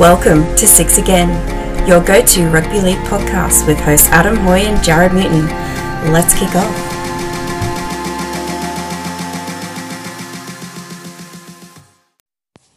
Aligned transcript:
Welcome 0.00 0.44
to 0.56 0.66
Six 0.66 0.96
Again, 0.96 1.28
your 1.86 2.02
go 2.02 2.24
to 2.24 2.48
rugby 2.48 2.80
league 2.80 2.96
podcast 3.08 3.66
with 3.66 3.78
hosts 3.78 4.08
Adam 4.08 4.34
Hoy 4.34 4.60
and 4.60 4.78
Jarrod 4.78 5.12
Mewton. 5.12 5.46
Let's 6.10 6.32
kick 6.32 6.48
off. 6.54 6.76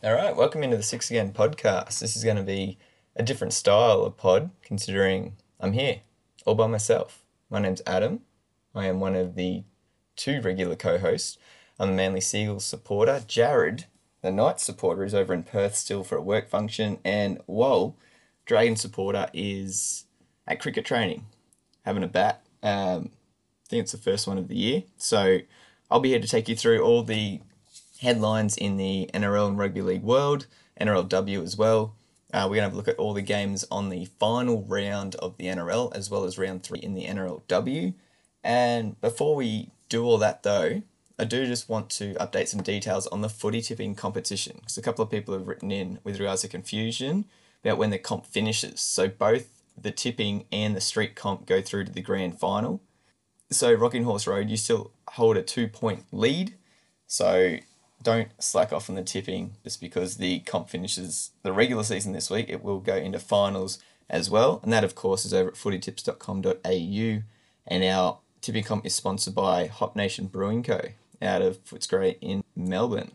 All 0.03 0.13
right, 0.13 0.35
welcome 0.35 0.63
into 0.63 0.75
the 0.75 0.83
Six 0.83 1.09
Again 1.11 1.31
podcast. 1.31 1.99
This 1.99 2.17
is 2.17 2.25
going 2.25 2.35
to 2.35 2.43
be 2.43 2.77
a 3.15 3.23
different 3.23 3.53
style 3.53 4.03
of 4.03 4.17
pod, 4.17 4.49
considering 4.61 5.37
I'm 5.61 5.71
here 5.71 6.01
all 6.45 6.55
by 6.55 6.67
myself. 6.67 7.23
My 7.49 7.59
name's 7.59 7.81
Adam. 7.87 8.19
I 8.75 8.87
am 8.87 8.99
one 8.99 9.15
of 9.15 9.35
the 9.35 9.63
two 10.17 10.41
regular 10.41 10.75
co 10.75 10.97
hosts. 10.97 11.37
I'm 11.79 11.91
the 11.91 11.95
Manly 11.95 12.19
Sea 12.19 12.41
Eagles 12.43 12.65
supporter. 12.65 13.23
Jarrod 13.25 13.85
the 14.23 14.31
Knights 14.31 14.63
supporter 14.63 15.03
is 15.03 15.13
over 15.13 15.33
in 15.33 15.43
Perth 15.43 15.75
still 15.75 16.03
for 16.03 16.17
a 16.17 16.21
work 16.21 16.49
function, 16.49 16.97
and 17.03 17.39
Wol, 17.45 17.97
Dragon 18.45 18.75
supporter, 18.75 19.27
is 19.33 20.05
at 20.47 20.61
cricket 20.61 20.85
training, 20.85 21.25
having 21.85 22.03
a 22.03 22.07
bat. 22.07 22.41
Um, 22.63 23.11
I 23.65 23.69
think 23.69 23.81
it's 23.83 23.91
the 23.91 23.97
first 23.97 24.25
one 24.25 24.37
of 24.37 24.47
the 24.47 24.55
year. 24.55 24.83
So 24.97 25.39
I'll 25.91 25.99
be 25.99 26.09
here 26.09 26.21
to 26.21 26.27
take 26.27 26.47
you 26.47 26.55
through 26.55 26.81
all 26.81 27.03
the 27.03 27.41
headlines 27.99 28.57
in 28.57 28.77
the 28.77 29.09
NRL 29.13 29.49
and 29.49 29.57
Rugby 29.57 29.81
League 29.81 30.03
world, 30.03 30.47
NRLW 30.79 31.43
as 31.43 31.57
well. 31.57 31.95
Uh, 32.33 32.47
we're 32.49 32.55
going 32.55 32.59
to 32.59 32.63
have 32.63 32.73
a 32.73 32.77
look 32.77 32.87
at 32.87 32.97
all 32.97 33.13
the 33.13 33.21
games 33.21 33.65
on 33.69 33.89
the 33.89 34.05
final 34.19 34.63
round 34.63 35.15
of 35.15 35.37
the 35.37 35.45
NRL 35.45 35.95
as 35.95 36.09
well 36.09 36.23
as 36.23 36.37
round 36.37 36.63
three 36.63 36.79
in 36.79 36.93
the 36.93 37.05
NRLW. 37.05 37.93
And 38.43 38.99
before 39.01 39.35
we 39.35 39.71
do 39.89 40.03
all 40.05 40.17
that, 40.17 40.43
though, 40.43 40.81
I 41.19 41.25
do 41.25 41.45
just 41.45 41.69
want 41.69 41.89
to 41.91 42.15
update 42.15 42.47
some 42.47 42.63
details 42.63 43.05
on 43.07 43.21
the 43.21 43.29
footy 43.29 43.61
tipping 43.61 43.93
competition 43.93 44.57
because 44.59 44.77
a 44.77 44.81
couple 44.81 45.03
of 45.03 45.11
people 45.11 45.33
have 45.35 45.47
written 45.47 45.71
in 45.71 45.99
with 46.03 46.19
regards 46.19 46.41
to 46.41 46.47
confusion 46.47 47.25
about 47.63 47.77
when 47.77 47.91
the 47.91 47.99
comp 47.99 48.25
finishes. 48.25 48.81
So 48.81 49.07
both 49.07 49.47
the 49.79 49.91
tipping 49.91 50.45
and 50.51 50.75
the 50.75 50.81
street 50.81 51.15
comp 51.15 51.45
go 51.45 51.61
through 51.61 51.85
to 51.85 51.91
the 51.91 52.01
grand 52.01 52.39
final. 52.39 52.81
So 53.51 53.71
Rocking 53.73 54.05
Horse 54.05 54.25
Road, 54.25 54.49
you 54.49 54.57
still 54.57 54.91
hold 55.09 55.37
a 55.37 55.43
two 55.43 55.67
point 55.67 56.05
lead. 56.11 56.55
So 57.05 57.57
don't 58.01 58.29
slack 58.39 58.73
off 58.73 58.89
on 58.89 58.95
the 58.95 59.03
tipping 59.03 59.53
just 59.63 59.79
because 59.79 60.17
the 60.17 60.39
comp 60.39 60.69
finishes 60.69 61.29
the 61.43 61.53
regular 61.53 61.83
season 61.83 62.13
this 62.13 62.31
week. 62.31 62.47
It 62.49 62.63
will 62.63 62.79
go 62.79 62.95
into 62.95 63.19
finals 63.19 63.77
as 64.09 64.31
well. 64.31 64.59
And 64.63 64.73
that, 64.73 64.83
of 64.83 64.95
course, 64.95 65.25
is 65.25 65.33
over 65.33 65.49
at 65.49 65.55
footytips.com.au. 65.55 67.23
And 67.67 67.83
our 67.83 68.17
tipping 68.41 68.63
comp 68.63 68.85
is 68.87 68.95
sponsored 68.95 69.35
by 69.35 69.67
Hop 69.67 69.95
Nation 69.95 70.25
Brewing 70.25 70.63
Co 70.63 70.81
out 71.23 71.41
of 71.41 71.63
Footscray 71.63 72.17
in 72.21 72.43
Melbourne. 72.55 73.11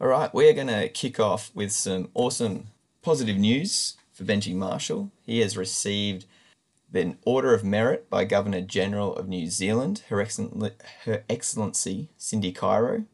All 0.00 0.08
right, 0.08 0.32
we 0.34 0.48
are 0.48 0.52
going 0.52 0.66
to 0.66 0.88
kick 0.88 1.18
off 1.18 1.50
with 1.54 1.72
some 1.72 2.10
awesome 2.14 2.68
positive 3.02 3.36
news 3.36 3.96
for 4.12 4.24
Benji 4.24 4.54
Marshall. 4.54 5.10
He 5.24 5.40
has 5.40 5.56
received 5.56 6.26
an 6.92 7.18
Order 7.24 7.54
of 7.54 7.64
Merit 7.64 8.08
by 8.08 8.24
Governor 8.24 8.60
General 8.60 9.16
of 9.16 9.28
New 9.28 9.48
Zealand, 9.48 10.02
Her, 10.08 10.24
Her 11.04 11.24
Excellency 11.28 12.08
Cindy 12.16 12.52
Kiro. 12.52 13.06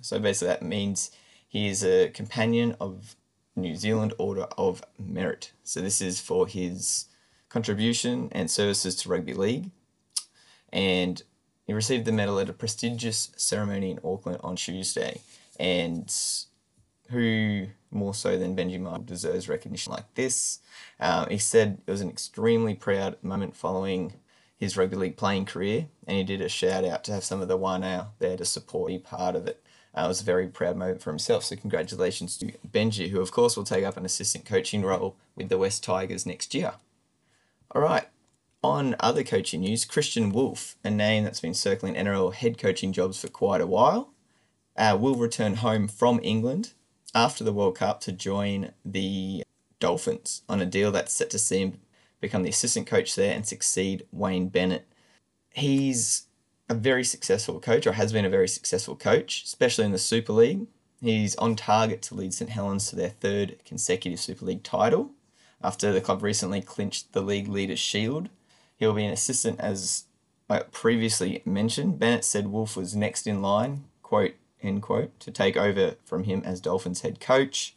So 0.00 0.18
basically, 0.18 0.48
that 0.48 0.62
means 0.62 1.10
he 1.46 1.68
is 1.68 1.84
a 1.84 2.08
companion 2.08 2.76
of 2.80 3.16
New 3.54 3.74
Zealand 3.74 4.14
Order 4.18 4.46
of 4.56 4.82
Merit. 4.98 5.52
So 5.62 5.80
this 5.80 6.00
is 6.00 6.20
for 6.20 6.46
his 6.46 7.06
contribution 7.48 8.28
and 8.32 8.50
services 8.50 8.96
to 8.96 9.08
rugby 9.08 9.34
league. 9.34 9.70
And 10.72 11.22
he 11.68 11.74
received 11.74 12.06
the 12.06 12.12
medal 12.12 12.40
at 12.40 12.48
a 12.48 12.54
prestigious 12.54 13.30
ceremony 13.36 13.90
in 13.90 14.00
Auckland 14.02 14.40
on 14.42 14.56
Tuesday, 14.56 15.20
and 15.60 16.12
who 17.10 17.66
more 17.90 18.14
so 18.14 18.38
than 18.38 18.56
Benji 18.56 18.80
Marshall 18.80 19.04
deserves 19.04 19.50
recognition 19.50 19.92
like 19.92 20.14
this. 20.14 20.60
Um, 20.98 21.28
he 21.28 21.36
said 21.36 21.82
it 21.86 21.90
was 21.90 22.00
an 22.00 22.08
extremely 22.08 22.74
proud 22.74 23.22
moment 23.22 23.54
following 23.54 24.14
his 24.56 24.78
rugby 24.78 24.96
league 24.96 25.18
playing 25.18 25.44
career, 25.44 25.88
and 26.06 26.16
he 26.16 26.24
did 26.24 26.40
a 26.40 26.48
shout 26.48 26.86
out 26.86 27.04
to 27.04 27.12
have 27.12 27.22
some 27.22 27.42
of 27.42 27.48
the 27.48 27.58
out 27.66 28.18
there 28.18 28.38
to 28.38 28.46
support 28.46 28.88
be 28.88 28.98
part 28.98 29.36
of 29.36 29.46
it. 29.46 29.62
Uh, 29.94 30.04
it 30.04 30.08
was 30.08 30.22
a 30.22 30.24
very 30.24 30.48
proud 30.48 30.74
moment 30.74 31.02
for 31.02 31.10
himself, 31.10 31.44
so 31.44 31.54
congratulations 31.54 32.38
to 32.38 32.46
Benji, 32.66 33.10
who 33.10 33.20
of 33.20 33.30
course 33.30 33.58
will 33.58 33.64
take 33.64 33.84
up 33.84 33.98
an 33.98 34.06
assistant 34.06 34.46
coaching 34.46 34.82
role 34.82 35.16
with 35.36 35.50
the 35.50 35.58
West 35.58 35.84
Tigers 35.84 36.24
next 36.24 36.54
year. 36.54 36.72
All 37.72 37.82
right, 37.82 38.08
on 38.62 38.96
other 39.00 39.22
coaching 39.22 39.60
news, 39.60 39.84
Kristian 39.84 40.32
Woolf, 40.32 40.76
a 40.82 40.90
name 40.90 41.24
that's 41.24 41.40
been 41.40 41.54
circling 41.54 41.94
NRL 41.94 42.34
head 42.34 42.58
coaching 42.58 42.92
jobs 42.92 43.20
for 43.20 43.28
quite 43.28 43.60
a 43.60 43.66
while, 43.66 44.10
uh, 44.76 44.96
will 44.98 45.14
return 45.14 45.56
home 45.56 45.88
from 45.88 46.20
England 46.22 46.72
after 47.14 47.44
the 47.44 47.52
World 47.52 47.76
Cup 47.76 48.00
to 48.00 48.12
join 48.12 48.72
the 48.84 49.42
Dolphins 49.80 50.42
on 50.48 50.60
a 50.60 50.66
deal 50.66 50.90
that's 50.90 51.12
set 51.12 51.30
to 51.30 51.38
see 51.38 51.60
him 51.60 51.80
become 52.20 52.42
the 52.42 52.48
assistant 52.48 52.86
coach 52.86 53.14
there 53.14 53.34
and 53.34 53.46
succeed 53.46 54.06
Wayne 54.10 54.48
Bennett. 54.48 54.86
He's 55.50 56.26
a 56.68 56.74
very 56.74 57.04
successful 57.04 57.60
coach, 57.60 57.86
or 57.86 57.92
has 57.92 58.12
been 58.12 58.24
a 58.24 58.30
very 58.30 58.48
successful 58.48 58.96
coach, 58.96 59.44
especially 59.44 59.84
in 59.84 59.92
the 59.92 59.98
Super 59.98 60.32
League. 60.32 60.66
He's 61.00 61.36
on 61.36 61.54
target 61.54 62.02
to 62.02 62.14
lead 62.14 62.34
St 62.34 62.50
Helens 62.50 62.90
to 62.90 62.96
their 62.96 63.10
third 63.10 63.56
consecutive 63.64 64.20
Super 64.20 64.44
League 64.44 64.64
title 64.64 65.12
after 65.62 65.92
the 65.92 66.00
club 66.00 66.22
recently 66.22 66.60
clinched 66.60 67.12
the 67.12 67.20
league 67.20 67.48
leaders' 67.48 67.78
shield 67.78 68.28
He'll 68.78 68.94
be 68.94 69.04
an 69.04 69.12
assistant 69.12 69.60
as 69.60 70.04
I 70.48 70.60
previously 70.60 71.42
mentioned. 71.44 71.98
Bennett 71.98 72.24
said 72.24 72.48
Woolf 72.48 72.76
was 72.76 72.96
next 72.96 73.26
in 73.26 73.42
line, 73.42 73.84
quote, 74.02 74.34
end 74.62 74.82
quote, 74.82 75.18
to 75.20 75.30
take 75.30 75.56
over 75.56 75.96
from 76.04 76.24
him 76.24 76.42
as 76.44 76.60
Dolphins 76.60 77.02
head 77.02 77.20
coach. 77.20 77.74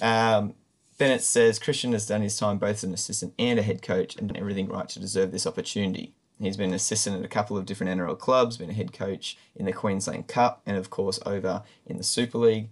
Um, 0.00 0.54
Bennett 0.96 1.22
says 1.22 1.58
Kristian 1.58 1.92
has 1.92 2.06
done 2.06 2.22
his 2.22 2.38
time 2.38 2.58
both 2.58 2.76
as 2.76 2.84
an 2.84 2.94
assistant 2.94 3.34
and 3.38 3.58
a 3.58 3.62
head 3.62 3.82
coach 3.82 4.16
and 4.16 4.28
done 4.28 4.36
everything 4.36 4.68
right 4.68 4.88
to 4.88 5.00
deserve 5.00 5.32
this 5.32 5.46
opportunity. 5.46 6.12
He's 6.40 6.56
been 6.56 6.70
an 6.70 6.74
assistant 6.74 7.18
at 7.18 7.24
a 7.24 7.28
couple 7.28 7.56
of 7.56 7.64
different 7.64 7.98
NRL 7.98 8.18
clubs, 8.18 8.56
been 8.56 8.70
a 8.70 8.74
head 8.74 8.92
coach 8.92 9.36
in 9.56 9.66
the 9.66 9.72
Queensland 9.72 10.28
Cup, 10.28 10.62
and 10.66 10.76
of 10.76 10.90
course 10.90 11.18
over 11.24 11.62
in 11.86 11.96
the 11.96 12.04
Super 12.04 12.38
League. 12.38 12.68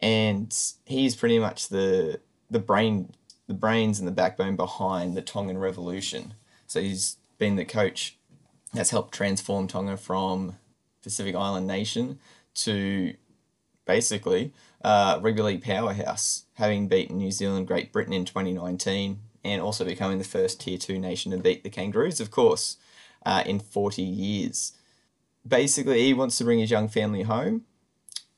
And 0.00 0.56
he's 0.84 1.16
pretty 1.16 1.38
much 1.38 1.68
the 1.68 2.20
the 2.50 2.58
brain, 2.58 3.12
the 3.46 3.54
brains 3.54 3.98
and 3.98 4.06
the 4.06 4.12
backbone 4.12 4.56
behind 4.56 5.16
the 5.16 5.22
Tongan 5.22 5.58
Revolution. 5.58 6.34
So 6.76 6.82
he's 6.82 7.16
been 7.38 7.56
the 7.56 7.64
coach 7.64 8.18
that's 8.74 8.90
helped 8.90 9.14
transform 9.14 9.66
Tonga 9.66 9.96
from 9.96 10.56
Pacific 11.02 11.34
Island 11.34 11.66
nation 11.66 12.18
to 12.56 13.14
basically 13.86 14.52
uh, 14.84 15.18
rugby 15.22 15.40
league 15.40 15.64
powerhouse, 15.64 16.44
having 16.52 16.86
beaten 16.86 17.16
New 17.16 17.30
Zealand, 17.30 17.66
Great 17.66 17.94
Britain 17.94 18.12
in 18.12 18.26
2019, 18.26 19.20
and 19.42 19.62
also 19.62 19.86
becoming 19.86 20.18
the 20.18 20.24
first 20.24 20.60
Tier 20.60 20.76
2 20.76 20.98
nation 20.98 21.32
to 21.32 21.38
beat 21.38 21.64
the 21.64 21.70
Kangaroos, 21.70 22.20
of 22.20 22.30
course, 22.30 22.76
uh, 23.24 23.42
in 23.46 23.58
40 23.58 24.02
years. 24.02 24.74
Basically, 25.48 26.02
he 26.02 26.12
wants 26.12 26.36
to 26.36 26.44
bring 26.44 26.58
his 26.58 26.70
young 26.70 26.88
family 26.88 27.22
home 27.22 27.64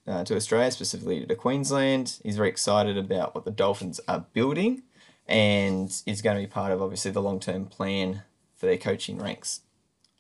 uh, 0.07 0.23
to 0.23 0.37
Australia, 0.37 0.71
specifically 0.71 1.27
to 1.27 1.35
Queensland. 1.35 2.21
He's 2.23 2.37
very 2.37 2.51
excited 2.51 2.97
about 2.97 3.35
what 3.35 3.45
the 3.45 3.51
Dolphins 3.51 4.01
are 4.07 4.27
building 4.33 4.85
and 5.27 5.91
is 6.07 6.23
going 6.23 6.37
to 6.37 6.43
be 6.43 6.47
part 6.47 6.71
of 6.71 6.81
obviously 6.81 7.11
the 7.11 7.21
long 7.21 7.41
term 7.41 7.67
plan 7.67 8.23
for 8.59 8.67
their 8.67 8.77
coaching 8.77 9.19
ranks. 9.19 9.61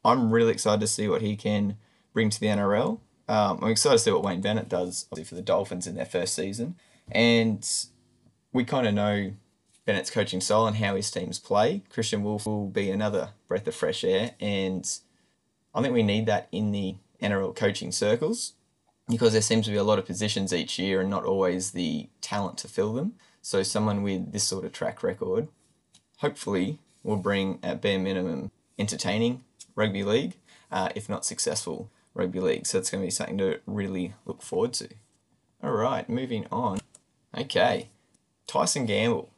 I'm 0.04 0.30
really 0.30 0.52
excited 0.52 0.80
to 0.80 0.86
see 0.86 1.08
what 1.08 1.20
he 1.22 1.36
can 1.36 1.76
bring 2.14 2.30
to 2.30 2.40
the 2.40 2.46
NRL. 2.46 3.00
Um, 3.28 3.58
I'm 3.62 3.70
excited 3.70 3.98
to 3.98 4.02
see 4.04 4.10
what 4.10 4.22
Wayne 4.22 4.40
Bennett 4.40 4.68
does 4.68 5.06
for 5.12 5.34
the 5.34 5.42
Dolphins 5.42 5.86
in 5.86 5.96
their 5.96 6.06
first 6.06 6.34
season. 6.34 6.76
And 7.10 7.68
we 8.52 8.64
kind 8.64 8.86
of 8.86 8.94
know 8.94 9.32
Bennett's 9.84 10.10
coaching 10.10 10.40
style 10.40 10.66
and 10.66 10.76
how 10.76 10.96
his 10.96 11.10
teams 11.10 11.38
play. 11.38 11.82
Kristian 11.92 12.22
Woolf 12.22 12.46
will 12.46 12.68
be 12.68 12.90
another 12.90 13.30
breath 13.48 13.66
of 13.66 13.74
fresh 13.74 14.04
air. 14.04 14.32
And 14.40 14.88
I 15.74 15.82
think 15.82 15.92
we 15.92 16.02
need 16.02 16.26
that 16.26 16.48
in 16.52 16.72
the 16.72 16.96
NRL 17.20 17.54
coaching 17.54 17.92
circles 17.92 18.54
because 19.08 19.32
there 19.32 19.42
seems 19.42 19.66
to 19.66 19.72
be 19.72 19.76
a 19.76 19.84
lot 19.84 19.98
of 19.98 20.06
positions 20.06 20.52
each 20.52 20.78
year 20.78 21.00
and 21.00 21.10
not 21.10 21.24
always 21.24 21.72
the 21.72 22.08
talent 22.20 22.58
to 22.58 22.68
fill 22.68 22.92
them. 22.92 23.14
So 23.42 23.62
someone 23.62 24.02
with 24.02 24.32
this 24.32 24.44
sort 24.44 24.64
of 24.64 24.72
track 24.72 25.02
record, 25.02 25.48
hopefully, 26.18 26.78
will 27.02 27.16
bring 27.16 27.58
at 27.62 27.80
bare 27.80 27.98
minimum 27.98 28.50
entertaining 28.78 29.44
rugby 29.74 30.02
league, 30.02 30.34
uh, 30.70 30.90
if 30.94 31.08
not 31.08 31.24
successful 31.24 31.90
rugby 32.14 32.40
league. 32.40 32.66
So 32.66 32.78
it's 32.78 32.90
going 32.90 33.02
to 33.02 33.06
be 33.06 33.10
something 33.10 33.38
to 33.38 33.60
really 33.66 34.14
look 34.26 34.42
forward 34.42 34.72
to. 34.74 34.88
All 35.62 35.72
right, 35.72 36.08
moving 36.08 36.46
on. 36.50 36.78
Okay, 37.36 37.88
Tyson 38.46 38.86
Gamble. 38.86 39.30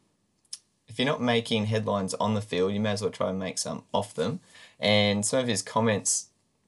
If 0.87 0.99
you're 0.99 1.05
not 1.05 1.21
making 1.21 1.67
headlines 1.67 2.13
on 2.15 2.33
the 2.33 2.41
field, 2.41 2.73
you 2.73 2.79
may 2.79 2.91
as 2.91 3.01
well 3.01 3.11
try 3.11 3.29
and 3.29 3.39
make 3.39 3.57
some 3.57 3.83
off 3.93 4.13
them. 4.13 4.41
And 4.79 5.25
some 5.25 5.39
of 5.39 5.47
his 5.47 5.61
comments 5.61 6.27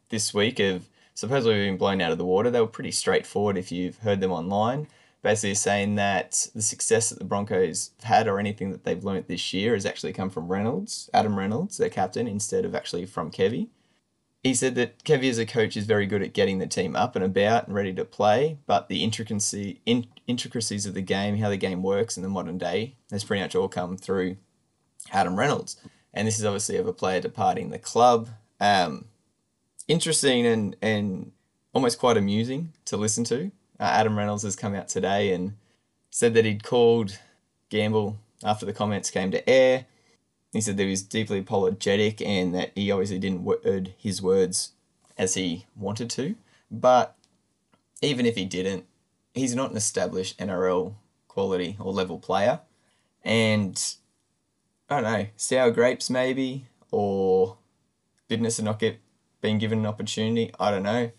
this 0.09 0.33
week 0.33 0.59
have 0.59 0.87
supposedly 1.13 1.65
been 1.65 1.77
blown 1.77 2.01
out 2.01 2.11
of 2.11 2.17
the 2.17 2.25
water. 2.25 2.49
They 2.49 2.61
were 2.61 2.67
pretty 2.67 2.91
straightforward 2.91 3.57
if 3.57 3.71
you've 3.71 3.97
heard 3.97 4.21
them 4.21 4.31
online 4.31 4.87
basically 5.23 5.55
saying 5.55 5.95
that 5.95 6.47
the 6.53 6.61
success 6.61 7.09
that 7.09 7.17
the 7.17 7.25
Broncos 7.25 7.91
have 8.01 8.17
had 8.17 8.27
or 8.27 8.39
anything 8.39 8.71
that 8.71 8.83
they've 8.83 9.03
learnt 9.03 9.27
this 9.27 9.53
year 9.53 9.73
has 9.73 9.85
actually 9.85 10.13
come 10.13 10.29
from 10.29 10.49
Reynolds, 10.49 11.09
Adam 11.13 11.39
Reynolds, 11.39 11.77
their 11.77 11.89
captain, 11.89 12.27
instead 12.27 12.65
of 12.65 12.75
actually 12.75 13.05
from 13.05 13.31
Kevy. 13.31 13.69
he 14.43 14.53
said 14.53 14.75
that 14.75 15.01
Kevy 15.05 15.29
as 15.29 15.39
a 15.39 15.45
coach 15.45 15.77
is 15.77 15.85
very 15.85 16.05
good 16.05 16.21
at 16.21 16.33
getting 16.33 16.59
the 16.59 16.67
team 16.67 16.93
up 16.93 17.15
and 17.15 17.23
about 17.23 17.67
and 17.67 17.75
ready 17.75 17.93
to 17.93 18.03
play, 18.03 18.57
but 18.67 18.89
the 18.89 19.01
intricacy, 19.01 19.79
in, 19.85 20.05
intricacies 20.27 20.85
of 20.85 20.93
the 20.93 21.01
game, 21.01 21.37
how 21.37 21.49
the 21.49 21.57
game 21.57 21.81
works 21.81 22.17
in 22.17 22.23
the 22.23 22.29
modern 22.29 22.57
day, 22.57 22.97
has 23.09 23.23
pretty 23.23 23.41
much 23.41 23.55
all 23.55 23.69
come 23.69 23.95
through 23.95 24.35
Adam 25.11 25.39
Reynolds. 25.39 25.77
And 26.13 26.27
this 26.27 26.37
is 26.37 26.45
obviously 26.45 26.75
of 26.75 26.85
a 26.85 26.93
player 26.93 27.21
departing 27.21 27.69
the 27.69 27.79
club. 27.79 28.29
Um, 28.59 29.05
interesting 29.87 30.45
and, 30.45 30.75
and 30.81 31.31
almost 31.73 31.97
quite 31.97 32.17
amusing 32.17 32.73
to 32.85 32.97
listen 32.97 33.23
to. 33.25 33.51
Uh, 33.79 33.83
Adam 33.83 34.17
Reynolds 34.17 34.43
has 34.43 34.55
come 34.55 34.75
out 34.75 34.87
today 34.87 35.33
and 35.33 35.53
said 36.09 36.33
that 36.33 36.45
he'd 36.45 36.63
called 36.63 37.19
Gamble 37.69 38.17
after 38.43 38.65
the 38.65 38.73
comments 38.73 39.09
came 39.09 39.31
to 39.31 39.49
air 39.49 39.85
he 40.53 40.61
said 40.61 40.77
that 40.77 40.83
he 40.83 40.91
was 40.91 41.01
deeply 41.01 41.39
apologetic 41.39 42.21
and 42.21 42.53
that 42.53 42.71
he 42.75 42.91
obviously 42.91 43.17
didn't 43.17 43.43
word 43.43 43.95
his 43.97 44.21
words 44.21 44.73
as 45.17 45.33
he 45.33 45.65
wanted 45.75 46.11
to. 46.11 46.35
But 46.69 47.17
even 48.03 48.27
if 48.27 48.35
he 48.35 48.45
didn't, 48.45 48.85
he's 49.33 49.55
not 49.55 49.71
an 49.71 49.77
established 49.77 50.37
NRL 50.37 50.93
quality 51.27 51.75
or 51.79 51.91
level 51.91 52.19
player. 52.19 52.59
And 53.23 53.83
I 54.89 55.01
don't 55.01 55.11
know, 55.11 55.27
sour 55.35 55.71
grapes 55.71 56.11
maybe, 56.11 56.65
or 56.91 57.57
bitterness 58.27 58.59
of 58.59 58.65
not 58.65 58.79
get 58.79 58.99
being 59.41 59.57
given 59.57 59.79
an 59.79 59.85
opportunity. 59.87 60.53
I 60.59 60.69
don't 60.69 60.83
know. 60.83 61.11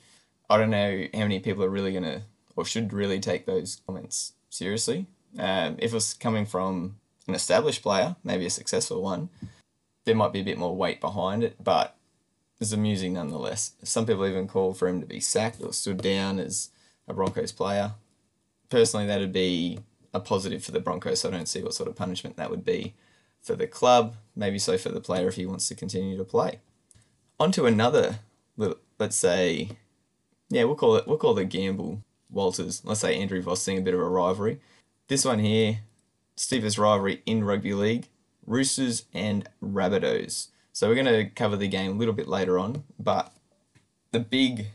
I 0.48 0.58
don't 0.58 0.70
know 0.70 1.06
how 1.12 1.20
many 1.20 1.40
people 1.40 1.64
are 1.64 1.68
really 1.68 1.92
gonna 1.92 2.22
or 2.56 2.64
should 2.64 2.92
really 2.92 3.20
take 3.20 3.46
those 3.46 3.80
comments 3.86 4.34
seriously. 4.50 5.06
Um, 5.38 5.76
if 5.78 5.92
it 5.92 5.94
was 5.94 6.14
coming 6.14 6.46
from 6.46 6.96
an 7.26 7.34
established 7.34 7.82
player, 7.82 8.16
maybe 8.22 8.46
a 8.46 8.50
successful 8.50 9.02
one, 9.02 9.28
there 10.04 10.14
might 10.14 10.32
be 10.32 10.40
a 10.40 10.44
bit 10.44 10.58
more 10.58 10.76
weight 10.76 11.00
behind 11.00 11.42
it, 11.42 11.56
but 11.62 11.96
it's 12.60 12.72
amusing 12.72 13.14
nonetheless. 13.14 13.72
Some 13.82 14.06
people 14.06 14.26
even 14.26 14.46
call 14.46 14.74
for 14.74 14.88
him 14.88 15.00
to 15.00 15.06
be 15.06 15.20
sacked 15.20 15.60
or 15.62 15.72
stood 15.72 16.02
down 16.02 16.38
as 16.38 16.70
a 17.08 17.14
Broncos 17.14 17.52
player. 17.52 17.92
Personally, 18.70 19.06
that'd 19.06 19.32
be 19.32 19.80
a 20.12 20.20
positive 20.20 20.64
for 20.64 20.72
the 20.72 20.80
Broncos, 20.80 21.20
so 21.20 21.28
I 21.28 21.32
don't 21.32 21.48
see 21.48 21.62
what 21.62 21.74
sort 21.74 21.88
of 21.88 21.96
punishment 21.96 22.36
that 22.36 22.50
would 22.50 22.64
be 22.64 22.94
for 23.42 23.56
the 23.56 23.66
club, 23.66 24.14
maybe 24.34 24.58
so 24.58 24.78
for 24.78 24.88
the 24.88 25.00
player 25.00 25.28
if 25.28 25.34
he 25.34 25.46
wants 25.46 25.68
to 25.68 25.74
continue 25.74 26.16
to 26.16 26.24
play. 26.24 26.60
On 27.40 27.50
to 27.52 27.66
another, 27.66 28.20
let's 28.56 29.16
say, 29.16 29.70
yeah, 30.48 30.64
we'll 30.64 30.76
call 30.76 30.96
it, 30.96 31.06
we'll 31.06 31.18
call 31.18 31.38
it 31.38 31.48
Gamble 31.48 32.02
Walters. 32.34 32.82
Let's 32.84 33.00
say 33.00 33.20
Andrew 33.20 33.40
Voss 33.40 33.64
thing, 33.64 33.78
a 33.78 33.82
bit 33.82 33.94
of 33.94 34.00
a 34.00 34.04
rivalry. 34.04 34.60
This 35.08 35.24
one 35.24 35.38
here, 35.38 35.80
Steve's 36.36 36.78
rivalry 36.78 37.22
in 37.26 37.44
rugby 37.44 37.74
league, 37.74 38.08
Roosters 38.46 39.04
and 39.14 39.48
Rabbitohs. 39.62 40.48
So 40.72 40.88
we're 40.88 41.02
going 41.02 41.06
to 41.06 41.30
cover 41.30 41.56
the 41.56 41.68
game 41.68 41.92
a 41.92 41.94
little 41.94 42.14
bit 42.14 42.28
later 42.28 42.58
on, 42.58 42.84
but 42.98 43.32
the 44.10 44.20
big 44.20 44.66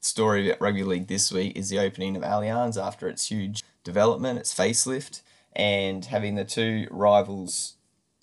story 0.00 0.48
about 0.48 0.60
rugby 0.60 0.84
league 0.84 1.08
this 1.08 1.32
week 1.32 1.56
is 1.56 1.68
the 1.68 1.78
opening 1.78 2.16
of 2.16 2.22
Allianz 2.22 2.80
after 2.80 3.08
its 3.08 3.28
huge 3.28 3.64
development, 3.82 4.38
its 4.38 4.54
facelift, 4.54 5.22
and 5.54 6.04
having 6.04 6.36
the 6.36 6.44
two 6.44 6.86
rivals 6.90 7.74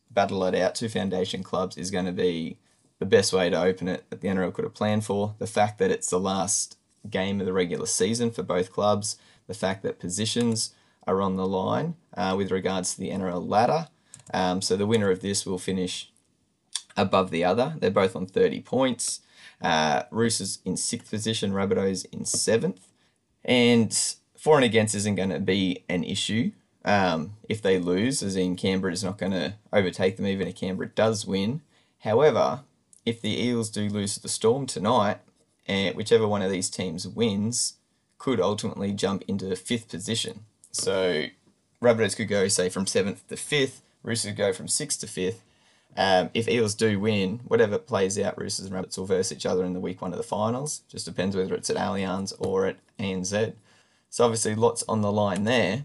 battle 0.10 0.46
it 0.46 0.56
out, 0.56 0.76
two 0.76 0.90
foundation 0.90 1.44
clubs, 1.44 1.78
is 1.78 1.92
going 1.92 2.06
to 2.06 2.12
be 2.12 2.58
the 3.00 3.06
best 3.06 3.34
way 3.34 3.50
to 3.50 3.62
open 3.62 3.88
it 3.88 4.10
that 4.10 4.22
the 4.22 4.30
NRL 4.30 4.54
could 4.54 4.64
have 4.64 4.74
planned 4.74 5.06
for. 5.06 5.36
The 5.40 5.48
fact 5.48 5.78
that 5.80 5.92
it's 5.92 6.10
the 6.10 6.20
last 6.20 6.75
game 7.10 7.40
of 7.40 7.46
the 7.46 7.54
regular 7.54 7.86
season 7.86 8.32
for 8.32 8.44
both 8.44 8.72
clubs, 8.72 9.18
the 9.48 9.54
fact 9.54 9.84
that 9.84 10.00
positions 10.00 10.74
are 11.08 11.22
on 11.22 11.36
the 11.36 11.48
line 11.48 11.96
uh, 12.16 12.34
with 12.38 12.52
regards 12.52 12.94
to 12.94 13.00
the 13.00 13.10
NRL 13.10 13.48
ladder. 13.48 13.88
Um, 14.34 14.62
so 14.62 14.76
the 14.76 14.88
winner 14.88 15.12
of 15.12 15.22
this 15.22 15.46
will 15.46 15.60
finish 15.60 16.12
above 16.98 17.32
the 17.32 17.44
other. 17.44 17.76
They're 17.80 17.92
both 17.92 18.16
on 18.16 18.26
30 18.26 18.62
points. 18.62 19.22
Uh, 19.62 20.04
Roosters 20.12 20.60
in 20.66 20.78
sixth 20.78 21.10
position, 21.10 21.52
Rabbitohs 21.52 22.06
in 22.12 22.26
seventh. 22.26 22.88
And 23.44 23.96
for 24.38 24.56
and 24.56 24.66
against 24.66 24.96
isn't 24.96 25.16
going 25.16 25.30
to 25.30 25.40
be 25.40 25.84
an 25.88 26.04
issue 26.04 26.52
um, 26.84 27.36
if 27.50 27.62
they 27.62 27.80
lose, 27.80 28.22
as 28.22 28.36
in 28.36 28.56
Canberra 28.56 28.94
is 28.94 29.04
not 29.04 29.18
going 29.18 29.32
to 29.32 29.56
overtake 29.72 30.18
them 30.18 30.28
even 30.28 30.48
if 30.48 30.56
Canberra 30.56 30.90
does 30.90 31.26
win. 31.26 31.62
However, 32.00 32.62
if 33.06 33.22
the 33.22 33.42
Eels 33.44 33.70
do 33.70 33.90
lose 33.90 34.16
to 34.16 34.22
the 34.22 34.30
Storm 34.30 34.66
tonight, 34.66 35.20
and 35.68 35.96
whichever 35.96 36.28
one 36.28 36.42
of 36.42 36.52
these 36.52 36.70
teams 36.70 37.08
wins, 37.08 37.74
could 38.18 38.40
ultimately 38.40 38.92
jump 38.92 39.24
into 39.28 39.56
fifth 39.56 39.90
position. 39.90 40.46
So 40.72 41.26
Rabbitohs 41.82 42.16
could 42.16 42.28
go, 42.28 42.48
say, 42.48 42.70
from 42.70 42.88
seventh 42.88 43.28
to 43.28 43.38
fifth. 43.38 43.82
Roosters 44.04 44.34
go 44.34 44.54
from 44.54 44.68
sixth 44.68 45.00
to 45.02 45.08
fifth. 45.08 45.42
Um, 45.98 46.30
if 46.34 46.50
Eels 46.50 46.76
do 46.76 47.00
win, 47.00 47.40
whatever 47.46 47.78
plays 47.78 48.20
out, 48.20 48.38
Roosters 48.38 48.66
and 48.66 48.76
Rabbits 48.76 48.98
will 48.98 49.06
verse 49.06 49.32
each 49.32 49.46
other 49.46 49.64
in 49.64 49.74
the 49.74 49.80
week 49.80 50.02
one 50.02 50.12
of 50.12 50.18
the 50.18 50.24
finals. 50.24 50.82
Just 50.90 51.06
depends 51.06 51.36
whether 51.36 51.56
it's 51.56 51.70
at 51.70 51.78
Allianz 51.78 52.34
or 52.40 52.66
at 52.66 52.78
ANZ. 53.00 53.54
So 54.10 54.26
obviously, 54.26 54.56
lots 54.56 54.84
on 54.90 55.02
the 55.02 55.12
line 55.12 55.44
there. 55.44 55.84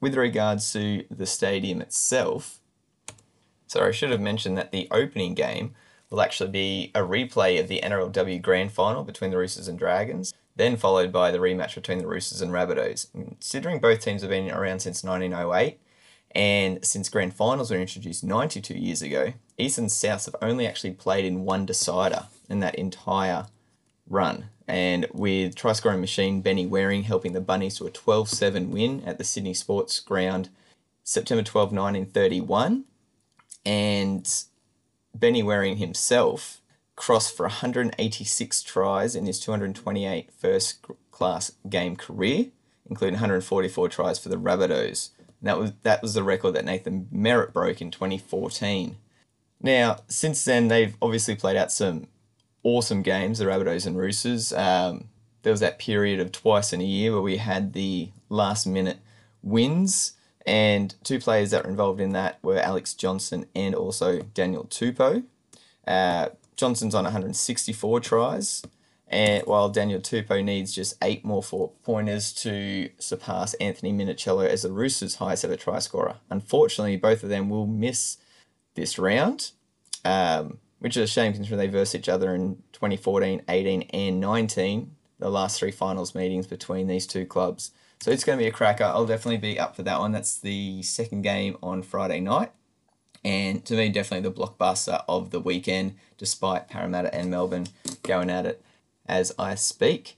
With 0.00 0.16
regards 0.16 0.72
to 0.72 1.04
the 1.10 1.26
stadium 1.26 1.80
itself, 1.80 2.58
so 3.68 3.86
I 3.86 3.92
should 3.92 4.10
have 4.10 4.20
mentioned 4.20 4.58
that 4.58 4.72
the 4.72 4.88
opening 4.90 5.34
game 5.34 5.74
will 6.12 6.20
actually 6.20 6.50
be 6.50 6.92
a 6.94 7.00
replay 7.00 7.58
of 7.58 7.66
the 7.66 7.80
NRLW 7.82 8.40
Grand 8.40 8.70
Final 8.70 9.02
between 9.02 9.32
the 9.32 9.38
Roosters 9.38 9.66
and 9.66 9.78
Dragons 9.78 10.32
then 10.56 10.76
followed 10.76 11.12
by 11.12 11.30
the 11.30 11.38
rematch 11.38 11.74
between 11.74 11.98
the 11.98 12.06
Roosters 12.06 12.42
and 12.42 12.52
Rabbitohs. 12.52 13.10
Considering 13.12 13.78
both 13.78 14.00
teams 14.00 14.22
have 14.22 14.30
been 14.30 14.50
around 14.50 14.80
since 14.80 15.02
1908, 15.02 15.78
and 16.34 16.84
since 16.84 17.08
grand 17.08 17.34
finals 17.34 17.70
were 17.70 17.76
introduced 17.76 18.24
92 18.24 18.74
years 18.74 19.02
ago, 19.02 19.34
East 19.58 19.78
and 19.78 19.92
South 19.92 20.24
have 20.26 20.36
only 20.42 20.66
actually 20.66 20.92
played 20.92 21.24
in 21.24 21.44
one 21.44 21.66
decider 21.66 22.26
in 22.48 22.60
that 22.60 22.74
entire 22.76 23.46
run. 24.08 24.46
And 24.66 25.06
with 25.12 25.54
try 25.54 25.72
scoring 25.72 26.00
machine 26.00 26.40
Benny 26.40 26.66
Wearing 26.66 27.02
helping 27.02 27.32
the 27.32 27.40
Bunnies 27.40 27.76
to 27.76 27.86
a 27.86 27.90
12 27.90 28.28
7 28.28 28.70
win 28.70 29.02
at 29.04 29.18
the 29.18 29.24
Sydney 29.24 29.54
Sports 29.54 30.00
Ground 30.00 30.48
September 31.04 31.42
12, 31.42 31.72
1931. 31.72 32.84
And 33.66 34.44
Benny 35.14 35.42
Wearing 35.42 35.76
himself 35.76 36.60
crossed 36.96 37.36
for 37.36 37.44
186 37.44 38.62
tries 38.62 39.14
in 39.14 39.26
his 39.26 39.40
228 39.40 40.30
first 40.36 40.84
class 41.10 41.52
game 41.68 41.96
career, 41.96 42.46
including 42.88 43.14
144 43.14 43.88
tries 43.88 44.18
for 44.18 44.28
the 44.28 44.36
Rabbitohs. 44.36 45.10
And 45.18 45.48
that 45.48 45.58
was 45.58 45.72
that 45.82 46.02
was 46.02 46.14
the 46.14 46.22
record 46.22 46.52
that 46.52 46.64
Nathan 46.64 47.08
Merritt 47.10 47.52
broke 47.52 47.80
in 47.80 47.90
2014. 47.90 48.96
Now, 49.60 49.98
since 50.08 50.44
then, 50.44 50.68
they've 50.68 50.96
obviously 51.00 51.36
played 51.36 51.56
out 51.56 51.72
some 51.72 52.08
awesome 52.62 53.02
games, 53.02 53.38
the 53.38 53.44
Rabbitohs 53.46 53.86
and 53.86 53.96
Roosters. 53.96 54.52
Um, 54.52 55.08
there 55.42 55.52
was 55.52 55.60
that 55.60 55.78
period 55.78 56.20
of 56.20 56.32
twice 56.32 56.72
in 56.72 56.80
a 56.80 56.84
year 56.84 57.12
where 57.12 57.22
we 57.22 57.36
had 57.36 57.72
the 57.72 58.10
last 58.28 58.66
minute 58.66 58.98
wins, 59.42 60.12
and 60.46 60.94
two 61.04 61.18
players 61.20 61.50
that 61.50 61.64
were 61.64 61.70
involved 61.70 62.00
in 62.00 62.12
that 62.12 62.38
were 62.42 62.58
Alex 62.58 62.94
Johnston 62.94 63.46
and 63.54 63.74
also 63.74 64.22
Daniel 64.34 64.64
Tupou. 64.64 65.24
Uh, 65.86 66.28
Johnston's 66.56 66.94
on 66.94 67.04
164 67.04 68.00
tries, 68.00 68.62
and 69.08 69.44
while 69.46 69.68
Daniel 69.68 70.00
Tupou 70.00 70.44
needs 70.44 70.74
just 70.74 70.94
eight 71.02 71.24
more 71.24 71.42
four 71.42 71.72
pointers 71.82 72.32
to 72.34 72.88
surpass 72.98 73.54
Anthony 73.54 73.92
Minichiello 73.92 74.46
as 74.46 74.62
the 74.62 74.72
Roosters' 74.72 75.16
highest 75.16 75.44
ever 75.44 75.56
try 75.56 75.78
scorer. 75.78 76.16
Unfortunately, 76.30 76.96
both 76.96 77.22
of 77.22 77.28
them 77.28 77.48
will 77.48 77.66
miss 77.66 78.18
this 78.74 78.98
round, 78.98 79.50
um, 80.04 80.58
which 80.78 80.96
is 80.96 81.10
a 81.10 81.12
shame 81.12 81.32
considering 81.32 81.58
they 81.58 81.66
versed 81.68 81.94
each 81.94 82.08
other 82.08 82.34
in 82.34 82.62
2014, 82.72 83.42
18, 83.48 83.82
and 83.82 84.20
19, 84.20 84.94
the 85.18 85.30
last 85.30 85.58
three 85.58 85.70
finals 85.70 86.14
meetings 86.14 86.46
between 86.46 86.86
these 86.86 87.06
two 87.06 87.26
clubs. 87.26 87.70
So 88.02 88.10
it's 88.10 88.24
going 88.24 88.38
to 88.38 88.42
be 88.42 88.48
a 88.48 88.52
cracker. 88.52 88.84
I'll 88.84 89.06
definitely 89.06 89.38
be 89.38 89.58
up 89.58 89.76
for 89.76 89.82
that 89.84 90.00
one. 90.00 90.12
That's 90.12 90.36
the 90.38 90.82
second 90.82 91.22
game 91.22 91.56
on 91.62 91.82
Friday 91.82 92.20
night 92.20 92.52
and 93.24 93.64
to 93.66 93.74
me, 93.74 93.88
definitely 93.88 94.28
the 94.28 94.34
blockbuster 94.34 95.04
of 95.08 95.30
the 95.30 95.40
weekend, 95.40 95.94
despite 96.18 96.68
Parramatta 96.68 97.14
and 97.14 97.30
Melbourne 97.30 97.68
going 98.02 98.30
at 98.30 98.46
it 98.46 98.64
as 99.06 99.32
I 99.38 99.54
speak. 99.54 100.16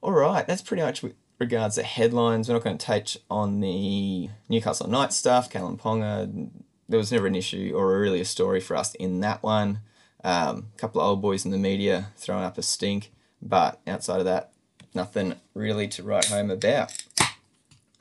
All 0.00 0.12
right, 0.12 0.46
that's 0.46 0.62
pretty 0.62 0.82
much 0.82 1.02
with 1.02 1.14
regards 1.38 1.74
to 1.74 1.82
headlines. 1.82 2.48
We're 2.48 2.54
not 2.54 2.64
going 2.64 2.78
to 2.78 2.86
touch 2.86 3.18
on 3.30 3.60
the 3.60 4.30
Newcastle 4.48 4.88
Knights 4.88 5.16
stuff, 5.16 5.50
Kalyn 5.50 5.78
Ponga. 5.78 6.50
There 6.88 6.98
was 6.98 7.12
never 7.12 7.26
an 7.26 7.34
issue 7.34 7.74
or 7.76 7.98
really 7.98 8.20
a 8.20 8.24
story 8.24 8.60
for 8.60 8.76
us 8.76 8.94
in 8.94 9.20
that 9.20 9.42
one. 9.42 9.80
Um, 10.24 10.68
a 10.74 10.78
couple 10.78 11.00
of 11.00 11.06
old 11.06 11.22
boys 11.22 11.44
in 11.44 11.50
the 11.50 11.58
media 11.58 12.08
throwing 12.16 12.44
up 12.44 12.56
a 12.56 12.62
stink, 12.62 13.12
but 13.42 13.80
outside 13.86 14.20
of 14.20 14.24
that, 14.24 14.52
nothing 14.94 15.36
really 15.54 15.88
to 15.88 16.02
write 16.02 16.26
home 16.26 16.50
about. 16.50 16.92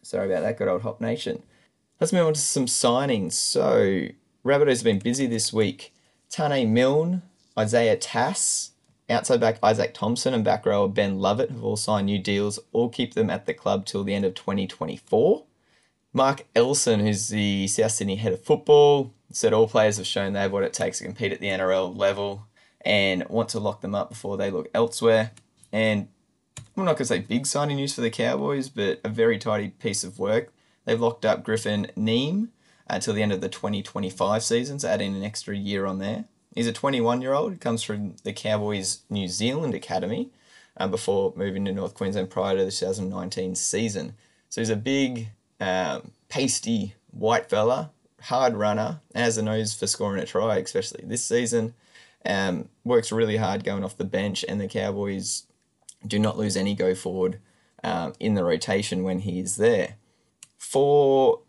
Sorry 0.02 0.32
about 0.32 0.42
that, 0.42 0.58
good 0.58 0.68
old 0.68 0.84
Hop 0.84 1.02
Nation. 1.02 1.44
Let's 2.00 2.14
move 2.14 2.28
on 2.28 2.34
to 2.34 2.40
some 2.40 2.68
signings. 2.68 3.34
So, 3.34 4.08
Rabbitohs 4.46 4.78
have 4.78 4.84
been 4.84 5.00
busy 5.00 5.26
this 5.28 5.52
week. 5.52 5.94
Taane 6.30 6.70
Milne, 6.70 7.24
Isaiah 7.58 7.98
Tass, 7.98 8.72
outside 9.10 9.40
back 9.40 9.58
Isaac 9.64 9.94
Thompson, 9.94 10.34
and 10.34 10.44
back 10.44 10.66
rower 10.66 10.88
Ben 10.88 11.20
Lovett 11.20 11.50
have 11.50 11.64
all 11.64 11.76
signed 11.76 12.06
new 12.06 12.20
deals. 12.20 12.60
All 12.72 12.90
keep 12.90 13.14
them 13.14 13.30
at 13.30 13.46
the 13.46 13.54
club 13.54 13.86
till 13.86 14.04
the 14.04 14.14
end 14.14 14.26
of 14.26 14.36
2024. 14.36 15.44
Mark 16.14 16.46
Ellison, 16.56 17.00
who's 17.02 17.30
the 17.30 17.68
South 17.68 17.92
Sydney 17.92 18.16
head 18.16 18.34
of 18.34 18.44
football, 18.44 19.14
said 19.32 19.54
all 19.54 19.68
players 19.68 19.98
have 19.98 20.08
shown 20.08 20.34
they 20.34 20.40
have 20.40 20.52
what 20.52 20.64
it 20.64 20.74
takes 20.74 21.00
to 21.00 21.04
compete 21.04 21.32
at 21.32 21.40
the 21.40 21.48
NRL 21.48 21.96
level. 21.96 22.48
and 22.82 23.28
want 23.28 23.50
to 23.50 23.60
lock 23.60 23.82
them 23.82 23.94
up 23.94 24.10
before 24.10 24.38
they 24.38 24.50
look 24.50 24.70
elsewhere. 24.74 25.32
And 25.74 26.08
I'm 26.78 26.86
not 26.86 26.94
going 26.94 26.98
to 26.98 27.06
say 27.06 27.20
big 27.20 27.46
signing 27.46 27.78
news 27.78 27.96
for 27.96 28.02
the 28.02 28.10
Cowboys, 28.10 28.70
but 28.70 29.00
a 29.04 29.10
very 29.10 29.38
tidy 29.38 29.70
piece 29.70 30.04
of 30.04 30.20
work. 30.20 30.54
They've 30.86 31.00
locked 31.00 31.26
up 31.26 31.44
Griffin 31.44 31.92
Neame 31.98 32.50
until 32.88 33.14
the 33.14 33.24
end 33.24 33.34
of 33.34 33.42
the 33.42 33.50
2025 33.50 34.44
season, 34.44 34.80
so 34.80 34.88
adding 34.88 35.16
an 35.16 35.24
extra 35.24 35.56
year 35.56 35.86
on 35.86 36.00
there. 36.00 36.26
He's 36.54 36.68
a 36.68 36.74
21 36.74 37.22
year 37.22 37.34
old, 37.34 37.60
comes 37.60 37.84
from 37.84 38.16
the 38.24 38.34
Cowboys 38.34 39.00
New 39.10 39.28
Zealand 39.28 39.74
Academy 39.74 40.30
uh, 40.78 40.88
before 40.88 41.34
moving 41.36 41.66
to 41.66 41.72
North 41.72 41.94
Queensland 41.94 42.30
prior 42.30 42.58
to 42.58 42.66
the 42.66 42.72
2019 42.72 43.56
season. 43.56 44.14
So 44.50 44.62
he's 44.62 44.70
a 44.70 44.76
big, 44.76 45.30
um, 45.60 46.12
pasty 46.30 46.96
white 47.12 47.50
fella, 47.50 47.92
hard 48.22 48.54
runner, 48.54 49.02
has 49.14 49.38
a 49.38 49.44
nose 49.44 49.74
for 49.74 49.88
scoring 49.88 50.22
a 50.22 50.26
try, 50.26 50.58
especially 50.58 51.04
this 51.06 51.26
season. 51.26 51.74
Um, 52.26 52.70
works 52.84 53.12
really 53.12 53.38
hard 53.38 53.64
going 53.64 53.84
off 53.84 53.98
the 53.98 54.04
bench, 54.04 54.46
and 54.48 54.60
the 54.60 54.68
Cowboys 54.68 55.44
do 56.06 56.20
not 56.20 56.38
lose 56.38 56.58
any 56.58 56.76
go 56.76 56.94
forward 56.96 57.40
um, 57.84 58.14
in 58.20 58.36
the 58.36 58.44
rotation 58.44 59.04
when 59.04 59.20
he 59.20 59.40
is 59.40 59.58
there. 59.58 59.96
For 60.58 61.42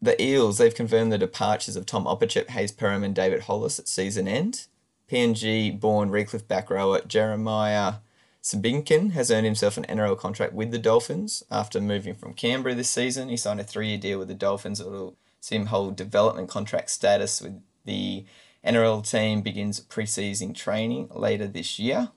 the 0.00 0.20
Eels, 0.20 0.58
they've 0.58 0.74
confirmed 0.74 1.12
the 1.12 1.18
departures 1.18 1.76
of 1.76 1.86
Tom 1.86 2.04
Opacic, 2.04 2.48
Hayze 2.48 2.72
Perham, 2.72 3.04
and 3.04 3.14
David 3.14 3.42
Hollis 3.42 3.78
at 3.78 3.88
season 3.88 4.26
end. 4.26 4.66
PNG 5.10 5.78
born 5.78 6.10
Redcliffe 6.10 6.48
back 6.48 6.70
rower 6.70 7.00
Jeremiah 7.02 7.94
Simbiken 8.42 9.12
has 9.12 9.30
earned 9.30 9.46
himself 9.46 9.76
an 9.76 9.84
NRL 9.84 10.18
contract 10.18 10.52
with 10.52 10.72
the 10.72 10.78
Dolphins 10.78 11.44
after 11.50 11.80
moving 11.80 12.14
from 12.14 12.34
Canberra 12.34 12.74
this 12.74 12.90
season. 12.90 13.28
He 13.28 13.36
signed 13.36 13.60
a 13.60 13.64
three 13.64 13.88
year 13.88 13.98
deal 13.98 14.18
with 14.18 14.28
the 14.28 14.34
Dolphins 14.34 14.82
will 14.82 15.16
see 15.40 15.56
him 15.56 15.66
hold 15.66 15.94
development 15.94 16.48
contract 16.48 16.90
status 16.90 17.40
with 17.40 17.60
the 17.84 18.24
NRL 18.64 19.08
team 19.08 19.42
begins 19.42 19.80
preseason 19.80 20.54
training 20.54 21.08
later 21.14 21.46
this 21.46 21.78
year. 21.78 22.10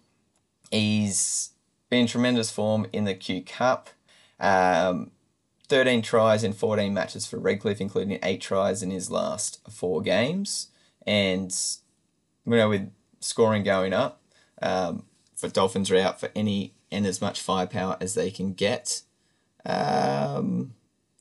He's 0.71 1.51
been 1.95 2.07
tremendous 2.07 2.51
form 2.51 2.85
in 2.91 3.05
the 3.05 3.13
Q 3.13 3.41
Cup. 3.41 3.89
Um, 4.37 5.11
13 5.69 6.01
tries 6.01 6.43
in 6.43 6.51
14 6.51 6.93
matches 6.93 7.25
for 7.25 7.37
Redcliffe, 7.37 7.79
including 7.79 8.19
eight 8.21 8.41
tries 8.41 8.83
in 8.83 8.91
his 8.91 9.09
last 9.09 9.61
four 9.71 10.01
games. 10.01 10.67
And 11.07 11.55
you 12.45 12.55
know, 12.57 12.67
with 12.67 12.91
scoring 13.21 13.63
going 13.63 13.93
up, 13.93 14.21
um, 14.61 15.05
for 15.35 15.47
Dolphins 15.47 15.89
are 15.89 15.97
out 15.97 16.19
for 16.19 16.29
any 16.35 16.73
and 16.91 17.05
as 17.05 17.21
much 17.21 17.39
firepower 17.39 17.95
as 18.01 18.13
they 18.13 18.29
can 18.29 18.53
get. 18.53 19.01
Um, 19.65 20.73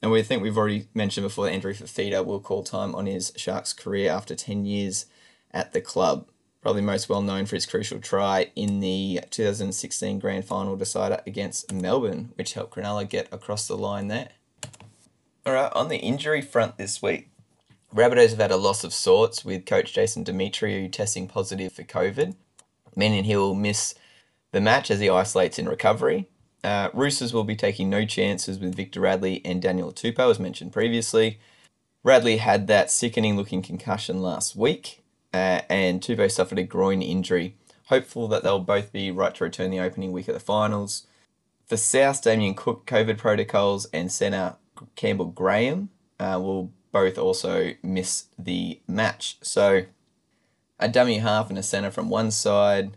and 0.02 0.10
we 0.10 0.24
think 0.24 0.42
we've 0.42 0.58
already 0.58 0.88
mentioned 0.92 1.24
before 1.24 1.44
that 1.44 1.52
Andrew 1.52 1.72
Fifita 1.72 2.24
will 2.24 2.40
call 2.40 2.64
time 2.64 2.96
on 2.96 3.06
his 3.06 3.32
Sharks 3.36 3.72
career 3.72 4.10
after 4.10 4.34
10 4.34 4.64
years 4.64 5.06
at 5.52 5.72
the 5.72 5.80
club. 5.80 6.26
Probably 6.64 6.80
most 6.80 7.10
well 7.10 7.20
known 7.20 7.44
for 7.44 7.56
his 7.56 7.66
crucial 7.66 8.00
try 8.00 8.50
in 8.56 8.80
the 8.80 9.20
2016 9.28 10.18
Grand 10.18 10.46
Final 10.46 10.76
decider 10.76 11.20
against 11.26 11.70
Melbourne, 11.70 12.32
which 12.36 12.54
helped 12.54 12.74
Cronulla 12.74 13.06
get 13.06 13.28
across 13.30 13.68
the 13.68 13.76
line 13.76 14.08
there. 14.08 14.30
All 15.44 15.52
right, 15.52 15.70
on 15.74 15.88
the 15.88 15.98
injury 15.98 16.40
front 16.40 16.78
this 16.78 17.02
week, 17.02 17.28
Rabbitohs 17.94 18.30
have 18.30 18.38
had 18.38 18.50
a 18.50 18.56
loss 18.56 18.82
of 18.82 18.94
sorts 18.94 19.44
with 19.44 19.66
coach 19.66 19.92
Jason 19.92 20.24
Demetriou 20.24 20.90
testing 20.90 21.28
positive 21.28 21.70
for 21.70 21.82
COVID, 21.82 22.34
meaning 22.96 23.24
he'll 23.24 23.54
miss 23.54 23.94
the 24.52 24.60
match 24.62 24.90
as 24.90 25.00
he 25.00 25.10
isolates 25.10 25.58
in 25.58 25.68
recovery. 25.68 26.30
Uh, 26.64 26.88
Roosters 26.94 27.34
will 27.34 27.44
be 27.44 27.56
taking 27.56 27.90
no 27.90 28.06
chances 28.06 28.58
with 28.58 28.74
Victor 28.74 29.00
Radley 29.00 29.42
and 29.44 29.60
Daniel 29.60 29.92
Tupou, 29.92 30.30
as 30.30 30.40
mentioned 30.40 30.72
previously. 30.72 31.38
Radley 32.02 32.38
had 32.38 32.68
that 32.68 32.90
sickening 32.90 33.36
looking 33.36 33.60
concussion 33.60 34.22
last 34.22 34.56
week, 34.56 35.03
uh, 35.34 35.62
and 35.68 36.00
Tupou 36.00 36.30
suffered 36.30 36.60
a 36.60 36.62
groin 36.62 37.02
injury. 37.02 37.56
Hopeful 37.86 38.28
that 38.28 38.44
they'll 38.44 38.60
both 38.60 38.92
be 38.92 39.10
right 39.10 39.34
to 39.34 39.44
return 39.44 39.70
the 39.70 39.80
opening 39.80 40.12
week 40.12 40.28
of 40.28 40.34
the 40.34 40.40
finals. 40.40 41.06
For 41.66 41.76
South, 41.76 42.22
Damien 42.22 42.54
Cook 42.54 42.86
COVID 42.86 43.18
protocols 43.18 43.86
and 43.86 44.12
centre 44.12 44.54
Campbell 44.94 45.26
Graham 45.26 45.90
uh, 46.20 46.38
will 46.40 46.72
both 46.92 47.18
also 47.18 47.72
miss 47.82 48.26
the 48.38 48.80
match. 48.86 49.38
So 49.42 49.86
a 50.78 50.88
dummy 50.88 51.18
half 51.18 51.50
and 51.50 51.58
a 51.58 51.62
centre 51.62 51.90
from 51.90 52.08
one 52.08 52.30
side, 52.30 52.96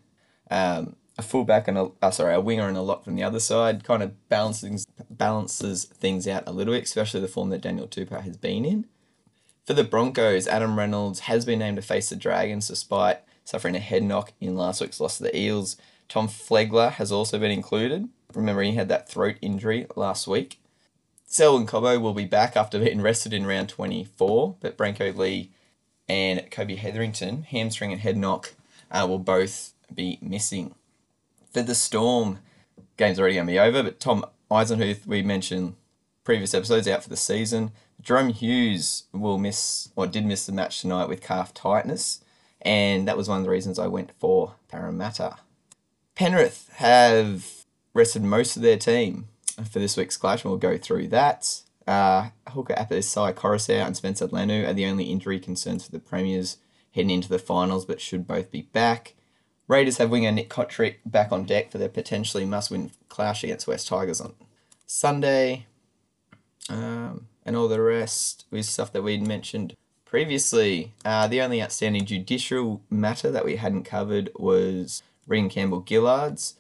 um, 0.52 0.96
a 1.18 1.24
fullback 1.24 1.68
and 1.68 1.78
a 1.78 1.92
uh, 2.04 2.12
sorry 2.12 2.36
a 2.36 2.40
winger 2.40 2.68
and 2.68 2.78
a 2.78 2.82
lock 2.82 3.04
from 3.04 3.16
the 3.16 3.24
other 3.24 3.40
side 3.40 3.84
kind 3.84 4.04
of 4.04 4.30
balances 4.30 4.86
balances 5.10 5.86
things 5.86 6.28
out 6.28 6.44
a 6.46 6.52
little 6.52 6.76
bit, 6.76 6.84
especially 6.84 7.20
the 7.20 7.28
form 7.28 7.50
that 7.50 7.62
Daniel 7.62 7.88
Tupou 7.88 8.22
has 8.22 8.38
been 8.38 8.64
in. 8.64 8.86
For 9.68 9.74
the 9.74 9.84
Broncos, 9.84 10.48
Adam 10.48 10.80
Reynolds 10.80 11.20
has 11.22 11.44
been 11.44 11.60
named 11.60 11.76
to 11.76 11.82
face 11.82 12.08
the 12.08 12.16
Dragons 12.16 12.70
despite 12.70 13.20
suffering 13.44 13.76
a 13.76 13.80
head 13.80 14.02
knock 14.02 14.32
in 14.40 14.56
last 14.56 14.80
week's 14.80 15.02
loss 15.02 15.18
to 15.18 15.24
the 15.24 15.38
Eels. 15.38 15.76
Tom 16.08 16.30
Flegler 16.30 16.92
has 16.94 17.12
also 17.12 17.38
been 17.38 17.52
included. 17.52 18.08
Remember, 18.34 18.62
he 18.62 18.76
had 18.76 18.88
that 18.88 19.10
throat 19.10 19.36
injury 19.42 19.86
last 19.98 20.26
week. 20.26 20.62
Selwyn 21.26 21.68
Cobbo 21.68 22.00
will 22.00 22.14
be 22.14 22.24
back 22.24 22.56
after 22.56 22.80
being 22.80 23.02
rested 23.02 23.34
in 23.34 23.46
round 23.46 23.68
24, 23.68 24.56
but 24.62 24.78
Brenko 24.78 25.14
Lee 25.14 25.52
and 26.08 26.50
Kobe 26.50 26.76
Hetherington, 26.76 27.44
hamstring 27.44 27.92
and 27.92 28.00
head 28.00 28.16
knock, 28.16 28.54
uh, 28.90 29.06
will 29.06 29.20
both 29.20 29.74
be 29.94 30.18
missing 30.22 30.76
for 31.52 31.62
the 31.62 31.76
Storm, 31.76 32.40
game's 32.96 33.20
already 33.20 33.36
going 33.36 33.48
to 33.48 33.52
be 33.52 33.60
over, 33.60 33.84
but 33.84 34.00
Tom 34.00 34.24
Eisenhuth, 34.50 35.06
we 35.06 35.22
mentioned 35.22 35.76
previous 36.28 36.54
episodes, 36.54 36.90
out 36.90 37.02
for 37.02 37.08
the 37.08 37.16
season. 37.16 37.72
Jahrome 38.04 38.34
Hughes 38.34 39.04
will 39.14 39.38
miss, 39.38 39.88
or 39.96 40.06
did 40.06 40.26
miss 40.26 40.46
the 40.46 40.52
match 40.52 40.82
tonight 40.82 41.08
with 41.08 41.22
calf 41.22 41.54
tightness, 41.54 42.20
and 42.62 43.08
that 43.08 43.16
was 43.16 43.30
one 43.30 43.38
of 43.38 43.46
the 43.46 43.50
reasons 43.50 43.80
I 43.80 43.88
went 43.88 44.12
for 44.20 44.56
Parramatta. 44.68 45.38
Penrith 46.16 46.70
have 46.74 47.64
rested 47.94 48.24
most 48.24 48.58
of 48.58 48.62
their 48.62 48.76
team 48.76 49.30
for 49.72 49.80
this 49.80 49.96
week's 49.96 50.18
clash, 50.18 50.44
and 50.44 50.52
we'll 50.52 50.60
go 50.60 50.78
through 50.78 51.08
that. 51.08 51.62
Uh, 51.88 52.32
hooker 52.50 52.74
Apisai 52.74 53.34
Koroisau 53.34 53.86
and 53.86 53.96
Spencer 53.96 54.28
Leniu 54.28 54.68
are 54.68 54.74
the 54.74 54.86
only 54.86 55.06
injury 55.06 55.40
concerns 55.40 55.86
for 55.86 55.94
the 55.94 56.00
Premiers 56.00 56.58
heading 56.92 57.10
into 57.10 57.30
the 57.30 57.40
finals, 57.40 57.86
but 57.86 58.02
should 58.02 58.28
both 58.28 58.52
be 58.52 58.64
back. 58.64 59.14
Raiders 59.70 59.98
have 59.98 60.10
winger 60.10 60.34
Nick 60.34 60.50
Cotric 60.50 60.96
back 61.06 61.32
on 61.32 61.46
deck 61.46 61.72
for 61.72 61.78
their 61.78 61.88
potentially 61.88 62.44
must-win 62.44 62.92
clash 63.08 63.46
against 63.46 63.66
West 63.66 63.88
Tigers 63.88 64.20
on 64.20 64.34
Sunday, 64.86 65.68
um, 66.70 67.28
and 67.46 67.56
all 67.56 67.68
the 67.68 67.82
rest 67.82 68.46
with 68.52 68.66
stuff 68.66 68.92
that 68.94 69.04
we'd 69.04 69.26
mentioned 69.26 69.76
previously. 70.06 70.94
Uh, 71.04 71.28
the 71.28 71.42
only 71.42 71.62
outstanding 71.62 72.06
judicial 72.06 72.82
matter 72.90 73.32
that 73.32 73.46
we 73.46 73.58
hadn't 73.58 73.84
covered 73.84 74.30
was 74.36 75.04
Reagan 75.28 75.50
Campbell 75.50 75.82
Gillard's. 75.82 76.56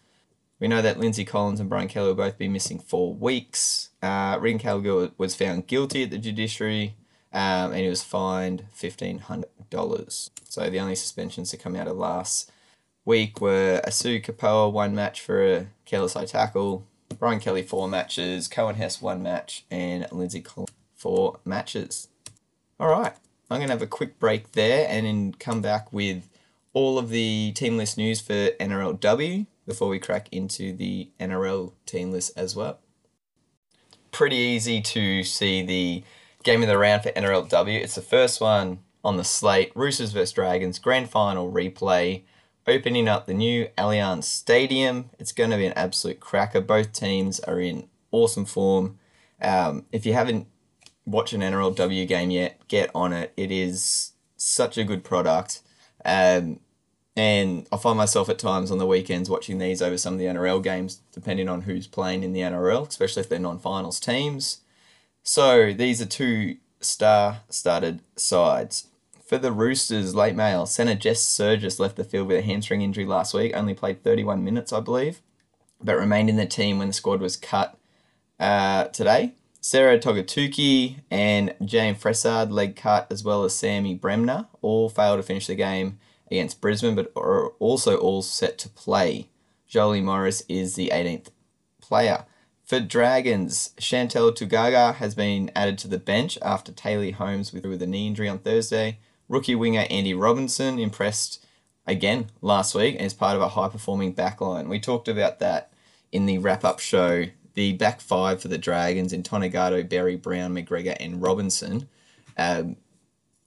We 0.59 0.67
know 0.67 0.81
that 0.81 0.99
Lindsay 0.99 1.23
Collins 1.23 1.59
and 1.59 1.69
Brian 1.69 1.87
Kelly 1.87 2.07
will 2.07 2.15
both 2.15 2.37
be 2.37 2.47
missing 2.47 2.79
four 2.79 3.13
weeks. 3.13 3.89
Uh, 4.01 4.37
Reagan 4.39 4.59
Campbell 4.59 5.11
was 5.17 5.35
found 5.35 5.67
guilty 5.67 6.03
at 6.03 6.09
the 6.09 6.17
judiciary 6.17 6.95
um, 7.31 7.71
and 7.71 7.81
he 7.81 7.89
was 7.89 8.03
fined 8.03 8.65
$1,500. 8.75 10.29
So 10.49 10.69
the 10.69 10.79
only 10.79 10.95
suspensions 10.95 11.51
to 11.51 11.57
come 11.57 11.75
out 11.75 11.87
of 11.87 11.97
last 11.97 12.51
week 13.05 13.39
were 13.39 13.81
Asu 13.85 14.23
Kepaoa 14.23 14.71
one 14.71 14.95
match 14.95 15.21
for 15.21 15.45
a 15.45 15.67
careless 15.85 16.13
high 16.13 16.25
tackle, 16.25 16.85
Brian 17.19 17.39
Kelly 17.39 17.63
four 17.63 17.88
matches, 17.88 18.47
Coen 18.47 18.75
Hess 18.75 19.01
one 19.01 19.24
match, 19.24 19.65
and 19.71 20.07
Lindsay 20.12 20.41
Collins 20.41 20.71
four 20.95 21.39
matches. 21.45 22.09
All 22.79 22.89
right, 22.89 23.13
I'm 23.50 23.59
going 23.59 23.69
to 23.69 23.74
have 23.74 23.81
a 23.81 23.88
quick 23.88 24.19
break 24.19 24.51
there 24.51 24.88
and 24.89 25.05
then 25.05 25.33
come 25.33 25.62
back 25.62 25.91
with 25.91 26.29
all 26.74 27.00
of 27.00 27.09
the 27.09 27.51
team 27.53 27.77
list 27.77 27.97
news 27.97 28.21
for 28.21 28.51
NRLW 28.59 29.47
before 29.65 29.88
we 29.88 30.00
crack 30.00 30.29
into 30.31 30.74
the 30.74 31.09
NRL 31.19 31.74
team 31.86 32.12
list 32.12 32.31
as 32.38 32.55
well. 32.55 32.79
Pretty 34.12 34.36
easy 34.36 34.81
to 34.81 35.24
see 35.24 35.63
the 35.63 36.03
game 36.43 36.62
of 36.62 36.69
the 36.69 36.77
round 36.77 37.03
for 37.03 37.12
NRLW. 37.12 37.81
It's 37.81 37.95
the 37.95 38.01
first 38.01 38.39
one 38.39 38.79
on 39.03 39.17
the 39.17 39.24
slate 39.24 39.71
Roosters 39.75 40.12
vs 40.12 40.31
Dragons, 40.31 40.79
grand 40.79 41.09
final 41.09 41.51
replay 41.51 42.24
opening 42.67 43.07
up 43.07 43.25
the 43.25 43.33
new 43.33 43.69
Allianz 43.77 44.25
Stadium. 44.25 45.09
It's 45.17 45.31
going 45.31 45.51
to 45.51 45.57
be 45.57 45.65
an 45.65 45.74
absolute 45.74 46.19
cracker. 46.19 46.62
Both 46.62 46.93
teams 46.93 47.39
are 47.41 47.59
in 47.59 47.88
awesome 48.12 48.45
form. 48.45 49.00
Um, 49.41 49.86
if 49.91 50.05
you 50.05 50.13
haven't 50.13 50.47
watched 51.05 51.33
an 51.33 51.41
NRLW 51.41 52.07
game 52.07 52.31
yet, 52.31 52.59
get 52.67 52.91
on 52.93 53.13
it. 53.13 53.33
It 53.38 53.51
is 53.51 54.12
such 54.36 54.77
a 54.77 54.83
good 54.83 55.03
product. 55.03 55.62
Um, 56.03 56.59
and 57.15 57.67
I 57.71 57.77
find 57.77 57.97
myself 57.97 58.29
at 58.29 58.38
times 58.38 58.69
on 58.69 58.77
the 58.77 58.86
weekends 58.86 59.29
watching 59.29 59.57
these 59.57 59.81
over 59.81 59.97
some 59.97 60.13
of 60.13 60.19
the 60.19 60.25
NRL 60.25 60.62
games, 60.63 61.01
depending 61.12 61.50
on 61.50 61.62
who's 61.62 61.88
playing 61.88 62.24
in 62.24 62.33
the 62.33 62.41
NRL, 62.41 62.88
especially 62.88 63.21
if 63.21 63.29
they're 63.29 63.39
non 63.39 63.57
finals 63.57 64.00
teams. 64.00 64.62
So 65.24 65.74
these 65.74 66.01
are 66.01 66.05
two 66.05 66.57
star 66.79 67.41
started 67.50 68.01
sides. 68.15 68.88
For 69.27 69.38
the 69.38 69.51
Roosters, 69.51 70.15
late 70.15 70.38
mail, 70.38 70.65
centre 70.65 70.96
Jess 70.96 71.19
Sergis 71.19 71.79
left 71.79 71.98
the 71.98 72.05
field 72.05 72.29
with 72.29 72.38
a 72.38 72.41
hamstring 72.41 72.81
injury 72.81 73.05
last 73.05 73.34
week, 73.34 73.51
only 73.53 73.74
played 73.74 74.01
31 74.01 74.41
minutes, 74.41 74.72
I 74.72 74.79
believe, 74.79 75.22
but 75.84 75.98
remained 75.98 76.29
in 76.29 76.38
the 76.38 76.46
team 76.46 76.79
when 76.79 76.88
the 76.88 76.93
squad 76.93 77.19
was 77.19 77.36
cut 77.36 77.77
uh, 78.39 78.86
today. 78.86 79.34
Sarah 79.60 80.00
Togatuki 80.00 81.01
and 81.12 81.53
Jayme 81.62 82.00
Fressard 82.00 82.51
leg 82.51 82.77
cut, 82.77 83.07
as 83.12 83.22
well 83.22 83.43
as 83.43 83.53
Sammy 83.53 83.96
Bremner, 83.96 84.48
all 84.62 84.88
failed 84.88 85.19
to 85.19 85.24
finish 85.24 85.48
the 85.48 85.55
game 85.55 86.00
against 86.31 86.62
Brisbane, 86.62 86.96
but 86.96 87.12
are 87.13 87.50
also 87.60 87.98
all 87.98 88.22
set 88.22 88.57
to 88.60 88.69
play. 88.69 89.27
Jolie 89.67 90.00
Morris 90.00 90.41
is 90.48 90.75
the 90.75 90.89
18th 90.93 91.31
player. 91.81 92.24
For 92.63 92.79
Dragons, 92.79 93.72
Chantel 93.77 94.34
Tugaga 94.34 94.96
has 94.96 95.15
been 95.15 95.51
added 95.53 95.77
to 95.79 95.89
the 95.89 96.00
bench 96.00 96.38
after 96.41 96.72
Taylor 96.72 97.12
Holmes 97.12 97.51
with, 97.51 97.65
with 97.65 97.81
a 97.81 97.88
knee 97.88 98.07
injury 98.07 98.29
on 98.29 98.39
Thursday. 98.39 99.00
Rookie 99.29 99.55
winger 99.55 99.86
Andy 99.89 100.13
Robinson 100.13 100.79
impressed 100.79 101.46
again 101.86 102.27
last 102.41 102.75
week 102.75 102.96
as 102.98 103.13
part 103.13 103.36
of 103.36 103.41
a 103.41 103.50
high 103.50 103.69
performing 103.69 104.13
backline. 104.13 104.67
We 104.67 104.79
talked 104.79 105.07
about 105.07 105.39
that 105.39 105.72
in 106.12 106.25
the 106.25 106.38
wrap 106.38 106.63
up 106.63 106.79
show. 106.79 107.25
The 107.53 107.74
back 107.74 108.01
five 108.01 108.41
for 108.41 108.50
the 108.50 108.57
Dragons 108.57 109.13
in 109.13 109.24
Tonegato, 109.24 109.81
Barry 109.84 110.15
Brown, 110.15 110.53
McGregor, 110.53 110.96
and 111.00 111.22
Robinson 111.22 111.88
um, 112.38 112.75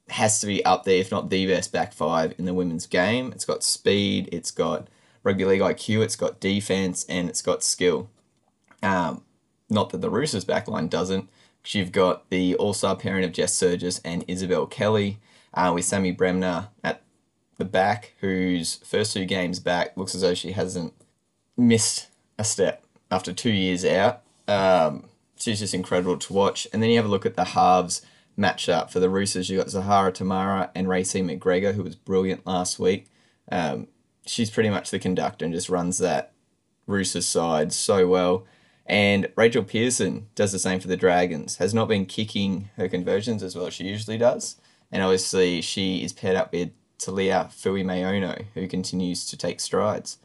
has 0.09 0.41
to 0.41 0.47
be 0.47 0.65
up 0.65 0.85
there, 0.85 0.99
if 0.99 1.13
not 1.13 1.31
the 1.31 1.47
best 1.47 1.73
back 1.73 1.93
five 1.93 2.35
in 2.37 2.45
the 2.45 2.55
women's 2.55 2.87
game. 2.87 3.31
It's 3.33 3.45
got 3.45 3.63
speed, 3.63 4.29
it's 4.33 4.51
got 4.51 4.89
rugby 5.23 5.45
league 5.45 5.61
IQ, 5.61 6.03
it's 6.03 6.17
got 6.17 6.41
defense, 6.41 7.07
and 7.09 7.29
it's 7.29 7.43
got 7.43 7.63
skill. 7.63 8.11
Um, 8.83 9.23
not 9.69 9.91
that 9.91 10.01
the 10.01 10.11
Roosters 10.11 10.45
backline 10.45 10.91
doesn't. 10.91 11.29
Because 11.63 11.75
you've 11.75 11.93
got 11.93 12.29
the 12.31 12.55
all 12.57 12.73
star 12.73 12.97
pairing 12.97 13.25
of 13.25 13.33
Jess 13.33 13.55
Sergis 13.55 14.01
and 14.05 14.25
Isabel 14.27 14.67
Kelly, 14.67 15.19
uh, 15.55 15.73
with 15.75 15.85
Sammy 15.85 16.13
Bremner 16.13 16.69
at 16.83 17.03
the 17.59 17.65
back, 17.65 18.15
whose 18.21 18.77
first 18.77 19.13
two 19.13 19.25
games 19.25 19.61
back 19.61 19.97
looks 19.97 20.15
as 20.15 20.23
though 20.23 20.35
she 20.35 20.53
hasn't 20.53 20.95
missed 21.57 22.09
a 22.39 22.45
step 22.45 22.85
after 23.11 23.33
two 23.33 23.51
years 23.51 23.85
out. 23.85 24.23
Um, 24.49 25.09
she's 25.37 25.61
just 25.61 25.75
incredible 25.75 26.17
to 26.19 26.33
watch. 26.33 26.67
And 26.73 26.83
then 26.83 26.91
you 26.91 26.97
have 26.97 27.07
a 27.07 27.11
look 27.11 27.27
at 27.27 27.37
the 27.37 27.45
halves 27.45 28.03
matchup 28.39 28.91
for 28.91 29.01
the 29.01 29.11
Roosters. 29.11 29.51
You've 29.51 29.63
got 29.63 29.71
Zahara 29.71 30.13
Temara 30.13 30.71
and 30.75 30.89
Racy 30.89 31.23
McGregor, 31.23 31.75
who 31.75 31.83
was 31.83 31.97
brilliant 31.97 32.47
last 32.47 32.79
week. 32.79 33.07
Um, 33.51 33.89
she's 34.27 34.51
pretty 34.51 34.71
much 34.71 34.91
the 34.91 34.99
conductor 34.99 35.45
and 35.45 35.55
just 35.55 35.69
runs 35.69 35.99
that 35.99 36.33
Roosters 36.87 37.27
side 37.27 37.73
so 37.73 38.07
well. 38.09 38.47
And 38.87 39.29
Rachel 39.37 39.63
Pearson 39.63 40.29
does 40.35 40.51
the 40.53 40.59
same 40.59 40.81
for 40.81 40.89
the 40.89 40.97
Dragons, 40.97 41.57
has 41.57 41.73
not 41.73 41.87
been 41.87 42.07
kicking 42.07 42.71
her 42.77 42.89
conversions 42.89 43.43
as 43.43 43.55
well 43.55 43.67
as 43.67 43.75
she 43.75 43.85
usually 43.85 44.19
does. 44.19 44.57
And 44.93 45.03
obviously, 45.03 45.61
she 45.61 46.03
is 46.03 46.13
paired 46.13 46.37
up 46.37 46.53
with 46.53 46.71
Talia 46.99 47.49
Fuimaono, 47.51 48.47
who 48.55 48.67
continues 48.67 49.27
to 49.27 49.37
take 49.37 49.61
strides. 49.61 50.19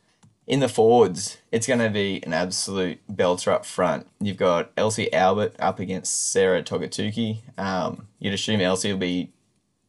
In 0.48 0.60
the 0.60 0.70
forwards, 0.70 1.38
it's 1.52 1.66
going 1.66 1.80
to 1.80 1.90
be 1.90 2.22
an 2.24 2.34
absolute 2.34 3.00
belter 3.12 3.52
up 3.52 3.66
front. 3.66 4.08
You've 4.20 4.38
got 4.38 4.72
Elsie 4.78 5.12
Albert 5.12 5.56
up 5.58 5.80
against 5.80 6.32
Sarah 6.32 6.62
Togatuki. 6.62 7.40
Um, 7.58 8.08
you'd 8.20 8.34
assume 8.34 8.62
Elsie 8.62 8.92
will 8.92 9.00
be 9.00 9.32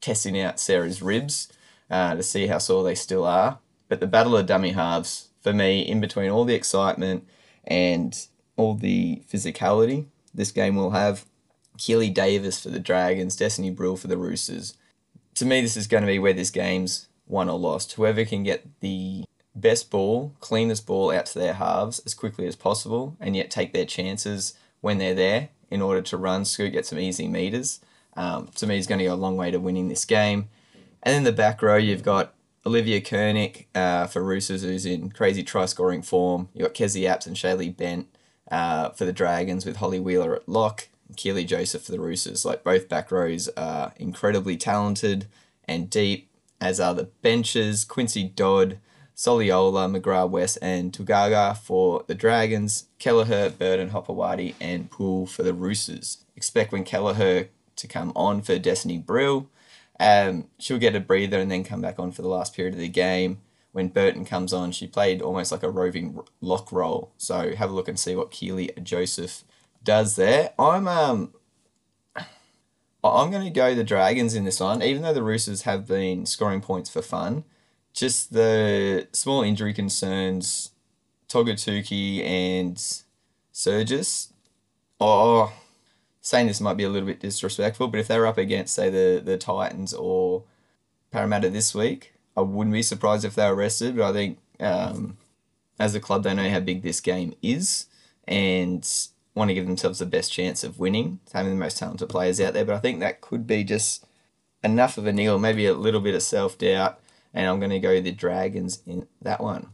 testing 0.00 0.40
out 0.40 0.60
Sarah's 0.60 1.02
ribs 1.02 1.52
uh, 1.90 2.14
to 2.14 2.22
see 2.22 2.46
how 2.46 2.58
sore 2.58 2.84
they 2.84 2.94
still 2.94 3.24
are. 3.24 3.58
But 3.88 4.00
the 4.00 4.06
battle 4.06 4.36
of 4.36 4.46
dummy 4.46 4.72
halves, 4.72 5.28
for 5.42 5.52
me, 5.52 5.80
in 5.80 6.00
between 6.00 6.30
all 6.30 6.44
the 6.44 6.54
excitement 6.54 7.28
and 7.64 8.16
all 8.56 8.74
the 8.74 9.22
physicality 9.30 10.06
this 10.36 10.52
game 10.52 10.76
will 10.76 10.90
have, 10.90 11.24
Keely 11.78 12.10
Davis 12.10 12.62
for 12.62 12.70
the 12.70 12.80
Dragons, 12.80 13.36
Destiny 13.36 13.70
Brill 13.70 13.96
for 13.96 14.08
the 14.08 14.16
Roosters. 14.16 14.74
To 15.34 15.44
me, 15.44 15.60
this 15.60 15.76
is 15.76 15.86
going 15.86 16.02
to 16.02 16.06
be 16.06 16.18
where 16.18 16.32
this 16.32 16.50
game's 16.50 17.08
won 17.26 17.48
or 17.48 17.58
lost. 17.58 17.92
Whoever 17.94 18.24
can 18.24 18.42
get 18.42 18.64
the 18.80 19.24
best 19.54 19.90
ball, 19.90 20.32
cleanest 20.40 20.86
ball 20.86 21.10
out 21.10 21.26
to 21.26 21.38
their 21.38 21.54
halves 21.54 21.98
as 22.00 22.14
quickly 22.14 22.46
as 22.46 22.56
possible, 22.56 23.16
and 23.20 23.36
yet 23.36 23.50
take 23.50 23.72
their 23.72 23.84
chances 23.84 24.54
when 24.80 24.98
they're 24.98 25.14
there 25.14 25.48
in 25.70 25.82
order 25.82 26.02
to 26.02 26.16
run, 26.16 26.44
scoot, 26.44 26.72
get 26.72 26.86
some 26.86 26.98
easy 26.98 27.26
meters. 27.26 27.80
Um, 28.16 28.48
to 28.54 28.66
me, 28.66 28.78
is 28.78 28.86
going 28.86 29.00
to 29.00 29.04
go 29.04 29.14
a 29.14 29.16
long 29.16 29.36
way 29.36 29.50
to 29.50 29.60
winning 29.60 29.88
this 29.88 30.04
game. 30.04 30.48
And 31.02 31.14
in 31.14 31.24
the 31.24 31.32
back 31.32 31.60
row, 31.60 31.76
you've 31.76 32.02
got 32.02 32.34
Olivia 32.64 33.00
Kernick 33.00 33.66
uh, 33.74 34.06
for 34.06 34.22
Roosters, 34.22 34.62
who's 34.62 34.86
in 34.86 35.10
crazy 35.10 35.42
try 35.42 35.66
scoring 35.66 36.02
form. 36.02 36.48
You've 36.54 36.66
got 36.66 36.74
Kezie 36.74 37.02
Apps 37.02 37.26
and 37.26 37.36
Shaylee 37.36 37.76
Bent 37.76 38.08
uh, 38.50 38.90
for 38.90 39.04
the 39.04 39.12
Dragons, 39.12 39.66
with 39.66 39.76
Holly 39.76 40.00
Wheeler 40.00 40.34
at 40.34 40.48
lock. 40.48 40.88
Keely 41.14 41.44
Joseph 41.44 41.84
for 41.84 41.92
the 41.92 42.00
Roosters. 42.00 42.44
Like 42.44 42.64
both 42.64 42.88
back 42.88 43.10
rows 43.12 43.48
are 43.56 43.92
incredibly 43.96 44.56
talented 44.56 45.26
and 45.68 45.90
deep, 45.90 46.28
as 46.60 46.80
are 46.80 46.94
the 46.94 47.10
benches. 47.22 47.84
Quincy 47.84 48.24
Dodd, 48.24 48.78
Soliola, 49.14 49.94
McGrath 49.94 50.30
West, 50.30 50.58
and 50.60 50.92
Tugaga 50.92 51.56
for 51.56 52.04
the 52.06 52.14
Dragons. 52.14 52.86
Kelleher, 52.98 53.50
Burden, 53.50 53.90
Hopewadi, 53.90 54.54
and 54.60 54.90
Poole 54.90 55.26
for 55.26 55.42
the 55.42 55.54
Roosters. 55.54 56.24
Expect 56.36 56.72
when 56.72 56.84
Kelleher 56.84 57.48
to 57.76 57.86
come 57.86 58.12
on 58.16 58.42
for 58.42 58.58
Destiny 58.58 58.98
Brill. 58.98 59.48
Um, 59.98 60.48
she'll 60.58 60.78
get 60.78 60.94
a 60.94 61.00
breather 61.00 61.38
and 61.38 61.50
then 61.50 61.64
come 61.64 61.80
back 61.80 61.98
on 61.98 62.12
for 62.12 62.22
the 62.22 62.28
last 62.28 62.54
period 62.54 62.74
of 62.74 62.80
the 62.80 62.88
game. 62.88 63.38
When 63.72 63.88
Burton 63.88 64.24
comes 64.24 64.52
on, 64.52 64.72
she 64.72 64.86
played 64.86 65.20
almost 65.20 65.52
like 65.52 65.62
a 65.62 65.70
roving 65.70 66.20
lock 66.40 66.72
role. 66.72 67.12
So 67.18 67.54
have 67.54 67.70
a 67.70 67.74
look 67.74 67.88
and 67.88 67.98
see 67.98 68.16
what 68.16 68.30
Keely 68.30 68.70
Joseph 68.82 69.44
does 69.86 70.16
there. 70.16 70.52
I'm 70.58 70.86
um 70.86 71.32
I'm 73.02 73.30
going 73.30 73.44
to 73.44 73.50
go 73.50 73.74
the 73.74 73.84
Dragons 73.84 74.34
in 74.34 74.44
this 74.44 74.60
one, 74.60 74.82
even 74.82 75.02
though 75.02 75.14
the 75.14 75.22
Roosters 75.22 75.62
have 75.62 75.86
been 75.86 76.26
scoring 76.26 76.60
points 76.60 76.90
for 76.90 77.02
fun. 77.02 77.44
Just 77.92 78.32
the 78.32 79.06
small 79.12 79.42
injury 79.42 79.72
concerns, 79.72 80.72
Togatuki 81.28 82.22
and 82.24 82.76
Sergis. 83.52 84.32
Oh, 85.00 85.52
saying 86.20 86.48
this 86.48 86.60
might 86.60 86.76
be 86.76 86.84
a 86.84 86.88
little 86.88 87.06
bit 87.06 87.20
disrespectful, 87.20 87.88
but 87.88 88.00
if 88.00 88.08
they 88.08 88.18
were 88.18 88.26
up 88.26 88.38
against, 88.38 88.74
say, 88.74 88.90
the, 88.90 89.22
the 89.24 89.38
Titans 89.38 89.94
or 89.94 90.42
Parramatta 91.10 91.48
this 91.48 91.74
week, 91.74 92.14
I 92.36 92.40
wouldn't 92.40 92.74
be 92.74 92.82
surprised 92.82 93.24
if 93.24 93.34
they 93.34 93.48
were 93.48 93.54
rested. 93.54 93.96
But 93.96 94.10
I 94.10 94.12
think 94.12 94.38
um, 94.60 95.16
as 95.78 95.94
a 95.94 96.00
club, 96.00 96.24
they 96.24 96.34
know 96.34 96.50
how 96.50 96.60
big 96.60 96.82
this 96.82 97.00
game 97.00 97.34
is. 97.40 97.86
And 98.26 98.86
want 99.36 99.50
to 99.50 99.54
give 99.54 99.66
themselves 99.66 99.98
the 99.98 100.06
best 100.06 100.32
chance 100.32 100.64
of 100.64 100.78
winning, 100.78 101.20
having 101.32 101.52
the 101.52 101.58
most 101.58 101.78
talented 101.78 102.08
players 102.08 102.40
out 102.40 102.54
there. 102.54 102.64
But 102.64 102.74
I 102.74 102.80
think 102.80 103.00
that 103.00 103.20
could 103.20 103.46
be 103.46 103.62
just 103.62 104.04
enough 104.64 104.96
of 104.96 105.06
a 105.06 105.12
niggle, 105.12 105.38
maybe 105.38 105.66
a 105.66 105.74
little 105.74 106.00
bit 106.00 106.14
of 106.14 106.22
self 106.22 106.56
doubt, 106.56 106.98
and 107.34 107.46
I'm 107.46 107.60
going 107.60 107.70
to 107.70 107.78
go 107.78 108.00
the 108.00 108.12
Dragons 108.12 108.80
in 108.86 109.06
that 109.20 109.42
one. 109.42 109.68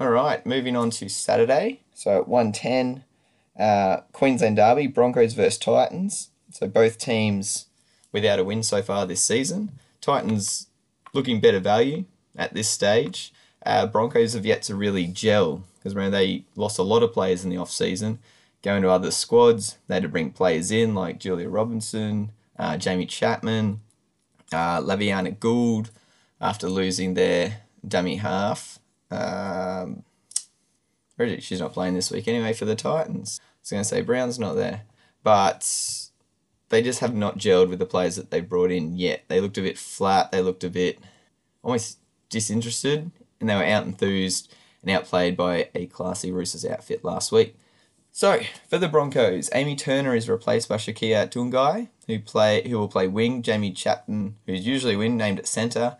All 0.00 0.10
right, 0.10 0.44
moving 0.46 0.74
on 0.74 0.90
to 0.90 1.08
Saturday. 1.08 1.82
So 1.92 2.20
at 2.20 2.28
110, 2.28 3.04
uh, 3.58 4.02
Queensland 4.12 4.56
Derby, 4.56 4.86
Broncos 4.86 5.34
versus 5.34 5.58
Titans. 5.58 6.30
So 6.50 6.66
both 6.66 6.98
teams 6.98 7.66
without 8.10 8.38
a 8.38 8.44
win 8.44 8.62
so 8.62 8.80
far 8.80 9.04
this 9.04 9.22
season. 9.22 9.72
Titans 10.00 10.68
looking 11.12 11.40
better 11.40 11.60
value 11.60 12.04
at 12.36 12.54
this 12.54 12.68
stage. 12.68 13.34
Uh, 13.66 13.86
Broncos 13.86 14.32
have 14.32 14.46
yet 14.46 14.62
to 14.62 14.74
really 14.74 15.06
gel 15.06 15.64
because 15.76 15.94
they 16.10 16.44
lost 16.56 16.78
a 16.78 16.82
lot 16.82 17.02
of 17.02 17.12
players 17.12 17.44
in 17.44 17.50
the 17.50 17.56
off 17.58 17.70
season 17.70 18.18
going 18.62 18.82
to 18.82 18.90
other 18.90 19.10
squads. 19.10 19.78
They 19.86 19.94
had 19.94 20.02
to 20.02 20.08
bring 20.08 20.30
players 20.30 20.70
in 20.70 20.94
like 20.94 21.20
Julia 21.20 21.48
Robinson, 21.48 22.32
uh, 22.58 22.76
Jamie 22.76 23.06
Chapman, 23.06 23.80
uh, 24.52 24.80
Lavinia 24.82 25.32
Gould 25.32 25.90
after 26.40 26.68
losing 26.68 27.14
their 27.14 27.62
dummy 27.86 28.16
half. 28.16 28.78
Um, 29.10 30.04
she's 31.40 31.60
not 31.60 31.72
playing 31.72 31.94
this 31.94 32.10
week 32.10 32.28
anyway 32.28 32.52
for 32.52 32.64
the 32.64 32.74
Titans. 32.74 33.40
I 33.42 33.46
was 33.62 33.70
going 33.70 33.82
to 33.82 33.88
say 33.88 34.00
Brown's 34.02 34.38
not 34.38 34.54
there. 34.54 34.82
But 35.22 36.08
they 36.68 36.82
just 36.82 37.00
have 37.00 37.14
not 37.14 37.38
gelled 37.38 37.68
with 37.68 37.78
the 37.78 37.86
players 37.86 38.16
that 38.16 38.30
they 38.30 38.40
brought 38.40 38.70
in 38.70 38.96
yet. 38.96 39.24
They 39.28 39.40
looked 39.40 39.58
a 39.58 39.62
bit 39.62 39.78
flat. 39.78 40.30
They 40.30 40.40
looked 40.40 40.64
a 40.64 40.70
bit 40.70 40.98
almost 41.62 41.98
disinterested. 42.30 43.10
And 43.40 43.48
they 43.48 43.54
were 43.54 43.64
out 43.64 43.84
enthused 43.84 44.54
and 44.82 44.90
outplayed 44.90 45.36
by 45.36 45.68
a 45.74 45.86
classy 45.86 46.30
Roosters 46.30 46.64
outfit 46.64 47.04
last 47.04 47.32
week. 47.32 47.56
So 48.18 48.40
for 48.68 48.78
the 48.78 48.88
Broncos, 48.88 49.48
Amy 49.54 49.76
Turner 49.76 50.12
is 50.12 50.28
replaced 50.28 50.68
by 50.68 50.74
Shakia 50.74 51.30
Tungai, 51.30 51.86
who 52.08 52.18
play 52.18 52.68
who 52.68 52.76
will 52.76 52.88
play 52.88 53.06
wing. 53.06 53.42
Jamie 53.42 53.70
Chapman, 53.70 54.34
who's 54.44 54.66
usually 54.66 54.96
wing, 54.96 55.16
named 55.16 55.38
at 55.38 55.46
centre. 55.46 55.98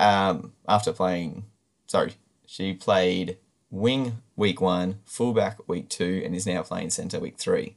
Um, 0.00 0.54
after 0.68 0.92
playing, 0.92 1.44
sorry, 1.86 2.14
she 2.44 2.74
played 2.74 3.36
wing 3.70 4.22
week 4.34 4.60
one, 4.60 4.98
fullback 5.04 5.68
week 5.68 5.88
two, 5.88 6.20
and 6.24 6.34
is 6.34 6.48
now 6.48 6.62
playing 6.64 6.90
centre 6.90 7.20
week 7.20 7.36
three. 7.38 7.76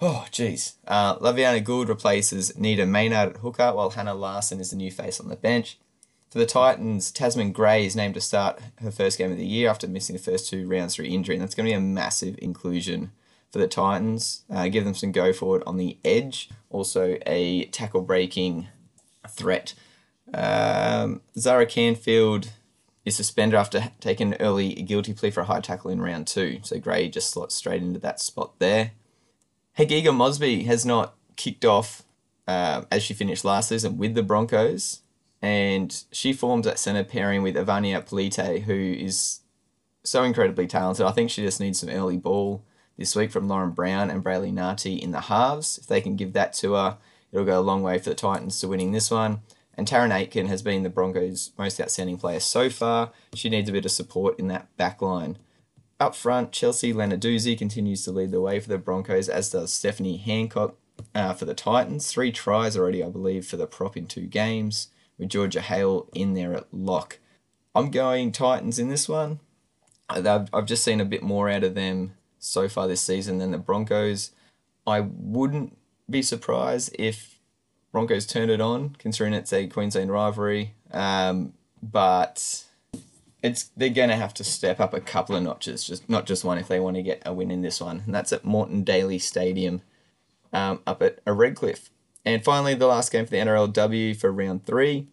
Oh, 0.00 0.24
jeez. 0.32 0.76
Uh, 0.86 1.18
Lavinia 1.20 1.60
Gould 1.60 1.90
replaces 1.90 2.56
Nita 2.56 2.86
Maynard 2.86 3.34
at 3.34 3.36
hooker, 3.42 3.74
while 3.74 3.90
Hannah 3.90 4.14
Larson 4.14 4.58
is 4.58 4.70
the 4.70 4.76
new 4.76 4.90
face 4.90 5.20
on 5.20 5.28
the 5.28 5.36
bench. 5.36 5.76
For 6.30 6.38
the 6.38 6.46
Titans, 6.46 7.10
Tasman 7.10 7.52
Gray 7.52 7.86
is 7.86 7.96
named 7.96 8.14
to 8.14 8.20
start 8.20 8.60
her 8.82 8.90
first 8.90 9.16
game 9.16 9.32
of 9.32 9.38
the 9.38 9.46
year 9.46 9.70
after 9.70 9.88
missing 9.88 10.14
the 10.14 10.22
first 10.22 10.48
two 10.48 10.68
rounds 10.68 10.94
through 10.94 11.06
injury, 11.06 11.34
and 11.34 11.42
that's 11.42 11.54
going 11.54 11.66
to 11.66 11.70
be 11.70 11.76
a 11.76 11.80
massive 11.80 12.38
inclusion 12.42 13.12
for 13.50 13.58
the 13.58 13.66
Titans. 13.66 14.44
Uh, 14.50 14.68
give 14.68 14.84
them 14.84 14.94
some 14.94 15.10
go 15.10 15.32
forward 15.32 15.62
on 15.66 15.78
the 15.78 15.96
edge. 16.04 16.50
Also, 16.68 17.16
a 17.24 17.64
tackle 17.66 18.02
breaking 18.02 18.68
threat. 19.26 19.72
Um, 20.34 21.22
Zara 21.38 21.64
Canfield 21.64 22.50
is 23.06 23.16
suspended 23.16 23.58
after 23.58 23.90
taking 24.00 24.34
an 24.34 24.40
early 24.40 24.74
guilty 24.74 25.14
plea 25.14 25.30
for 25.30 25.40
a 25.40 25.46
high 25.46 25.60
tackle 25.60 25.90
in 25.90 26.02
round 26.02 26.26
two. 26.26 26.60
So 26.62 26.78
Gray 26.78 27.08
just 27.08 27.30
slots 27.30 27.54
straight 27.54 27.82
into 27.82 28.00
that 28.00 28.20
spot 28.20 28.58
there. 28.58 28.92
Hagiga 29.78 30.14
Mosby 30.14 30.64
has 30.64 30.84
not 30.84 31.14
kicked 31.36 31.64
off 31.64 32.02
uh, 32.46 32.82
as 32.90 33.02
she 33.02 33.14
finished 33.14 33.46
last 33.46 33.70
season 33.70 33.96
with 33.96 34.14
the 34.14 34.22
Broncos. 34.22 35.00
And 35.40 36.04
she 36.10 36.32
forms 36.32 36.66
that 36.66 36.78
centre 36.78 37.04
pairing 37.04 37.42
with 37.42 37.56
Evania 37.56 38.02
Pelite, 38.02 38.62
who 38.62 38.74
is 38.74 39.40
so 40.02 40.24
incredibly 40.24 40.66
talented. 40.66 41.06
I 41.06 41.12
think 41.12 41.30
she 41.30 41.42
just 41.42 41.60
needs 41.60 41.80
some 41.80 41.90
early 41.90 42.16
ball 42.16 42.64
this 42.96 43.14
week 43.14 43.30
from 43.30 43.46
Lauren 43.46 43.70
Brown 43.70 44.10
and 44.10 44.22
Brayley 44.22 44.50
Nati 44.50 44.94
in 44.94 45.12
the 45.12 45.22
halves. 45.22 45.78
If 45.78 45.86
they 45.86 46.00
can 46.00 46.16
give 46.16 46.32
that 46.32 46.52
to 46.54 46.74
her, 46.74 46.98
it'll 47.30 47.46
go 47.46 47.60
a 47.60 47.62
long 47.62 47.82
way 47.82 47.98
for 47.98 48.10
the 48.10 48.16
Titans 48.16 48.58
to 48.60 48.68
winning 48.68 48.92
this 48.92 49.10
one. 49.10 49.40
And 49.74 49.86
Tarryn 49.86 50.12
Aitken 50.12 50.48
has 50.48 50.60
been 50.60 50.82
the 50.82 50.90
Broncos' 50.90 51.52
most 51.56 51.80
outstanding 51.80 52.18
player 52.18 52.40
so 52.40 52.68
far. 52.68 53.12
She 53.34 53.48
needs 53.48 53.68
a 53.68 53.72
bit 53.72 53.84
of 53.84 53.92
support 53.92 54.36
in 54.36 54.48
that 54.48 54.76
back 54.76 55.00
line. 55.00 55.38
Up 56.00 56.16
front, 56.16 56.50
Chelsea 56.50 56.92
Lenarduzzi 56.92 57.56
continues 57.56 58.04
to 58.04 58.10
lead 58.10 58.32
the 58.32 58.40
way 58.40 58.58
for 58.58 58.68
the 58.68 58.78
Broncos, 58.78 59.28
as 59.28 59.50
does 59.50 59.72
Stephanie 59.72 60.16
Hancock 60.16 60.76
uh, 61.14 61.32
for 61.32 61.44
the 61.44 61.54
Titans. 61.54 62.10
Three 62.10 62.32
tries 62.32 62.76
already, 62.76 63.04
I 63.04 63.08
believe, 63.08 63.46
for 63.46 63.56
the 63.56 63.66
prop 63.68 63.96
in 63.96 64.06
two 64.06 64.26
games, 64.26 64.88
with 65.18 65.28
Georgia 65.28 65.60
Hale 65.60 66.08
in 66.14 66.34
there 66.34 66.54
at 66.54 66.72
lock. 66.72 67.18
I'm 67.74 67.90
going 67.90 68.32
Titans 68.32 68.78
in 68.78 68.88
this 68.88 69.08
one. 69.08 69.40
I've, 70.08 70.48
I've 70.52 70.66
just 70.66 70.84
seen 70.84 71.00
a 71.00 71.04
bit 71.04 71.22
more 71.22 71.48
out 71.48 71.64
of 71.64 71.74
them 71.74 72.14
so 72.38 72.68
far 72.68 72.88
this 72.88 73.02
season 73.02 73.38
than 73.38 73.50
the 73.50 73.58
Broncos. 73.58 74.30
I 74.86 75.00
wouldn't 75.00 75.76
be 76.08 76.22
surprised 76.22 76.94
if 76.98 77.38
Broncos 77.92 78.26
turn 78.26 78.48
it 78.50 78.60
on, 78.60 78.96
considering 78.98 79.34
it's 79.34 79.52
a 79.52 79.66
Queensland 79.66 80.10
rivalry. 80.10 80.74
Um, 80.92 81.52
but 81.82 82.64
it's 83.42 83.70
they're 83.76 83.90
going 83.90 84.08
to 84.08 84.16
have 84.16 84.34
to 84.34 84.44
step 84.44 84.80
up 84.80 84.94
a 84.94 85.00
couple 85.00 85.36
of 85.36 85.42
notches, 85.42 85.84
just 85.84 86.08
not 86.08 86.26
just 86.26 86.44
one, 86.44 86.58
if 86.58 86.68
they 86.68 86.80
want 86.80 86.96
to 86.96 87.02
get 87.02 87.22
a 87.24 87.32
win 87.32 87.50
in 87.50 87.62
this 87.62 87.80
one. 87.80 88.02
And 88.06 88.14
that's 88.14 88.32
at 88.32 88.44
Moreton 88.44 88.82
Daily 88.82 89.18
Stadium, 89.18 89.82
um, 90.52 90.80
up 90.86 91.02
at 91.02 91.20
Redcliffe. 91.26 91.90
And 92.28 92.44
finally, 92.44 92.74
the 92.74 92.86
last 92.86 93.10
game 93.10 93.24
for 93.24 93.30
the 93.30 93.38
NRLW 93.38 94.14
for 94.14 94.30
round 94.30 94.66
three 94.66 95.06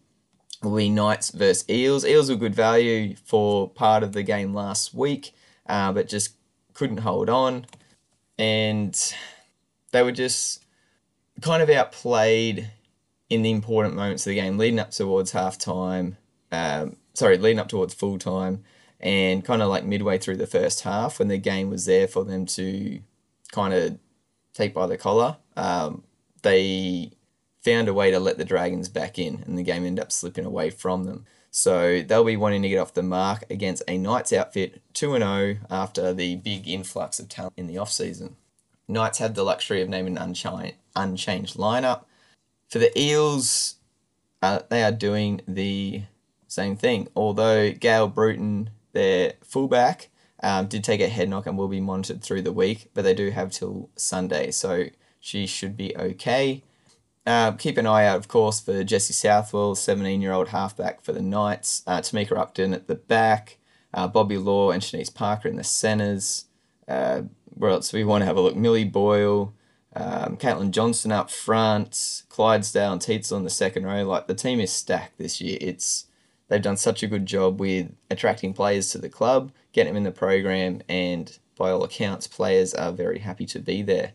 will 0.62 0.76
be 0.76 0.90
Knights 0.90 1.30
versus 1.30 1.64
Eels. 1.70 2.04
Eels 2.04 2.28
were 2.28 2.36
good 2.36 2.54
value 2.54 3.16
for 3.24 3.70
part 3.70 4.02
of 4.02 4.12
the 4.12 4.22
game 4.22 4.52
last 4.52 4.92
week, 4.92 5.32
uh, 5.66 5.92
but 5.92 6.08
just 6.08 6.34
couldn't 6.74 6.98
hold 6.98 7.30
on, 7.30 7.64
and 8.38 9.14
they 9.92 10.02
were 10.02 10.12
just 10.12 10.62
kind 11.40 11.62
of 11.62 11.70
outplayed 11.70 12.70
in 13.30 13.40
the 13.40 13.50
important 13.50 13.96
moments 13.96 14.26
of 14.26 14.30
the 14.30 14.36
game, 14.36 14.58
leading 14.58 14.78
up 14.78 14.90
towards 14.90 15.30
half 15.30 15.56
time. 15.56 16.18
Um, 16.52 16.96
sorry, 17.14 17.38
leading 17.38 17.60
up 17.60 17.68
towards 17.68 17.94
full 17.94 18.18
time, 18.18 18.62
and 19.00 19.42
kind 19.42 19.62
of 19.62 19.70
like 19.70 19.86
midway 19.86 20.18
through 20.18 20.36
the 20.36 20.46
first 20.46 20.82
half 20.82 21.18
when 21.18 21.28
the 21.28 21.38
game 21.38 21.70
was 21.70 21.86
there 21.86 22.08
for 22.08 22.26
them 22.26 22.44
to 22.44 23.00
kind 23.52 23.72
of 23.72 23.98
take 24.52 24.74
by 24.74 24.86
the 24.86 24.98
collar. 24.98 25.38
Um, 25.56 26.02
they 26.42 27.12
found 27.62 27.88
a 27.88 27.94
way 27.94 28.10
to 28.10 28.20
let 28.20 28.38
the 28.38 28.44
Dragons 28.44 28.88
back 28.88 29.18
in, 29.18 29.42
and 29.46 29.58
the 29.58 29.62
game 29.62 29.84
ended 29.84 30.02
up 30.02 30.12
slipping 30.12 30.44
away 30.44 30.70
from 30.70 31.04
them. 31.04 31.26
So 31.50 32.02
they'll 32.02 32.22
be 32.22 32.36
wanting 32.36 32.62
to 32.62 32.68
get 32.68 32.78
off 32.78 32.94
the 32.94 33.02
mark 33.02 33.44
against 33.48 33.82
a 33.88 33.96
Knights 33.96 34.32
outfit 34.32 34.82
2 34.92 35.16
0 35.16 35.56
after 35.70 36.12
the 36.12 36.36
big 36.36 36.68
influx 36.68 37.18
of 37.18 37.28
talent 37.28 37.54
in 37.56 37.66
the 37.66 37.78
off 37.78 37.90
season. 37.90 38.36
Knights 38.88 39.18
had 39.18 39.34
the 39.34 39.42
luxury 39.42 39.82
of 39.82 39.88
naming 39.88 40.16
an 40.16 40.34
unchanged 40.94 41.56
lineup. 41.56 42.04
For 42.68 42.78
the 42.78 42.96
Eels, 42.98 43.76
uh, 44.42 44.60
they 44.68 44.82
are 44.84 44.92
doing 44.92 45.40
the 45.48 46.02
same 46.46 46.76
thing. 46.76 47.08
Although 47.16 47.72
Gail 47.72 48.08
Bruton, 48.08 48.70
their 48.92 49.34
fullback, 49.42 50.10
um, 50.42 50.66
did 50.66 50.84
take 50.84 51.00
a 51.00 51.08
head 51.08 51.28
knock 51.28 51.46
and 51.46 51.56
will 51.56 51.68
be 51.68 51.80
monitored 51.80 52.22
through 52.22 52.42
the 52.42 52.52
week, 52.52 52.90
but 52.94 53.02
they 53.02 53.14
do 53.14 53.30
have 53.30 53.50
till 53.50 53.90
Sunday, 53.96 54.50
so 54.50 54.86
she 55.20 55.46
should 55.46 55.76
be 55.76 55.96
okay. 55.96 56.62
Uh, 57.26 57.52
keep 57.52 57.76
an 57.76 57.86
eye 57.86 58.06
out, 58.06 58.16
of 58.16 58.28
course, 58.28 58.60
for 58.60 58.84
Jesse 58.84 59.12
Southwell, 59.12 59.74
17 59.74 60.22
year 60.22 60.32
old 60.32 60.48
halfback 60.48 61.02
for 61.02 61.12
the 61.12 61.22
Knights. 61.22 61.82
Uh, 61.86 62.00
Tamika 62.00 62.36
Upton 62.36 62.72
at 62.72 62.86
the 62.86 62.94
back. 62.94 63.58
Uh, 63.92 64.06
Bobby 64.06 64.38
Law 64.38 64.70
and 64.70 64.82
Shanice 64.82 65.12
Parker 65.12 65.48
in 65.48 65.56
the 65.56 65.64
centres. 65.64 66.44
Uh, 66.86 67.22
where 67.54 67.70
else 67.70 67.92
we 67.92 68.04
want 68.04 68.22
to 68.22 68.26
have 68.26 68.36
a 68.36 68.40
look? 68.40 68.54
Millie 68.54 68.84
Boyle, 68.84 69.54
um, 69.94 70.36
Caitlin 70.36 70.70
Johnston 70.70 71.10
up 71.10 71.30
front, 71.30 72.22
Clydesdale 72.28 72.92
and 72.92 73.00
Teetzel 73.00 73.38
in 73.38 73.44
the 73.44 73.50
second 73.50 73.86
row. 73.86 74.04
Like 74.04 74.26
the 74.26 74.34
team 74.34 74.60
is 74.60 74.70
stacked 74.70 75.18
this 75.18 75.40
year. 75.40 75.58
It's 75.60 76.06
they've 76.48 76.62
done 76.62 76.76
such 76.76 77.02
a 77.02 77.08
good 77.08 77.26
job 77.26 77.58
with 77.58 77.90
attracting 78.10 78.52
players 78.52 78.90
to 78.90 78.98
the 78.98 79.08
club, 79.08 79.50
getting 79.72 79.94
them 79.94 79.98
in 79.98 80.04
the 80.04 80.12
program, 80.12 80.82
and 80.88 81.38
by 81.56 81.70
all 81.70 81.82
accounts, 81.82 82.26
players 82.26 82.74
are 82.74 82.92
very 82.92 83.20
happy 83.20 83.46
to 83.46 83.58
be 83.58 83.82
there. 83.82 84.12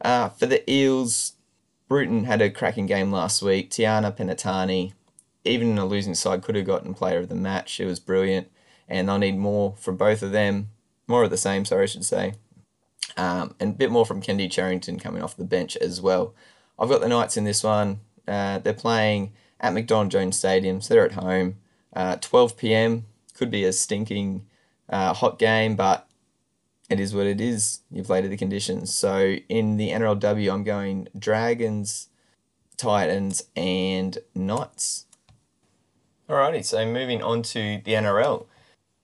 Uh, 0.00 0.28
for 0.30 0.46
the 0.46 0.68
Eels, 0.70 1.34
Bruton 1.88 2.24
had 2.24 2.40
a 2.40 2.50
cracking 2.50 2.86
game 2.86 3.10
last 3.10 3.42
week. 3.42 3.70
Tiana 3.70 4.16
Penitani, 4.16 4.92
even 5.44 5.70
in 5.70 5.78
a 5.78 5.84
losing 5.84 6.14
side, 6.14 6.42
could 6.42 6.56
have 6.56 6.66
gotten 6.66 6.94
player 6.94 7.18
of 7.18 7.28
the 7.28 7.34
match. 7.34 7.80
It 7.80 7.86
was 7.86 8.00
brilliant, 8.00 8.50
and 8.88 9.08
they'll 9.08 9.18
need 9.18 9.36
more 9.36 9.74
from 9.76 9.96
both 9.96 10.22
of 10.22 10.32
them. 10.32 10.70
More 11.06 11.24
of 11.24 11.30
the 11.30 11.36
same, 11.36 11.64
sorry, 11.64 11.82
I 11.82 11.86
should 11.86 12.04
say. 12.04 12.34
Um, 13.16 13.54
and 13.58 13.74
a 13.74 13.76
bit 13.76 13.90
more 13.90 14.06
from 14.06 14.22
Kendi 14.22 14.50
Charrington 14.50 14.98
coming 14.98 15.22
off 15.22 15.36
the 15.36 15.44
bench 15.44 15.76
as 15.76 16.00
well. 16.00 16.34
I've 16.78 16.88
got 16.88 17.00
the 17.00 17.08
Knights 17.08 17.36
in 17.36 17.44
this 17.44 17.62
one. 17.62 18.00
Uh, 18.26 18.58
they're 18.58 18.72
playing 18.72 19.32
at 19.60 19.74
McDonald 19.74 20.10
Jones 20.10 20.38
Stadium, 20.38 20.80
so 20.80 20.94
they're 20.94 21.04
at 21.04 21.12
home. 21.12 21.56
Uh, 21.92 22.16
12 22.16 22.56
p.m. 22.56 23.06
could 23.34 23.50
be 23.50 23.64
a 23.64 23.72
stinking 23.72 24.46
uh, 24.88 25.12
hot 25.12 25.38
game, 25.38 25.76
but 25.76 26.08
it 26.90 26.98
is 27.00 27.14
what 27.14 27.26
it 27.26 27.40
is. 27.40 27.80
You've 27.90 28.06
played 28.06 28.28
the 28.28 28.36
conditions. 28.36 28.92
So 28.92 29.36
in 29.48 29.76
the 29.76 29.90
NRLW, 29.90 30.52
I'm 30.52 30.64
going 30.64 31.08
Dragons, 31.16 32.08
Titans, 32.76 33.44
and 33.54 34.18
Knights. 34.34 35.06
Alrighty, 36.28 36.64
so 36.64 36.84
moving 36.84 37.22
on 37.22 37.42
to 37.42 37.80
the 37.84 37.92
NRL. 37.92 38.46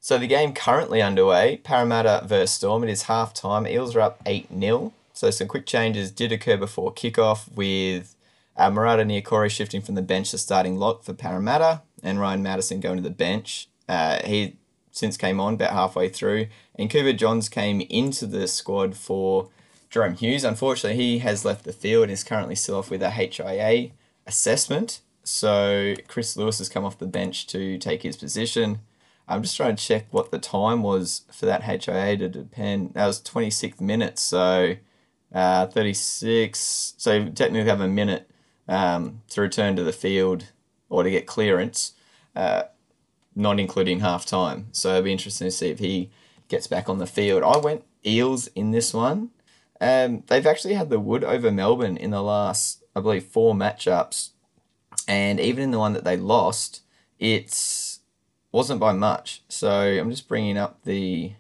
So 0.00 0.18
the 0.18 0.26
game 0.26 0.52
currently 0.52 1.00
underway, 1.00 1.58
Parramatta 1.58 2.22
versus 2.26 2.52
Storm. 2.52 2.84
It 2.84 2.90
is 2.90 3.04
half 3.04 3.32
time. 3.32 3.66
Eels 3.66 3.96
are 3.96 4.00
up 4.00 4.20
8 4.26 4.48
0. 4.56 4.92
So 5.12 5.30
some 5.30 5.48
quick 5.48 5.66
changes 5.66 6.10
did 6.10 6.30
occur 6.30 6.56
before 6.56 6.92
kickoff 6.92 7.50
with 7.52 8.14
uh, 8.56 8.70
Marata 8.70 9.04
Niukore 9.04 9.50
shifting 9.50 9.80
from 9.80 9.94
the 9.94 10.02
bench 10.02 10.30
to 10.32 10.38
starting 10.38 10.76
lock 10.76 11.02
for 11.02 11.14
Parramatta 11.14 11.82
and 12.02 12.20
Ryan 12.20 12.42
Matterson 12.42 12.80
going 12.80 12.96
to 12.96 13.02
the 13.02 13.10
bench. 13.10 13.68
Uh, 13.88 14.18
he 14.24 14.56
since 14.96 15.16
came 15.18 15.40
on 15.40 15.54
about 15.54 15.72
halfway 15.72 16.08
through. 16.08 16.46
And 16.74 16.90
Cooper 16.90 17.12
Johns 17.12 17.48
came 17.50 17.82
into 17.82 18.26
the 18.26 18.48
squad 18.48 18.96
for 18.96 19.50
Jahrome 19.90 20.18
Hughes. 20.18 20.42
Unfortunately, 20.42 20.96
he 20.96 21.18
has 21.18 21.44
left 21.44 21.64
the 21.64 21.72
field 21.72 22.04
and 22.04 22.12
is 22.12 22.24
currently 22.24 22.54
still 22.54 22.76
off 22.76 22.90
with 22.90 23.02
a 23.02 23.10
HIA 23.10 23.90
assessment. 24.26 25.00
So 25.22 25.94
Chris 26.08 26.36
Lewis 26.36 26.58
has 26.58 26.70
come 26.70 26.84
off 26.84 26.98
the 26.98 27.06
bench 27.06 27.46
to 27.48 27.76
take 27.76 28.04
his 28.04 28.16
position. 28.16 28.78
I'm 29.28 29.42
just 29.42 29.56
trying 29.56 29.76
to 29.76 29.84
check 29.84 30.06
what 30.12 30.30
the 30.30 30.38
time 30.38 30.82
was 30.82 31.22
for 31.30 31.44
that 31.46 31.64
HIA 31.64 32.16
to 32.16 32.28
depend. 32.28 32.94
That 32.94 33.06
was 33.06 33.20
26 33.20 33.80
minutes, 33.80 34.22
so 34.22 34.76
uh, 35.34 35.66
36. 35.66 36.94
So 36.96 37.28
technically, 37.28 37.68
have 37.68 37.80
a 37.80 37.88
minute 37.88 38.30
um, 38.66 39.22
to 39.30 39.42
return 39.42 39.76
to 39.76 39.84
the 39.84 39.92
field 39.92 40.52
or 40.88 41.02
to 41.02 41.10
get 41.10 41.26
clearance. 41.26 41.92
Uh, 42.34 42.64
not 43.36 43.60
including 43.60 44.00
half 44.00 44.26
time. 44.26 44.66
So 44.72 44.88
it'll 44.90 45.02
be 45.02 45.12
interesting 45.12 45.46
to 45.46 45.50
see 45.52 45.68
if 45.68 45.78
he 45.78 46.10
gets 46.48 46.66
back 46.66 46.88
on 46.88 46.98
the 46.98 47.06
field. 47.06 47.42
I 47.44 47.58
went 47.58 47.84
Eels 48.04 48.48
in 48.48 48.70
this 48.70 48.94
one. 48.94 49.30
Um, 49.80 50.22
they've 50.26 50.46
actually 50.46 50.74
had 50.74 50.88
the 50.88 50.98
wood 50.98 51.22
over 51.22 51.52
Melbourne 51.52 51.98
in 51.98 52.10
the 52.10 52.22
last, 52.22 52.82
I 52.96 53.00
believe, 53.00 53.24
four 53.24 53.54
matchups, 53.54 54.30
and 55.06 55.38
even 55.38 55.64
in 55.64 55.70
the 55.70 55.78
one 55.78 55.92
that 55.92 56.04
they 56.04 56.16
lost, 56.16 56.80
it 57.18 57.98
wasn't 58.52 58.80
by 58.80 58.92
much. 58.92 59.42
So 59.48 59.70
I'm 59.70 60.10
just 60.10 60.28
bringing 60.28 60.56
up 60.56 60.82
the 60.84 61.32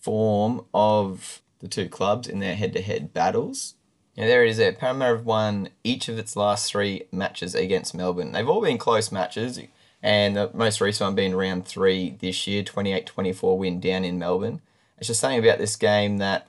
form 0.00 0.66
of 0.74 1.40
the 1.60 1.68
two 1.68 1.88
clubs 1.88 2.28
in 2.28 2.40
their 2.40 2.54
head-to-head 2.54 3.14
battles. 3.14 3.74
And 4.16 4.28
there 4.28 4.44
it 4.44 4.50
is 4.50 4.58
there. 4.58 4.72
Parramatta 4.72 5.16
have 5.16 5.26
won 5.26 5.70
each 5.82 6.08
of 6.08 6.18
its 6.18 6.36
last 6.36 6.70
three 6.70 7.04
matches 7.10 7.54
against 7.54 7.94
Melbourne. 7.94 8.32
They've 8.32 8.48
all 8.48 8.60
been 8.60 8.78
close 8.78 9.10
matches 9.10 9.58
and 10.04 10.36
the 10.36 10.50
most 10.52 10.82
recent 10.82 11.06
one 11.08 11.14
being 11.14 11.34
round 11.34 11.66
three 11.66 12.18
this 12.20 12.46
year, 12.46 12.62
28-24 12.62 13.56
win 13.56 13.80
down 13.80 14.04
in 14.04 14.18
Melbourne. 14.18 14.60
It's 14.98 15.06
just 15.06 15.18
something 15.18 15.38
about 15.38 15.56
this 15.56 15.76
game 15.76 16.18
that 16.18 16.46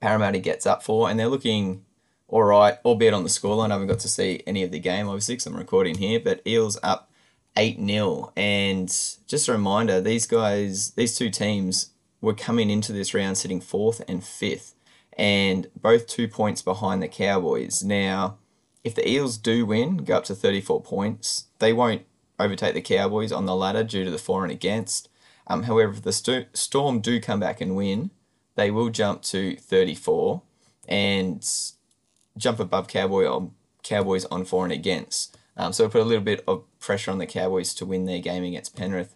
Parramatta 0.00 0.38
gets 0.38 0.66
up 0.66 0.84
for, 0.84 1.10
and 1.10 1.18
they're 1.18 1.26
looking 1.26 1.84
all 2.28 2.44
right, 2.44 2.78
albeit 2.84 3.12
on 3.12 3.24
the 3.24 3.28
scoreline. 3.28 3.70
I 3.70 3.74
haven't 3.74 3.88
got 3.88 3.98
to 4.00 4.08
see 4.08 4.40
any 4.46 4.62
of 4.62 4.70
the 4.70 4.78
game, 4.78 5.08
obviously, 5.08 5.34
because 5.34 5.46
I'm 5.46 5.56
recording 5.56 5.98
here, 5.98 6.20
but 6.20 6.46
Eels 6.46 6.78
up 6.80 7.10
8 7.56 7.84
0. 7.84 8.32
And 8.36 8.88
just 9.26 9.48
a 9.48 9.52
reminder, 9.52 10.00
these 10.00 10.28
guys, 10.28 10.90
these 10.90 11.18
two 11.18 11.28
teams 11.28 11.90
were 12.20 12.34
coming 12.34 12.70
into 12.70 12.92
this 12.92 13.14
round 13.14 13.36
sitting 13.36 13.60
fourth 13.60 14.00
and 14.06 14.22
fifth, 14.22 14.76
and 15.18 15.66
both 15.74 16.06
two 16.06 16.28
points 16.28 16.62
behind 16.62 17.02
the 17.02 17.08
Cowboys. 17.08 17.82
Now, 17.82 18.38
if 18.84 18.94
the 18.94 19.08
Eels 19.08 19.38
do 19.38 19.66
win, 19.66 19.98
go 19.98 20.18
up 20.18 20.24
to 20.26 20.36
34 20.36 20.82
points, 20.82 21.46
they 21.58 21.72
won't 21.72 22.06
overtake 22.38 22.74
the 22.74 22.80
Cowboys 22.80 23.32
on 23.32 23.46
the 23.46 23.56
ladder 23.56 23.84
due 23.84 24.04
to 24.04 24.10
the 24.10 24.18
for 24.18 24.42
and 24.42 24.52
against. 24.52 25.08
Um, 25.46 25.64
however, 25.64 25.92
if 25.92 26.02
the 26.02 26.12
st- 26.12 26.56
Storm 26.56 27.00
do 27.00 27.20
come 27.20 27.40
back 27.40 27.60
and 27.60 27.76
win, 27.76 28.10
they 28.56 28.70
will 28.70 28.90
jump 28.90 29.22
to 29.22 29.56
34 29.56 30.42
and 30.88 31.48
jump 32.36 32.60
above 32.60 32.88
Cowboy 32.88 33.26
on, 33.26 33.52
Cowboys 33.82 34.24
on 34.26 34.44
for 34.44 34.64
and 34.64 34.72
against. 34.72 35.36
Um, 35.56 35.72
so 35.72 35.84
it 35.84 35.92
put 35.92 36.02
a 36.02 36.04
little 36.04 36.24
bit 36.24 36.44
of 36.46 36.64
pressure 36.78 37.10
on 37.10 37.18
the 37.18 37.26
Cowboys 37.26 37.74
to 37.74 37.86
win 37.86 38.04
their 38.04 38.20
game 38.20 38.44
against 38.44 38.76
Penrith 38.76 39.14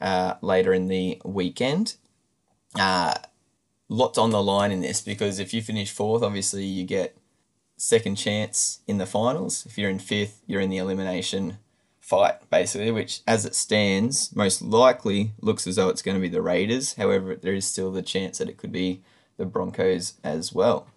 uh, 0.00 0.34
later 0.42 0.72
in 0.72 0.88
the 0.88 1.20
weekend. 1.24 1.96
Uh, 2.78 3.14
lots 3.88 4.18
on 4.18 4.30
the 4.30 4.42
line 4.42 4.70
in 4.70 4.80
this 4.80 5.00
because 5.00 5.38
if 5.38 5.54
you 5.54 5.62
finish 5.62 5.90
fourth, 5.90 6.22
obviously 6.22 6.64
you 6.64 6.84
get 6.84 7.16
second 7.76 8.16
chance 8.16 8.80
in 8.86 8.98
the 8.98 9.06
finals. 9.06 9.64
If 9.64 9.78
you're 9.78 9.90
in 9.90 9.98
fifth, 9.98 10.42
you're 10.46 10.60
in 10.60 10.70
the 10.70 10.76
elimination 10.78 11.58
fight, 12.08 12.48
basically, 12.48 12.90
which 12.90 13.20
as 13.26 13.44
it 13.44 13.54
stands, 13.54 14.34
most 14.34 14.62
likely 14.62 15.32
looks 15.40 15.66
as 15.66 15.76
though 15.76 15.90
it's 15.90 16.00
going 16.00 16.16
to 16.16 16.20
be 16.20 16.28
the 16.28 16.40
Raiders. 16.40 16.94
However, 16.94 17.36
there 17.36 17.52
is 17.52 17.66
still 17.66 17.92
the 17.92 18.02
chance 18.02 18.38
that 18.38 18.48
it 18.48 18.56
could 18.56 18.72
be 18.72 19.02
the 19.36 19.44
Broncos 19.44 20.14
as 20.24 20.52
well. 20.52 20.88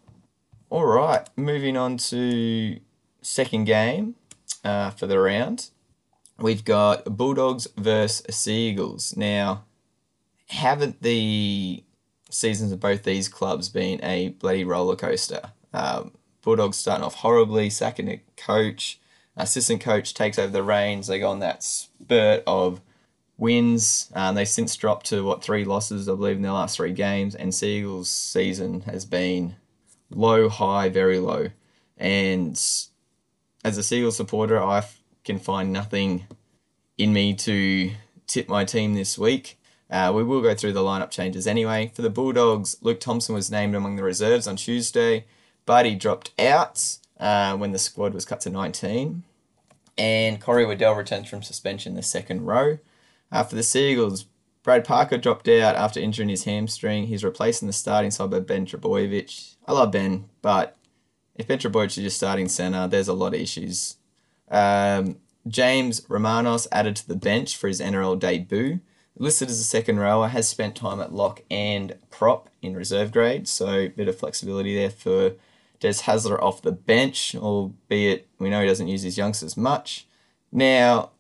All 0.69 0.86
right, 0.86 1.30
moving 1.36 1.76
on 1.76 1.97
to 1.97 2.80
second 3.21 3.65
game 3.65 4.15
uh, 4.63 4.91
for 4.91 5.06
the 5.06 5.19
round. 5.19 5.69
We've 6.39 6.63
got 6.63 7.17
Bulldogs 7.17 7.67
versus 7.76 8.34
Sea 8.34 8.69
Eagles. 8.69 9.15
Now, 9.17 9.65
haven't 10.47 11.02
the 11.02 11.84
seasons 12.30 12.71
of 12.71 12.80
both 12.80 13.04
these 13.04 13.28
clubs 13.28 13.67
been 13.67 14.02
a 14.02 14.30
bloody 14.30 14.63
roller 14.63 14.95
coaster? 14.95 15.52
Um, 15.74 16.13
Bulldogs 16.41 16.78
starting 16.78 17.04
off 17.04 17.15
horribly, 17.15 17.69
sacking 17.69 18.08
a 18.08 18.21
coach, 18.38 19.00
assistant 19.41 19.82
coach 19.82 20.13
takes 20.13 20.39
over 20.39 20.51
the 20.51 20.63
reins. 20.63 21.08
They 21.08 21.19
go 21.19 21.30
on 21.30 21.39
that 21.39 21.63
spurt 21.63 22.43
of 22.47 22.82
wins. 23.38 24.12
Um, 24.13 24.36
they 24.36 24.45
since 24.45 24.75
dropped 24.75 25.08
to 25.08 25.23
what 25.23 25.43
three 25.43 25.65
losses, 25.65 26.08
I 26.08 26.13
believe, 26.13 26.38
in 26.38 26.41
their 26.43 26.51
last 26.51 26.77
three 26.77 26.93
games. 26.93 27.36
And 27.36 27.54
Sea 27.54 27.80
Eagles' 27.80 28.10
season 28.10 28.82
has 28.82 29.06
been 29.06 29.56
low, 30.10 30.47
high, 30.47 30.89
very 30.89 31.19
low. 31.19 31.49
And 31.97 32.54
as 33.63 33.77
a 33.77 33.84
Sea 33.84 33.99
Eagles 33.99 34.17
supporter, 34.17 34.62
I 34.62 34.86
can 35.23 35.39
find 35.39 35.73
nothing 35.73 36.27
in 36.97 37.13
me 37.13 37.34
to 37.34 37.91
tip 38.27 38.47
my 38.47 38.63
team 38.63 38.93
this 38.93 39.17
week. 39.17 39.58
Uh, 39.89 40.12
we 40.15 40.23
will 40.23 40.41
go 40.41 40.56
through 40.56 40.73
the 40.73 40.82
lineup 40.82 41.12
changes 41.12 41.45
anyway. 41.45 41.91
For 41.93 42.01
the 42.01 42.10
Bulldogs, 42.10 42.77
Luke 42.82 42.99
Thompson 42.99 43.36
was 43.36 43.51
named 43.51 43.75
among 43.75 43.97
the 43.97 44.04
reserves 44.04 44.47
on 44.47 44.56
Tuesday, 44.56 45.25
but 45.65 45.86
he 45.86 45.95
dropped 45.95 46.32
out 46.39 46.97
uh, 47.19 47.58
when 47.58 47.71
the 47.71 47.80
squad 47.80 48.13
was 48.13 48.25
cut 48.25 48.39
to 48.41 48.49
19. 48.49 49.23
And 49.97 50.41
Corey 50.41 50.65
Waddell 50.65 50.95
returns 50.95 51.30
from 51.30 51.43
suspension 51.43 51.95
the 51.95 52.04
second 52.04 52.45
row. 52.45 52.80
For 53.32 53.56
the 53.56 53.63
Sea 53.63 53.91
Eagles, 53.91 54.25
Brad 54.63 54.84
Parker 54.84 55.17
dropped 55.17 55.47
out 55.47 55.75
after 55.75 55.99
injuring 55.99 56.30
his 56.30 56.43
hamstring. 56.43 57.08
He's 57.08 57.23
replacing 57.23 57.67
the 57.67 57.73
starting 57.73 58.12
side 58.12 58.30
by 58.30 58.39
Ben 58.39 58.65
Trbojevic. 58.65 59.56
I 59.67 59.73
love 59.73 59.91
Ben, 59.91 60.30
but 60.41 60.77
if 61.36 61.47
Ben 61.47 61.58
Trbojevic 61.58 61.97
is 61.97 62.04
just 62.04 62.17
starting 62.17 62.47
centre, 62.47 62.88
there's 62.88 63.08
a 63.08 63.13
lot 63.13 63.34
of 63.34 63.39
issues. 63.39 63.97
Um, 64.49 65.17
James 65.47 66.06
Romanos 66.08 66.67
added 66.71 66.95
to 66.97 67.08
the 67.08 67.15
bench 67.15 67.58
for 67.58 67.67
his 67.67 67.82
NRL 67.82 68.19
debut. 68.19 68.80
Listed 69.17 69.49
as 69.49 69.60
a 69.60 69.63
second 69.63 69.99
rower, 69.99 70.30
has 70.30 70.47
spent 70.47 70.75
time 70.75 70.99
at 70.99 71.13
lock 71.13 71.43
and 71.51 71.97
prop 72.10 72.49
in 72.62 72.75
reserve 72.75 73.12
grade, 73.12 73.47
so 73.47 73.89
bit 73.89 74.08
of 74.08 74.17
flexibility 74.17 74.75
there 74.75 74.89
for 74.89 75.34
Des 75.80 76.04
Hasler 76.04 76.41
off 76.41 76.62
the 76.62 76.71
bench, 76.71 77.36
albeit 77.36 78.27
we 78.41 78.49
know 78.49 78.62
he 78.62 78.67
doesn't 78.67 78.88
use 78.88 79.04
his 79.04 79.17
youngsters 79.17 79.56
much. 79.56 80.08
Now, 80.51 81.12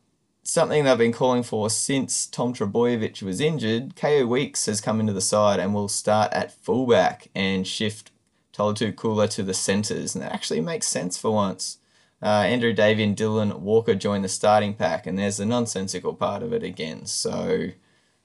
something 0.43 0.83
they've 0.83 0.97
been 0.97 1.13
calling 1.13 1.43
for 1.43 1.69
since 1.69 2.25
Tom 2.25 2.53
Trbojevic 2.53 3.21
was 3.21 3.39
injured, 3.39 3.95
Kaeo 3.95 4.27
Weekes 4.27 4.65
has 4.65 4.81
come 4.81 4.99
into 4.99 5.13
the 5.13 5.21
side 5.21 5.59
and 5.59 5.73
will 5.73 5.87
start 5.87 6.33
at 6.33 6.51
fullback 6.51 7.27
and 7.35 7.65
shift 7.65 8.11
Tolutau 8.53 8.95
Koula 8.95 9.27
to 9.29 9.43
the 9.43 9.53
centres, 9.53 10.15
and 10.15 10.23
that 10.23 10.33
actually 10.33 10.61
makes 10.61 10.87
sense 10.87 11.17
for 11.17 11.31
once. 11.31 11.77
Uh, 12.21 12.43
Andrew 12.45 12.73
Davey 12.73 13.03
and 13.03 13.17
Dylan 13.17 13.59
Walker 13.59 13.95
join 13.95 14.21
the 14.21 14.29
starting 14.29 14.73
pack, 14.73 15.07
and 15.07 15.17
there's 15.17 15.37
the 15.37 15.45
nonsensical 15.45 16.13
part 16.13 16.43
of 16.43 16.53
it 16.53 16.63
again. 16.63 17.05
So, 17.05 17.69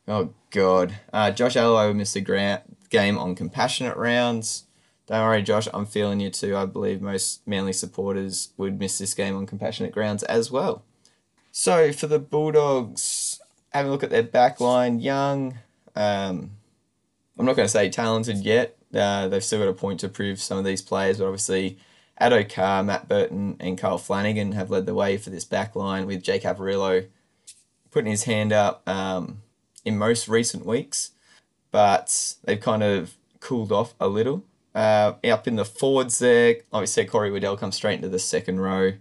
oh 0.06 0.34
god, 0.50 0.96
uh, 1.12 1.30
Josh 1.30 1.54
Aloiai 1.54 1.88
will 1.88 1.94
miss 1.94 2.12
the 2.12 2.20
gra- 2.20 2.62
game 2.90 3.16
on 3.16 3.34
compassionate 3.34 3.96
rounds. 3.96 4.64
Don't 5.06 5.22
worry, 5.22 5.42
Josh, 5.42 5.68
I'm 5.72 5.86
feeling 5.86 6.20
you 6.20 6.30
too. 6.30 6.56
I 6.56 6.66
believe 6.66 7.00
most 7.00 7.46
Manly 7.46 7.72
supporters 7.72 8.50
would 8.56 8.80
miss 8.80 8.98
this 8.98 9.14
game 9.14 9.36
on 9.36 9.46
compassionate 9.46 9.92
grounds 9.92 10.22
as 10.24 10.50
well. 10.50 10.82
So 11.52 11.92
for 11.92 12.06
the 12.06 12.18
Bulldogs, 12.18 13.40
have 13.70 13.86
a 13.86 13.90
look 13.90 14.02
at 14.02 14.10
their 14.10 14.22
back 14.22 14.60
line. 14.60 14.98
Young, 14.98 15.58
um, 15.94 16.50
I'm 17.38 17.46
not 17.46 17.56
going 17.56 17.66
to 17.66 17.72
say 17.72 17.88
talented 17.88 18.38
yet. 18.38 18.76
Uh, 18.92 19.28
they've 19.28 19.44
still 19.44 19.60
got 19.60 19.68
a 19.68 19.74
point 19.74 20.00
to 20.00 20.08
prove 20.08 20.40
some 20.40 20.58
of 20.58 20.64
these 20.64 20.82
players, 20.82 21.18
but 21.18 21.26
obviously 21.26 21.78
Addo 22.20 22.48
Carr, 22.48 22.82
Matt 22.82 23.08
Burton, 23.08 23.56
and 23.60 23.78
Kyle 23.78 23.98
Flanagan 23.98 24.52
have 24.52 24.70
led 24.70 24.86
the 24.86 24.94
way 24.94 25.16
for 25.18 25.30
this 25.30 25.44
back 25.44 25.76
line 25.76 26.06
with 26.06 26.22
Jake 26.22 26.42
Averillo 26.42 27.06
putting 27.90 28.10
his 28.10 28.24
hand 28.24 28.52
up 28.52 28.86
um, 28.88 29.42
in 29.84 29.96
most 29.96 30.28
recent 30.28 30.66
weeks, 30.66 31.12
but 31.70 32.34
they've 32.44 32.60
kind 32.60 32.82
of 32.82 33.14
cooled 33.40 33.72
off 33.72 33.94
a 34.00 34.08
little. 34.08 34.44
Uh, 34.76 35.14
up 35.24 35.48
in 35.48 35.56
the 35.56 35.64
forwards 35.64 36.18
there, 36.18 36.56
obviously 36.70 37.06
Corey 37.06 37.30
Waddell 37.30 37.56
comes 37.56 37.76
straight 37.76 37.94
into 37.94 38.10
the 38.10 38.18
second 38.18 38.60
row. 38.60 38.92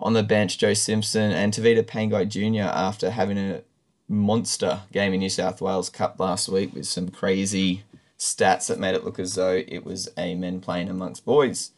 On 0.00 0.14
the 0.14 0.24
bench, 0.24 0.58
Joe 0.58 0.74
Simpson 0.74 1.30
and 1.30 1.52
Tavita 1.52 1.84
Pangai 1.84 2.28
Jr. 2.28 2.68
after 2.68 3.10
having 3.10 3.38
a 3.38 3.62
monster 4.08 4.80
game 4.92 5.14
in 5.14 5.20
New 5.20 5.28
South 5.28 5.60
Wales 5.60 5.90
Cup 5.90 6.18
last 6.18 6.48
week 6.48 6.74
with 6.74 6.86
some 6.86 7.08
crazy 7.08 7.84
stats 8.18 8.66
that 8.66 8.80
made 8.80 8.96
it 8.96 9.04
look 9.04 9.20
as 9.20 9.36
though 9.36 9.62
it 9.68 9.84
was 9.84 10.08
a 10.18 10.34
men 10.34 10.60
playing 10.60 10.88
amongst 10.88 11.24
boys. 11.24 11.70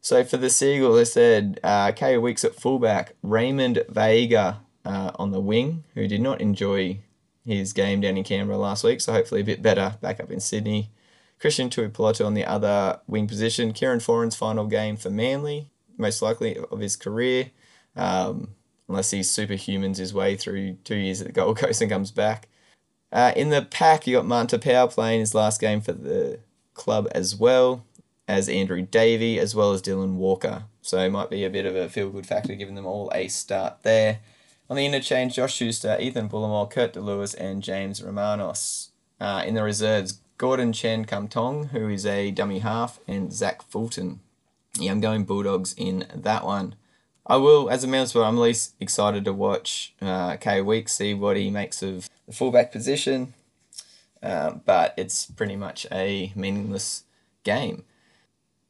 So 0.00 0.24
for 0.24 0.38
the 0.38 0.48
Sea 0.48 0.76
Eagle, 0.76 0.94
they 0.94 1.04
said 1.04 1.60
uh, 1.62 1.92
Kaeo 1.92 2.22
Weekes 2.22 2.44
at 2.44 2.54
fullback, 2.54 3.16
Raymond 3.22 3.84
Vega 3.90 4.60
uh, 4.86 5.10
on 5.16 5.30
the 5.30 5.40
wing, 5.40 5.84
who 5.94 6.08
did 6.08 6.22
not 6.22 6.40
enjoy 6.40 7.00
his 7.44 7.74
game 7.74 8.00
down 8.00 8.16
in 8.16 8.24
Canberra 8.24 8.56
last 8.56 8.82
week, 8.82 9.02
so 9.02 9.12
hopefully 9.12 9.42
a 9.42 9.44
bit 9.44 9.60
better 9.60 9.96
back 10.00 10.20
up 10.20 10.30
in 10.30 10.40
Sydney. 10.40 10.90
Christian 11.38 11.70
Tuipulotu 11.70 12.24
on 12.26 12.34
the 12.34 12.44
other 12.44 13.00
wing 13.06 13.26
position. 13.26 13.72
Kieran 13.72 14.00
Foran's 14.00 14.36
final 14.36 14.66
game 14.66 14.96
for 14.96 15.10
Manly, 15.10 15.70
most 15.96 16.22
likely 16.22 16.56
of 16.56 16.80
his 16.80 16.96
career, 16.96 17.50
um, 17.96 18.48
unless 18.88 19.10
he 19.10 19.20
superhumans 19.20 19.98
his 19.98 20.14
way 20.14 20.36
through 20.36 20.74
two 20.84 20.96
years 20.96 21.20
at 21.20 21.26
the 21.26 21.32
Gold 21.32 21.58
Coast 21.58 21.80
and 21.80 21.90
comes 21.90 22.10
back. 22.10 22.48
Uh, 23.10 23.32
in 23.36 23.50
the 23.50 23.62
pack, 23.62 24.06
you 24.06 24.16
got 24.16 24.26
Marty 24.26 24.58
Taupau 24.58 24.90
playing 24.92 25.20
his 25.20 25.34
last 25.34 25.60
game 25.60 25.80
for 25.80 25.92
the 25.92 26.40
club 26.74 27.08
as 27.12 27.34
well 27.34 27.84
as 28.26 28.48
Andrew 28.48 28.82
Davey, 28.82 29.38
as 29.38 29.54
well 29.54 29.72
as 29.72 29.80
Dylan 29.80 30.14
Walker. 30.14 30.64
So 30.82 30.98
it 30.98 31.10
might 31.10 31.30
be 31.30 31.44
a 31.44 31.50
bit 31.50 31.64
of 31.64 31.74
a 31.74 31.88
feel 31.88 32.10
good 32.10 32.26
factor 32.26 32.54
giving 32.54 32.74
them 32.74 32.86
all 32.86 33.10
a 33.14 33.28
start 33.28 33.82
there. 33.82 34.20
On 34.68 34.76
the 34.76 34.84
interchange, 34.84 35.36
Josh 35.36 35.54
Schuster, 35.54 35.96
Ethan 35.98 36.28
Bullemor, 36.28 36.70
Kurt 36.70 36.92
De 36.92 37.00
Luis, 37.00 37.32
and 37.32 37.62
James 37.62 38.02
Romanos. 38.02 38.90
Uh, 39.18 39.42
in 39.46 39.54
the 39.54 39.62
reserves, 39.62 40.20
Gordon 40.38 40.72
Chan 40.72 41.06
Kum 41.06 41.26
Tong, 41.26 41.66
who 41.66 41.88
is 41.88 42.06
a 42.06 42.30
dummy 42.30 42.60
half, 42.60 43.00
and 43.08 43.32
Zach 43.32 43.62
Fulton. 43.62 44.20
Yeah, 44.78 44.92
I'm 44.92 45.00
going 45.00 45.24
Bulldogs 45.24 45.74
in 45.76 46.06
that 46.14 46.44
one. 46.44 46.76
I 47.26 47.36
will, 47.36 47.68
as 47.68 47.82
a 47.84 48.06
supporter, 48.06 48.26
I'm 48.26 48.38
least 48.38 48.74
excited 48.80 49.24
to 49.24 49.32
watch 49.32 49.94
uh, 50.00 50.36
Kaeo 50.36 50.64
Weekes, 50.64 50.94
see 50.94 51.12
what 51.12 51.36
he 51.36 51.50
makes 51.50 51.82
of 51.82 52.08
the 52.26 52.32
fullback 52.32 52.70
position. 52.70 53.34
Um, 54.22 54.62
but 54.64 54.94
it's 54.96 55.26
pretty 55.26 55.56
much 55.56 55.86
a 55.92 56.32
meaningless 56.34 57.02
game. 57.42 57.84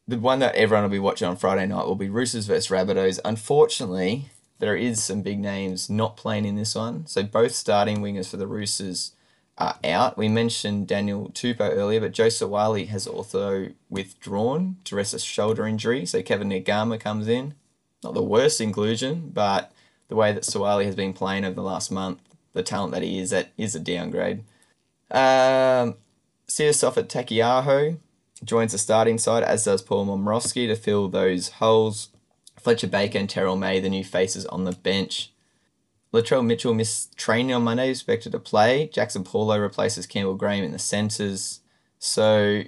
The 0.06 0.18
one 0.18 0.38
that 0.38 0.54
everyone 0.54 0.84
will 0.84 0.90
be 0.90 0.98
watching 0.98 1.28
on 1.28 1.36
Friday 1.36 1.66
night 1.66 1.86
will 1.86 1.94
be 1.94 2.08
Roosters 2.08 2.46
versus 2.46 2.68
Rabbitohs. 2.68 3.20
Unfortunately, 3.24 4.30
there 4.58 4.74
is 4.74 5.02
some 5.02 5.20
big 5.20 5.38
names 5.38 5.90
not 5.90 6.16
playing 6.16 6.46
in 6.46 6.56
this 6.56 6.74
one. 6.74 7.06
So 7.06 7.22
both 7.22 7.52
starting 7.52 7.98
wingers 7.98 8.28
for 8.28 8.38
the 8.38 8.46
Roosters 8.46 9.12
are 9.58 9.76
out. 9.84 10.16
We 10.16 10.28
mentioned 10.28 10.86
Daniel 10.86 11.30
Tupou 11.34 11.60
earlier, 11.60 12.00
but 12.00 12.12
Joe 12.12 12.28
Suaalii 12.28 12.88
has 12.88 13.06
also 13.06 13.70
withdrawn 13.90 14.76
to 14.84 14.96
rest 14.96 15.14
a 15.14 15.18
shoulder 15.18 15.66
injury. 15.66 16.06
So 16.06 16.22
Kevin 16.22 16.48
Naiqama 16.48 17.00
comes 17.00 17.28
in. 17.28 17.54
Not 18.02 18.14
the 18.14 18.22
worst 18.22 18.60
inclusion, 18.60 19.30
but 19.34 19.72
the 20.06 20.14
way 20.14 20.32
that 20.32 20.44
Suaalii 20.44 20.84
has 20.84 20.94
been 20.94 21.12
playing 21.12 21.44
over 21.44 21.54
the 21.54 21.62
last 21.62 21.90
month, 21.90 22.20
the 22.52 22.62
talent 22.62 22.92
that 22.92 23.02
he 23.02 23.18
is, 23.18 23.30
that 23.30 23.50
is 23.58 23.74
a 23.74 23.80
downgrade. 23.80 24.44
Um, 25.10 25.96
Siosiua 26.48 27.04
Taukei'aho 27.04 27.98
joins 28.44 28.72
the 28.72 28.78
starting 28.78 29.18
side, 29.18 29.42
as 29.42 29.64
does 29.64 29.82
Paul 29.82 30.06
Momirovski 30.06 30.68
to 30.68 30.76
fill 30.76 31.08
those 31.08 31.48
holes. 31.48 32.10
Fletcher 32.58 32.86
Baker 32.86 33.18
and 33.18 33.28
Terrell 33.28 33.56
May, 33.56 33.80
the 33.80 33.88
new 33.88 34.04
faces 34.04 34.46
on 34.46 34.64
the 34.64 34.72
bench. 34.72 35.32
Latrell 36.12 36.44
Mitchell 36.44 36.74
missed 36.74 37.16
training 37.16 37.52
on 37.52 37.64
Monday, 37.64 37.90
expected 37.90 38.32
to 38.32 38.38
play. 38.38 38.90
Jaxson 38.92 39.24
Paulo 39.24 39.58
replaces 39.58 40.06
Campbell 40.06 40.34
Graham 40.34 40.64
in 40.64 40.72
the 40.72 40.78
centres. 40.78 41.60
So, 41.98 42.62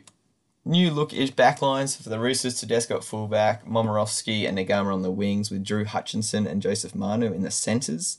new 0.65 0.91
look 0.91 1.15
ish 1.15 1.33
backlines 1.33 2.01
for 2.01 2.09
the 2.09 2.19
Roosters. 2.19 2.61
Tedesco 2.61 2.97
at 2.97 3.05
fullback, 3.05 3.65
Momirovski 3.67 4.47
and 4.47 4.59
Naiqama 4.59 4.93
on 4.93 5.03
the 5.03 5.11
wings, 5.11 5.51
with 5.51 5.65
Drew 5.65 5.85
Hutchinson 5.85 6.47
and 6.47 6.61
Joseph 6.61 6.95
Manu 6.95 7.33
in 7.33 7.43
the 7.43 7.51
centres. 7.51 8.19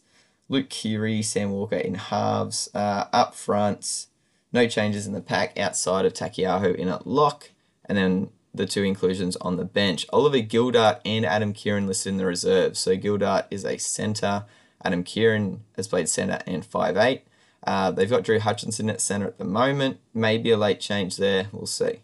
Luke 0.50 0.70
Keary, 0.70 1.22
Sam 1.22 1.52
Walker 1.52 1.78
in 1.78 1.96
halves. 1.96 2.70
Uh, 2.74 3.06
up 3.14 3.36
front, 3.36 4.08
no 4.52 4.68
changes 4.68 5.06
in 5.06 5.14
the 5.14 5.22
pack 5.22 5.58
outside 5.58 6.06
of 6.06 6.14
Taukei'aho 6.14 6.76
in 6.76 6.88
at 6.88 7.06
lock. 7.06 7.52
And 7.86 7.98
then 7.98 8.30
the 8.54 8.66
two 8.66 8.84
inclusions 8.84 9.36
on 9.38 9.58
the 9.58 9.66
bench. 9.66 10.06
Oliver 10.12 10.38
Gildart 10.38 11.00
and 11.06 11.26
Adam 11.26 11.54
Keighran 11.54 11.88
listed 11.88 12.12
in 12.12 12.18
the 12.18 12.26
reserves. 12.26 12.80
So 12.80 12.98
Gildart 12.98 13.46
is 13.50 13.66
a 13.66 13.78
centre. 13.78 14.46
Adam 14.84 15.04
Keighran 15.04 15.60
has 15.76 15.88
played 15.88 16.10
centre 16.10 16.40
and 16.46 16.66
five 16.66 16.98
eight. 16.98 17.24
Uh, 17.66 17.92
they've 17.92 18.10
got 18.10 18.24
Drew 18.24 18.40
Hutchinson 18.40 18.90
at 18.90 19.02
centre 19.02 19.28
at 19.28 19.38
the 19.38 19.44
moment. 19.44 20.00
Maybe 20.14 20.52
a 20.52 20.58
late 20.58 20.80
change 20.80 21.18
there. 21.18 21.48
We'll 21.52 21.68
see. 21.68 22.00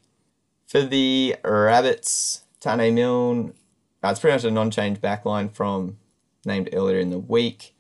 For 0.68 0.84
the 0.84 1.36
Rabbits, 1.44 2.44
Taane 2.62 2.94
Milne, 2.94 3.54
uh, 4.04 4.10
it's 4.10 4.20
pretty 4.20 4.36
much 4.36 4.44
a 4.44 4.52
non-change 4.52 5.00
backline 5.00 5.52
from 5.52 5.98
named 6.46 6.70
earlier 6.74 7.00
in 7.00 7.10
the 7.10 7.18
week. 7.18 7.74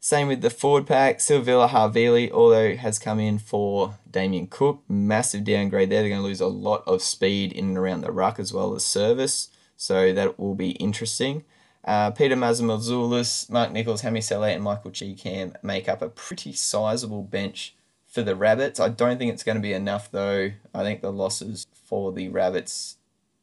Same 0.00 0.28
with 0.28 0.40
the 0.40 0.50
forward 0.50 0.86
pack. 0.86 1.18
Siliva 1.18 1.68
Havili, 1.68 2.30
although 2.30 2.74
has 2.74 2.98
come 2.98 3.20
in 3.20 3.38
for 3.38 3.98
Damien 4.10 4.46
Cook. 4.46 4.82
Massive 4.88 5.44
downgrade 5.44 5.90
there. 5.90 6.00
They're 6.00 6.08
going 6.08 6.22
to 6.22 6.26
lose 6.26 6.40
a 6.40 6.46
lot 6.46 6.82
of 6.86 7.02
speed 7.02 7.52
in 7.52 7.68
and 7.68 7.78
around 7.78 8.00
the 8.00 8.10
ruck 8.10 8.38
as 8.40 8.52
well 8.52 8.74
as 8.74 8.84
service. 8.84 9.50
So 9.76 10.12
that 10.14 10.38
will 10.38 10.54
be 10.54 10.70
interesting. 10.72 11.44
Uh, 11.84 12.10
Peter 12.10 12.36
Mamouzelos, 12.36 13.48
Mark 13.50 13.72
Nichols, 13.72 14.02
Hame 14.02 14.20
Sele, 14.20 14.44
and 14.44 14.62
Michael 14.62 14.90
Chee-Kam 14.90 15.54
make 15.62 15.88
up 15.88 16.02
a 16.02 16.08
pretty 16.08 16.52
sizable 16.52 17.22
bench 17.22 17.74
for 18.06 18.22
the 18.22 18.36
Rabbits. 18.36 18.78
I 18.80 18.88
don't 18.88 19.18
think 19.18 19.32
it's 19.32 19.44
going 19.44 19.56
to 19.56 19.62
be 19.62 19.72
enough 19.72 20.10
though. 20.10 20.52
I 20.74 20.82
think 20.82 21.00
the 21.00 21.12
losses 21.12 21.66
for 21.84 22.12
the 22.12 22.28
Rabbits 22.28 22.96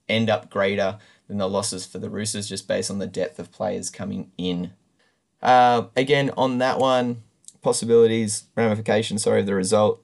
end 0.07 0.29
up 0.29 0.49
greater 0.49 0.99
than 1.27 1.37
the 1.37 1.49
losses 1.49 1.85
for 1.85 1.99
the 1.99 2.09
Roosters 2.09 2.47
just 2.47 2.67
based 2.67 2.91
on 2.91 2.99
the 2.99 3.07
depth 3.07 3.39
of 3.39 3.51
players 3.51 3.89
coming 3.89 4.31
in 4.37 4.71
uh, 5.41 5.85
again, 5.95 6.31
on 6.37 6.57
that 6.59 6.79
one, 6.79 7.23
possibilities, 7.61 8.45
ramifications, 8.55 9.23
sorry, 9.23 9.41
of 9.41 9.45
the 9.45 9.55
result, 9.55 10.03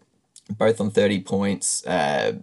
both 0.49 0.79
on 0.79 0.91
30 0.91 1.21
points. 1.21 1.85
Uh, 1.85 2.33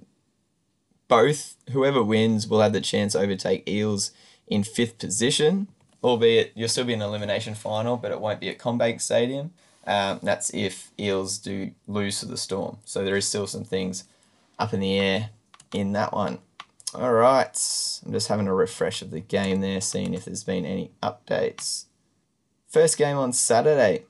both, 1.09 1.57
whoever 1.72 2.03
wins, 2.03 2.46
will 2.46 2.61
have 2.61 2.72
the 2.72 2.81
chance 2.81 3.12
to 3.12 3.20
overtake 3.20 3.68
Eels 3.68 4.12
in 4.46 4.64
fifth 4.64 4.98
position, 4.98 5.68
albeit 6.03 6.53
you'll 6.55 6.69
still 6.69 6.85
be 6.85 6.93
in 6.93 7.03
an 7.03 7.09
elimination 7.09 7.55
final, 7.55 7.97
but 7.97 8.11
it 8.11 8.21
won't 8.21 8.41
be 8.41 8.49
at 8.49 8.59
CommBank 8.59 9.01
Stadium. 9.01 9.53
Um, 9.87 10.21
that's 10.23 10.53
if 10.55 10.91
Eels 10.99 11.39
do 11.39 11.73
lose 11.87 12.21
to 12.21 12.27
the 12.27 12.37
Storm. 12.37 12.79
So 12.85 13.05
there 13.05 13.17
is 13.17 13.27
still 13.27 13.47
some 13.47 13.65
things 13.65 14.05
up 14.59 14.75
in 14.75 14.81
the 14.81 14.99
air 14.99 15.31
in 15.73 15.93
that 15.93 16.13
one. 16.13 16.39
All 16.95 17.13
right, 17.13 18.01
I'm 18.05 18.13
just 18.13 18.29
having 18.29 18.49
a 18.49 18.55
refresh 18.55 19.01
of 19.01 19.11
the 19.11 19.21
game 19.21 19.61
there, 19.61 19.81
seeing 19.81 20.13
if 20.13 20.25
there's 20.25 20.45
been 20.45 20.67
any 20.67 20.91
updates. 21.03 21.85
First 22.69 22.99
game 22.99 23.17
on 23.17 23.33
Saturday 23.33 24.05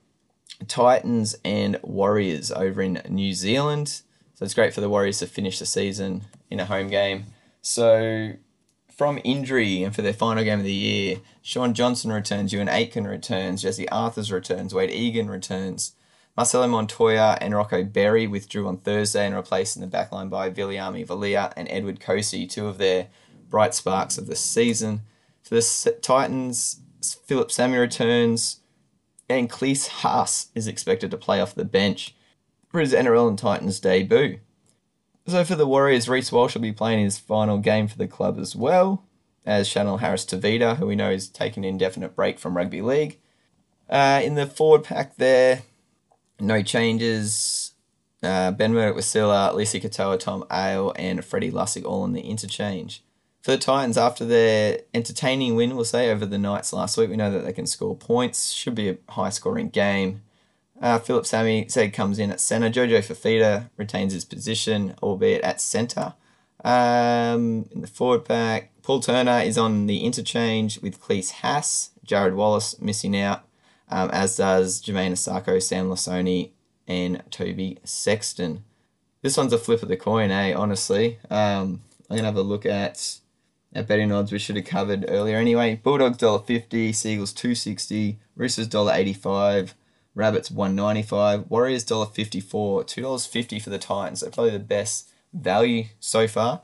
Titans 0.69 1.37
and 1.45 1.79
Warriors 1.83 2.51
over 2.51 2.83
in 2.83 3.03
New 3.09 3.33
Zealand. 3.33 4.03
So 4.35 4.45
it's 4.45 4.55
great 4.55 4.75
for 4.75 4.81
the 4.81 4.89
Warriors 4.89 5.19
to 5.19 5.27
finish 5.27 5.59
the 5.59 5.67
season 5.67 6.23
in 6.51 6.61
a 6.61 6.65
home 6.65 6.89
game. 6.89 7.27
So 7.63 8.33
from 9.01 9.19
injury 9.25 9.83
and 9.83 9.95
for 9.95 10.03
their 10.03 10.13
final 10.13 10.45
game 10.45 10.59
of 10.59 10.65
the 10.67 10.71
year, 10.71 11.17
Shaun 11.41 11.73
Johnson 11.73 12.13
returns, 12.13 12.53
Euan 12.53 12.71
Aitken 12.71 13.07
returns, 13.07 13.63
Jesse 13.63 13.89
Arthurs 13.89 14.31
returns, 14.31 14.75
Wade 14.75 14.91
Egan 14.91 15.31
returns. 15.31 15.93
Marcelo 16.37 16.67
Montoya 16.67 17.39
and 17.41 17.55
Rocco 17.55 17.83
Berry 17.83 18.27
withdrew 18.27 18.69
on 18.69 18.77
Thursday 18.77 19.25
and 19.25 19.35
replaced 19.35 19.75
in 19.75 19.81
the 19.81 19.89
backline 19.89 20.29
by 20.29 20.51
Viliami 20.51 21.07
Vailea 21.07 21.51
and 21.57 21.67
Edward 21.71 21.99
Kosi, 21.99 22.47
two 22.47 22.67
of 22.67 22.77
their 22.77 23.07
bright 23.49 23.75
sparks 23.75 24.19
of 24.19 24.27
the 24.27 24.37
season. 24.37 25.01
For 25.45 25.55
the 25.55 25.97
Titans, 26.03 26.83
Phillip 27.25 27.51
Sami 27.51 27.79
returns, 27.79 28.61
and 29.31 29.49
Klese 29.49 29.89
Haas 29.89 30.49
is 30.55 30.69
expected 30.69 31.11
to 31.11 31.17
play 31.17 31.41
off 31.41 31.55
the 31.55 31.65
bench 31.65 32.15
for 32.69 32.81
his 32.81 32.93
NRL 32.93 33.29
and 33.31 33.39
Titans 33.39 33.81
debut. 33.81 34.41
So 35.31 35.45
for 35.45 35.55
the 35.55 35.67
Warriors, 35.67 36.09
Reece 36.09 36.33
Walsh 36.33 36.55
will 36.55 36.63
be 36.63 36.73
playing 36.73 37.05
his 37.05 37.17
final 37.17 37.59
game 37.59 37.87
for 37.87 37.97
the 37.97 38.09
club 38.09 38.37
as 38.39 38.57
well, 38.57 39.05
as 39.47 39.69
Chanel 39.69 39.99
Harris 39.99 40.25
Tavita, 40.25 40.77
who 40.77 40.87
we 40.87 40.97
know 40.97 41.11
is 41.11 41.29
taking 41.29 41.65
an 41.65 41.71
indefinite 41.71 42.17
break 42.17 42.39
from 42.41 42.57
rugby 42.57 42.83
league. 42.83 43.17
Uh, 43.89 44.21
in 44.25 44.35
the 44.35 44.47
forward 44.47 44.83
pack 44.83 45.17
there, 45.17 45.63
no 46.41 46.63
changes. 46.63 47.75
Uh, 48.25 48.51
ben 48.51 48.75
Murdoch 48.75 48.97
Masila, 48.97 49.55
Lisi 49.55 49.81
Katoa, 49.81 50.19
Tom 50.19 50.45
Ale, 50.53 50.93
and 50.97 51.25
Freddy 51.25 51.53
Lussick 51.53 51.85
all 51.85 52.05
in 52.05 52.13
the 52.13 52.23
interchange 52.23 53.03
for 53.41 53.53
the 53.53 53.59
Titans 53.59 53.97
after 53.97 54.25
their 54.25 54.81
entertaining 54.93 55.55
win, 55.55 55.75
we'll 55.75 55.85
say, 55.85 56.11
over 56.11 56.27
the 56.27 56.39
Knights 56.39 56.73
last 56.73 56.97
week. 56.97 57.09
We 57.09 57.17
know 57.17 57.31
that 57.31 57.45
they 57.45 57.53
can 57.53 57.67
score 57.67 57.97
points. 57.97 58.51
Should 58.51 58.75
be 58.75 58.91
a 58.91 58.99
high 59.09 59.31
scoring 59.31 59.71
game. 59.71 60.23
Uh, 60.81 60.99
Phillip 60.99 61.27
Sami 61.27 61.69
said 61.69 61.93
comes 61.93 62.19
in 62.19 62.31
at 62.31 62.41
centre. 62.41 62.71
Jojo 62.71 62.99
Fifita 62.99 63.69
retains 63.77 64.15
his 64.15 64.25
position, 64.25 64.95
albeit 65.03 65.43
at 65.43 65.61
centre. 65.61 66.15
Um, 66.65 67.69
in 67.71 67.83
the 67.83 67.87
forward 67.87 68.25
pack, 68.25 68.71
Paul 68.83 69.01
Turner 69.01 69.41
is 69.41 69.59
on 69.59 69.87
the 69.87 70.05
interchange 70.05 70.81
with 70.81 71.01
Klese 71.01 71.33
Haas. 71.33 71.91
Jarrod 72.07 72.35
Wallace 72.35 72.81
missing 72.81 73.17
out, 73.17 73.45
um, 73.89 74.11
as 74.11 74.37
does 74.37 74.83
Jamayne 74.83 75.13
Isaako, 75.13 75.63
Sam 75.63 75.89
Lisone, 75.89 76.51
and 76.89 77.23
Toby 77.31 77.79
Sexton. 77.85 78.65
This 79.23 79.37
one's 79.37 79.53
a 79.53 79.59
flip 79.59 79.83
of 79.83 79.89
the 79.89 79.97
coin, 79.97 80.31
eh? 80.31 80.55
Honestly, 80.55 81.19
um, 81.31 81.83
I'm 82.09 82.17
gonna 82.17 82.25
have 82.25 82.37
a 82.37 82.43
look 82.43 82.67
at 82.67 83.21
at 83.73 83.87
betting 83.87 84.11
odds 84.11 84.33
we 84.33 84.39
should 84.39 84.57
have 84.57 84.65
covered 84.65 85.05
earlier 85.09 85.37
anyway. 85.37 85.81
Bulldogs 85.81 86.19
$1.50, 86.19 86.93
Sea 86.93 87.13
Eagles 87.13 87.33
260, 87.33 88.19
Roosters 88.35 88.69
$1.85, 88.69 89.75
Rabbits 90.15 90.51
195, 90.51 91.51
Warriors 91.51 91.85
$1.54, 91.85 92.43
$2.50 92.85 93.63
for 93.63 93.71
the 93.71 93.79
Titans. 93.79 94.21
So 94.21 94.31
probably 94.31 94.53
the 94.53 94.59
best 94.59 95.11
value 95.33 95.85
so 96.01 96.27
far 96.27 96.61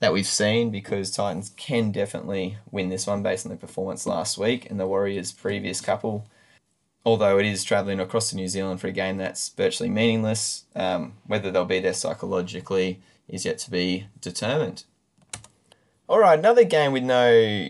that 0.00 0.12
we've 0.12 0.26
seen 0.26 0.70
because 0.70 1.10
Titans 1.10 1.52
can 1.56 1.92
definitely 1.92 2.58
win 2.70 2.88
this 2.88 3.06
one 3.06 3.22
based 3.22 3.46
on 3.46 3.50
their 3.50 3.58
performance 3.58 4.06
last 4.06 4.36
week 4.36 4.68
and 4.68 4.78
the 4.78 4.86
Warriors' 4.86 5.32
previous 5.32 5.80
couple. 5.80 6.26
Although 7.04 7.38
it 7.38 7.46
is 7.46 7.64
travelling 7.64 8.00
across 8.00 8.30
to 8.30 8.36
New 8.36 8.48
Zealand 8.48 8.80
for 8.80 8.88
a 8.88 8.92
game 8.92 9.16
that's 9.16 9.48
virtually 9.50 9.88
meaningless, 9.88 10.64
um, 10.76 11.14
whether 11.26 11.50
they'll 11.50 11.64
be 11.64 11.80
there 11.80 11.94
psychologically 11.94 13.00
is 13.28 13.44
yet 13.44 13.58
to 13.58 13.70
be 13.70 14.06
determined. 14.20 14.84
All 16.08 16.18
right, 16.18 16.38
another 16.38 16.64
game 16.64 16.92
with 16.92 17.04
no 17.04 17.68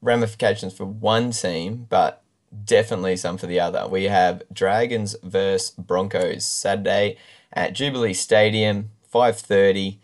ramifications 0.00 0.72
for 0.72 0.84
one 0.84 1.30
team, 1.32 1.86
but 1.88 2.21
definitely 2.64 3.16
some 3.16 3.38
for 3.38 3.46
the 3.46 3.60
other. 3.60 3.86
We 3.88 4.04
have 4.04 4.42
Dragons 4.52 5.16
versus 5.22 5.70
Broncos 5.70 6.44
Saturday 6.44 7.16
at 7.52 7.74
Jubilee 7.74 8.14
Stadium, 8.14 8.90
5:30. 9.12 9.98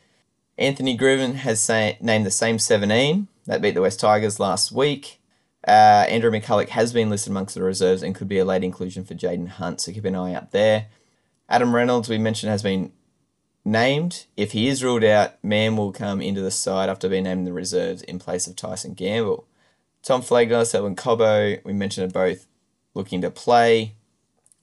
Anthony 0.57 0.97
Griffin 0.97 1.35
has 1.37 1.69
named 1.69 2.27
the 2.27 2.31
same 2.31 2.59
17 2.59 3.29
that 3.47 3.63
beat 3.63 3.75
the 3.75 3.81
West 3.81 4.01
Tigers 4.01 4.41
last 4.41 4.73
week. 4.73 5.21
Uh, 5.67 6.07
Andrew 6.09 6.31
McCullough 6.31 6.69
has 6.69 6.93
been 6.93 7.11
listed 7.11 7.31
amongst 7.31 7.55
the 7.55 7.63
reserves 7.63 8.03
and 8.03 8.15
could 8.15 8.29
be 8.29 8.39
a 8.39 8.45
late 8.45 8.65
inclusion 8.65 9.05
for 9.05 9.15
Jaden 9.15 9.49
Hunt, 9.49 9.81
so 9.81 9.93
keep 9.93 10.05
an 10.05 10.15
eye 10.15 10.35
out 10.35 10.53
there. 10.53 10.87
Adam 11.49 11.75
Reynolds, 11.75 12.09
we 12.09 12.19
mentioned, 12.19 12.51
has 12.51 12.63
been 12.63 12.93
named. 13.65 14.27
If 14.37 14.53
he 14.53 14.69
is 14.69 14.85
ruled 14.85 15.05
out, 15.05 15.43
Mam 15.43 15.77
will 15.77 15.93
come 15.93 16.21
into 16.21 16.41
the 16.41 16.51
side 16.51 16.89
after 16.89 17.09
being 17.09 17.25
named 17.25 17.41
in 17.41 17.45
the 17.45 17.53
reserves 17.53 18.03
in 18.03 18.19
place 18.19 18.47
of 18.47 18.57
Tyson 18.57 18.95
Gamble. 18.95 19.47
Tom 20.09 20.23
Flegler, 20.23 20.67
Selwyn 20.67 20.97
Cobbo, 20.97 21.63
we 21.65 21.75
mentioned 21.75 22.11
are 22.11 22.31
both 22.31 22.47
looking 22.95 23.21
to 23.21 23.31
play. 23.31 23.93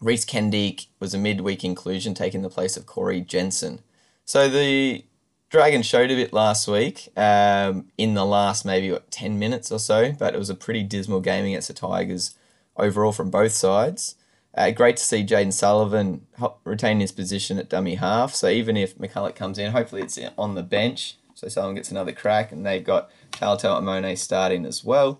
Rhys 0.01 0.25
Kennedy 0.25 0.79
was 0.99 1.13
a 1.13 1.19
midweek 1.19 1.63
inclusion, 1.63 2.15
taking 2.15 2.41
the 2.41 2.49
place 2.49 2.75
of 2.75 2.87
Corey 2.87 3.21
Jensen. 3.21 3.81
So 4.25 4.49
the 4.49 5.05
Dragons 5.51 5.85
showed 5.85 6.09
a 6.09 6.15
bit 6.15 6.33
last 6.33 6.67
week 6.67 7.09
um, 7.15 7.89
in 7.95 8.15
the 8.15 8.25
last 8.25 8.65
maybe 8.65 8.91
what, 8.91 9.11
10 9.11 9.37
minutes 9.37 9.71
or 9.71 9.77
so, 9.77 10.13
but 10.13 10.33
it 10.33 10.39
was 10.39 10.49
a 10.49 10.55
pretty 10.55 10.81
dismal 10.81 11.21
game 11.21 11.45
against 11.45 11.67
the 11.67 11.75
Tigers 11.75 12.33
overall 12.75 13.11
from 13.11 13.29
both 13.29 13.51
sides. 13.51 14.15
Uh, 14.55 14.71
great 14.71 14.97
to 14.97 15.03
see 15.03 15.23
Jayden 15.23 15.53
Sullivan 15.53 16.25
retain 16.63 17.01
his 17.01 17.11
position 17.11 17.59
at 17.59 17.69
dummy 17.69 17.95
half. 17.95 18.33
So 18.33 18.49
even 18.49 18.75
if 18.75 18.97
McCullough 18.97 19.35
comes 19.35 19.59
in, 19.59 19.73
hopefully 19.73 20.01
it's 20.01 20.17
on 20.39 20.55
the 20.55 20.63
bench. 20.63 21.17
So 21.35 21.47
Sullivan 21.49 21.75
gets 21.75 21.91
another 21.91 22.13
crack, 22.13 22.51
and 22.51 22.65
they've 22.65 22.83
got 22.83 23.11
Talatau 23.33 23.79
Amone 23.79 24.17
starting 24.17 24.65
as 24.65 24.83
well. 24.83 25.19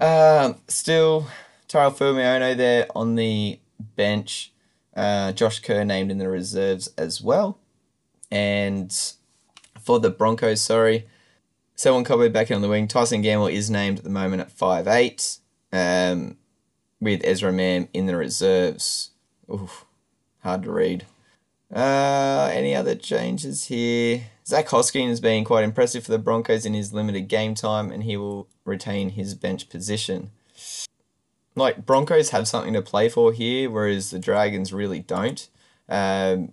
Um, 0.00 0.56
still, 0.68 1.26
Tyrell 1.66 1.90
Fuimaono 1.90 2.56
there 2.56 2.86
on 2.94 3.14
the 3.14 3.58
bench. 3.96 4.52
Uh, 4.96 5.32
Josh 5.32 5.60
Kerr 5.60 5.84
named 5.84 6.10
in 6.10 6.18
the 6.18 6.28
reserves 6.28 6.88
as 6.98 7.22
well. 7.22 7.58
And 8.30 8.92
for 9.80 10.00
the 10.00 10.10
Broncos, 10.10 10.60
sorry, 10.60 11.06
Selwyn 11.74 12.04
Cobbo 12.04 12.32
back 12.32 12.50
in 12.50 12.56
on 12.56 12.62
the 12.62 12.68
wing. 12.68 12.88
Tyson 12.88 13.22
Gamble 13.22 13.46
is 13.46 13.70
named 13.70 13.98
at 13.98 14.04
the 14.04 14.10
moment 14.10 14.42
at 14.42 14.50
five 14.50 14.88
eight. 14.88 15.38
Um, 15.72 16.36
with 17.00 17.20
Ezra 17.24 17.52
Mam 17.52 17.88
in 17.92 18.06
the 18.06 18.16
reserves. 18.16 19.10
Oof, 19.52 19.84
hard 20.42 20.64
to 20.64 20.72
read. 20.72 21.06
Uh, 21.74 22.50
any 22.52 22.74
other 22.74 22.94
changes 22.94 23.66
here? 23.66 24.22
Zach 24.46 24.68
Hosking 24.68 25.08
has 25.08 25.20
been 25.20 25.44
quite 25.44 25.64
impressive 25.64 26.04
for 26.04 26.10
the 26.10 26.18
Broncos 26.18 26.64
in 26.64 26.72
his 26.72 26.92
limited 26.94 27.28
game 27.28 27.54
time, 27.54 27.92
and 27.92 28.04
he 28.04 28.16
will 28.16 28.48
retain 28.64 29.10
his 29.10 29.34
bench 29.34 29.68
position. 29.68 30.30
Like 31.54 31.84
Broncos 31.84 32.30
have 32.30 32.48
something 32.48 32.72
to 32.72 32.82
play 32.82 33.08
for 33.08 33.32
here, 33.32 33.68
whereas 33.68 34.10
the 34.10 34.18
Dragons 34.18 34.72
really 34.72 35.00
don't. 35.00 35.48
Um, 35.88 36.52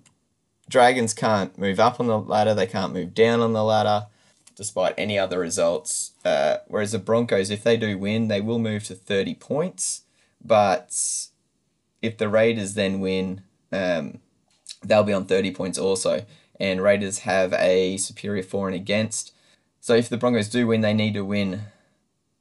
Dragons 0.69 1.13
can't 1.13 1.57
move 1.57 1.79
up 1.79 1.99
on 1.99 2.07
the 2.07 2.19
ladder; 2.19 2.53
they 2.53 2.67
can't 2.67 2.93
move 2.93 3.13
down 3.13 3.39
on 3.39 3.53
the 3.53 3.63
ladder. 3.63 4.07
despite 4.55 4.93
any 4.97 5.19
other 5.19 5.37
results. 5.37 6.11
Uh, 6.23 6.57
whereas 6.67 6.93
the 6.93 6.99
Broncos, 6.99 7.49
if 7.49 7.63
they 7.63 7.75
do 7.75 7.97
win, 7.97 8.29
they 8.29 8.39
will 8.39 8.57
move 8.57 8.85
to 8.85 8.95
30 8.95 9.35
points. 9.35 10.03
But 10.43 11.27
if 12.01 12.17
the 12.17 12.29
Raiders 12.29 12.73
then 12.73 13.01
win, 13.01 13.41
um, 13.73 14.19
they'll 14.87 15.03
be 15.03 15.13
on 15.13 15.25
30 15.25 15.51
points 15.51 15.77
also. 15.77 16.25
And 16.59 16.81
Raiders 16.81 17.19
have 17.19 17.53
a 17.53 17.97
superior 17.97 18.43
for 18.43 18.67
and 18.67 18.75
against. 18.75 19.33
So 19.81 19.93
if 19.95 20.09
the 20.09 20.17
Broncos 20.17 20.49
do 20.49 20.67
win, 20.67 20.81
they 20.81 20.93
need 20.93 21.13
to 21.15 21.25
win 21.25 21.63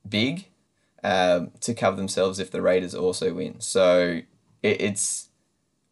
big 0.09 0.47
um, 1.03 1.51
to 1.61 1.74
cover 1.74 1.97
themselves 1.97 2.38
if 2.38 2.51
the 2.51 2.62
Raiders 2.62 2.95
also 2.95 3.34
win. 3.34 3.61
So 3.61 4.20
it, 4.62 4.80
it's 4.80 5.28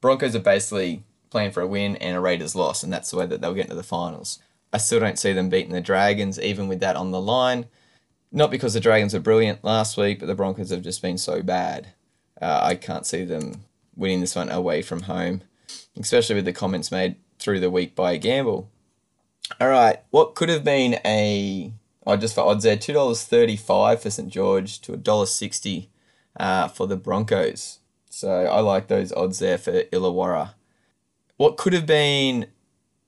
Broncos 0.01 0.35
are 0.35 0.41
basically 0.41 1.05
playing 1.31 1.51
for 1.51 1.63
a 1.63 1.67
win 1.67 1.97
and 1.97 2.17
a 2.17 2.21
Raiders 2.21 2.55
loss, 2.55 2.83
and 2.83 2.93
that's 2.93 3.11
the 3.11 3.17
way 3.17 3.27
that 3.27 3.41
they'll 3.41 3.55
get 3.55 3.67
into 3.67 3.77
the 3.77 3.83
finals. 3.83 4.39
I 4.73 4.79
still 4.79 5.01
don't 5.01 5.19
see 5.19 5.33
them 5.33 5.49
beating 5.49 5.73
the 5.73 5.81
Dragons, 5.81 6.41
even 6.41 6.69
with 6.69 6.81
that 6.81 6.97
on 6.97 7.11
the 7.11 7.21
line. 7.21 7.67
Not 8.31 8.51
because 8.51 8.73
the 8.73 8.81
Dragons 8.81 9.13
were 9.13 9.21
brilliant 9.21 9.63
last 9.63 9.97
week, 9.99 10.21
but 10.21 10.27
the 10.27 10.35
Broncos 10.35 10.71
have 10.71 10.83
just 10.83 11.03
been 11.03 11.19
so 11.19 11.43
bad. 11.43 11.89
Uh, 12.41 12.61
I 12.63 12.75
can't 12.75 13.07
see 13.07 13.25
them 13.25 13.65
winning 13.95 14.21
this 14.21 14.35
one 14.35 14.49
away 14.49 14.81
from 14.81 15.03
home, 15.03 15.43
especially 15.99 16.37
with 16.37 16.45
the 16.45 16.53
comments 16.53 16.91
made 16.91 17.17
through 17.39 17.61
the 17.61 17.71
week 17.71 17.95
by 17.95 18.17
Gamble. 18.17 18.71
All 19.61 19.69
right, 19.69 20.01
what 20.11 20.35
could 20.35 20.49
have 20.49 20.65
been 20.65 20.99
a 21.05 21.73
oh, 22.07 22.17
just 22.17 22.35
for 22.35 22.43
odds 22.43 22.65
there, 22.65 22.77
two 22.77 22.93
dollars 22.93 23.25
thirty-five 23.25 24.03
for 24.03 24.11
St 24.11 24.29
George 24.29 24.81
to 24.83 24.95
a 24.95 24.97
dollar 24.97 25.27
sixty 25.27 25.91
uh, 26.39 26.69
for 26.69 26.87
the 26.87 26.97
Broncos. 26.97 27.81
So 28.09 28.31
I 28.31 28.61
like 28.61 28.89
those 28.89 29.13
odds 29.13 29.39
there 29.39 29.59
for 29.59 29.83
Illawarra. 29.85 30.55
What 31.37 31.57
could 31.57 31.73
have 31.73 31.87
been 31.87 32.47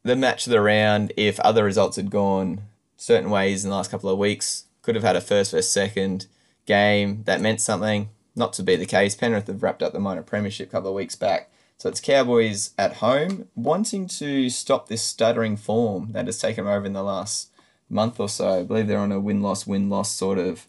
the 0.05 0.17
match 0.17 0.47
of 0.47 0.51
the 0.51 0.61
round 0.61 1.13
if 1.17 1.41
other 1.41 1.65
results 1.65 1.97
had 1.97 2.11
gone 2.11 2.61
certain 2.97 3.31
ways 3.31 3.65
in 3.65 3.71
the 3.71 3.77
last 3.77 3.91
couple 3.91 4.11
of 4.11 4.19
weeks. 4.19 4.65
Could 4.83 4.95
have 4.95 5.05
had 5.05 5.17
a 5.17 5.21
first 5.21 5.51
versus 5.51 5.71
second 5.71 6.27
game 6.67 7.23
that 7.25 7.41
meant 7.41 7.61
something. 7.61 8.11
Not 8.37 8.53
to 8.55 8.63
be 8.63 8.77
the 8.77 8.87
case. 8.87 9.15
Penrith 9.15 9.47
have 9.47 9.63
wrapped 9.63 9.83
up 9.83 9.93
the 9.93 10.01
minor 10.01 10.23
premiership 10.23 10.69
a 10.69 10.73
couple 10.73 10.91
of 10.91 10.97
weeks 10.97 11.17
back. 11.17 11.51
So 11.85 11.91
it's 11.91 12.01
Cowboys 12.01 12.71
at 12.79 12.95
home 12.95 13.49
wanting 13.55 14.07
to 14.07 14.49
stop 14.49 14.89
this 14.89 15.03
stuttering 15.03 15.59
form 15.59 16.13
that 16.13 16.25
has 16.25 16.39
taken 16.39 16.67
over 16.67 16.87
in 16.87 16.95
the 16.95 17.03
last 17.03 17.51
month 17.91 18.19
or 18.19 18.31
so. 18.31 18.61
I 18.61 18.63
believe 18.63 18.87
they're 18.87 18.97
on 18.97 19.13
a 19.13 19.21
win 19.21 19.43
loss, 19.43 19.67
win 19.67 19.91
loss 19.91 20.11
sort 20.11 20.39
of 20.39 20.67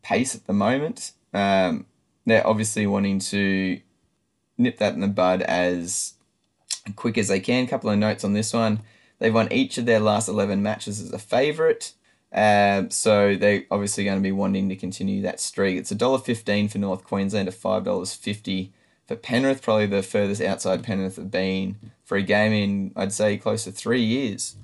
pace 0.00 0.34
at 0.34 0.46
the 0.46 0.54
moment. 0.54 1.12
Um, 1.34 1.84
they're 2.24 2.46
obviously 2.46 2.86
wanting 2.86 3.18
to 3.18 3.78
nip 4.56 4.78
that 4.78 4.94
in 4.94 5.00
the 5.00 5.06
bud 5.06 5.42
as 5.42 6.14
quick 6.96 7.18
as 7.18 7.28
they 7.28 7.38
can. 7.38 7.66
A 7.66 7.68
couple 7.68 7.90
of 7.90 7.98
notes 7.98 8.24
on 8.24 8.32
this 8.32 8.54
one. 8.54 8.80
They've 9.18 9.34
won 9.34 9.52
each 9.52 9.76
of 9.76 9.84
their 9.84 10.00
last 10.00 10.30
11 10.30 10.62
matches 10.62 10.98
as 10.98 11.12
a 11.12 11.18
favourite. 11.18 11.92
Um, 12.32 12.88
so 12.88 13.36
they're 13.36 13.64
obviously 13.70 14.04
going 14.04 14.16
to 14.16 14.22
be 14.22 14.32
wanting 14.32 14.70
to 14.70 14.76
continue 14.76 15.20
that 15.20 15.40
streak. 15.40 15.76
It's 15.76 15.92
$1.15 15.92 16.70
for 16.70 16.78
North 16.78 17.04
Queensland 17.04 17.50
to 17.50 17.54
$5.50 17.54 18.70
for 19.06 19.16
Penrith, 19.16 19.62
probably 19.62 19.86
the 19.86 20.02
furthest 20.02 20.40
outside 20.40 20.84
Penrith 20.84 21.16
have 21.16 21.30
been 21.30 21.76
for 22.04 22.16
a 22.16 22.22
game 22.22 22.52
in, 22.52 22.92
I'd 22.96 23.12
say, 23.12 23.36
close 23.36 23.64
to 23.64 23.72
three 23.72 24.02
years. 24.02 24.56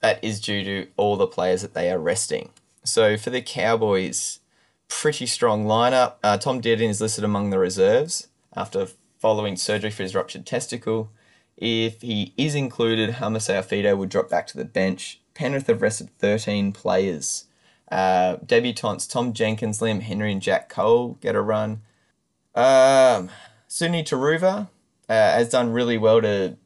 That 0.00 0.22
is 0.22 0.40
due 0.40 0.62
to 0.64 0.86
all 0.96 1.16
the 1.16 1.26
players 1.26 1.62
that 1.62 1.74
they 1.74 1.90
are 1.90 1.98
resting. 1.98 2.50
So 2.84 3.16
for 3.16 3.30
the 3.30 3.42
Cowboys, 3.42 4.40
pretty 4.88 5.26
strong 5.26 5.66
lineup. 5.66 6.14
Uh, 6.22 6.38
Tom 6.38 6.60
Dearden 6.60 6.88
is 6.88 7.00
listed 7.00 7.24
among 7.24 7.50
the 7.50 7.58
reserves 7.58 8.28
after 8.56 8.88
following 9.18 9.56
surgery 9.56 9.90
for 9.90 10.02
his 10.02 10.14
ruptured 10.14 10.46
testicle. 10.46 11.10
If 11.56 12.02
he 12.02 12.32
is 12.36 12.54
included, 12.54 13.14
Hamiso 13.14 13.62
Fidow 13.64 13.96
would 13.96 14.08
drop 14.08 14.30
back 14.30 14.46
to 14.48 14.56
the 14.56 14.64
bench. 14.64 15.20
Penrith 15.34 15.66
have 15.66 15.82
rested 15.82 16.10
13 16.18 16.72
players. 16.72 17.44
Uh, 17.90 18.36
debutantes 18.44 19.08
Tom 19.08 19.32
Jenkins, 19.32 19.80
Liam 19.80 20.02
Henry, 20.02 20.32
and 20.32 20.42
Jack 20.42 20.68
Cole 20.68 21.18
get 21.20 21.34
a 21.34 21.40
run. 21.40 21.80
Um, 22.54 23.30
Suni 23.68 24.02
Turuva 24.02 24.68
uh, 25.08 25.12
has 25.12 25.50
done 25.50 25.72
really 25.72 25.98
well 25.98 26.20
to 26.22 26.56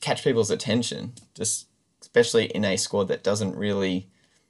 catch 0.00 0.24
people's 0.24 0.50
attention, 0.50 1.12
just 1.34 1.66
especially 2.00 2.46
in 2.46 2.64
a 2.64 2.76
squad 2.76 3.08
that 3.08 3.22
doesn't 3.22 3.56
really 3.56 4.08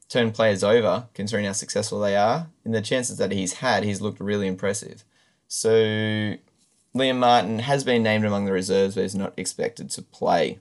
turn 0.08 0.32
players 0.32 0.64
over, 0.64 1.06
considering 1.14 1.46
how 1.46 1.52
successful 1.52 2.00
they 2.00 2.16
are. 2.16 2.48
In 2.64 2.72
the 2.72 2.80
chances 2.80 3.18
that 3.18 3.32
he's 3.32 3.54
had, 3.54 3.84
he's 3.84 4.00
looked 4.00 4.20
really 4.20 4.46
impressive. 4.46 5.04
So 5.48 6.34
Liam 6.94 7.18
Martin 7.18 7.60
has 7.60 7.84
been 7.84 8.02
named 8.02 8.24
among 8.24 8.44
the 8.44 8.52
reserves, 8.52 8.94
but 8.94 9.04
is 9.04 9.14
not 9.14 9.34
expected 9.36 9.90
to 9.90 10.02
play. 10.02 10.58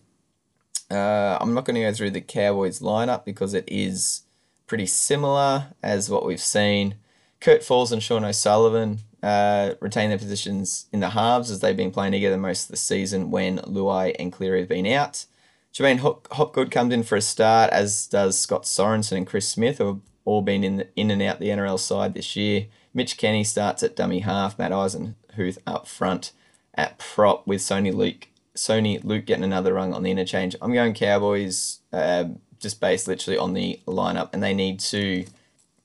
Uh, 0.90 1.38
I'm 1.40 1.54
not 1.54 1.66
going 1.66 1.76
to 1.76 1.82
go 1.82 1.94
through 1.94 2.12
the 2.12 2.22
Cowboys 2.22 2.80
lineup 2.80 3.26
because 3.26 3.54
it 3.54 3.66
is 3.68 4.24
pretty 4.68 4.86
similar 4.86 5.68
as 5.84 6.10
what 6.10 6.26
we've 6.26 6.40
seen. 6.40 6.96
Kurt 7.40 7.64
Falls 7.64 7.92
and 7.92 8.02
Sean 8.02 8.24
O'Sullivan 8.24 9.00
uh, 9.24 9.74
retain 9.80 10.10
their 10.10 10.18
positions 10.18 10.88
in 10.92 11.00
the 11.00 11.10
halves 11.10 11.50
as 11.50 11.60
they've 11.60 11.78
been 11.78 11.92
playing 11.92 12.12
together 12.12 12.38
most 12.38 12.66
of 12.66 12.70
the 12.70 12.78
season 12.78 13.32
when 13.32 13.58
Luai 13.60 14.16
and 14.20 14.32
Cleary 14.32 14.60
have 14.60 14.70
been 14.70 14.88
out. 14.88 15.26
Jermaine 15.74 16.00
Hopgood 16.32 16.72
comes 16.72 16.94
in 16.94 17.04
for 17.04 17.16
a 17.16 17.22
start, 17.22 17.72
as 17.72 18.08
does 18.08 18.38
Scott 18.38 18.64
Sorensen 18.64 19.18
and 19.18 19.28
Chris 19.28 19.48
Smith, 19.48 19.78
who 19.78 19.88
have 19.88 20.00
all 20.26 20.42
been 20.42 20.64
in, 20.64 20.78
the, 20.78 20.88
in 20.96 21.12
and 21.12 21.22
out 21.22 21.40
the 21.40 21.50
NRL 21.50 21.80
side 21.80 22.14
this 22.14 22.36
year. 22.36 22.68
Mitch 22.94 23.18
Kenny 23.18 23.44
starts 23.44 23.84
at 23.84 23.96
dummy 23.96 24.20
half, 24.20 24.58
Matt 24.58 24.72
Eisenhuth 24.72 25.60
up 25.68 25.88
front 25.88 26.32
at 26.74 26.98
prop 26.98 27.46
with 27.46 27.62
Soni 27.62 27.94
Luke, 27.94 28.28
Soni 28.56 29.04
Luke 29.04 29.26
getting 29.26 29.44
another 29.44 29.74
rung 29.74 29.94
on 29.94 30.04
the 30.04 30.12
interchange. 30.12 30.56
I'm 30.62 30.74
going 30.74 30.94
Cowboys 30.94 31.80
uh, 31.94 32.26
just 32.60 32.82
based 32.82 33.08
literally 33.08 33.38
on 33.38 33.54
the 33.54 33.80
lineup, 33.88 34.30
and 34.34 34.42
they 34.42 34.54
need 34.54 34.80
to 34.80 35.26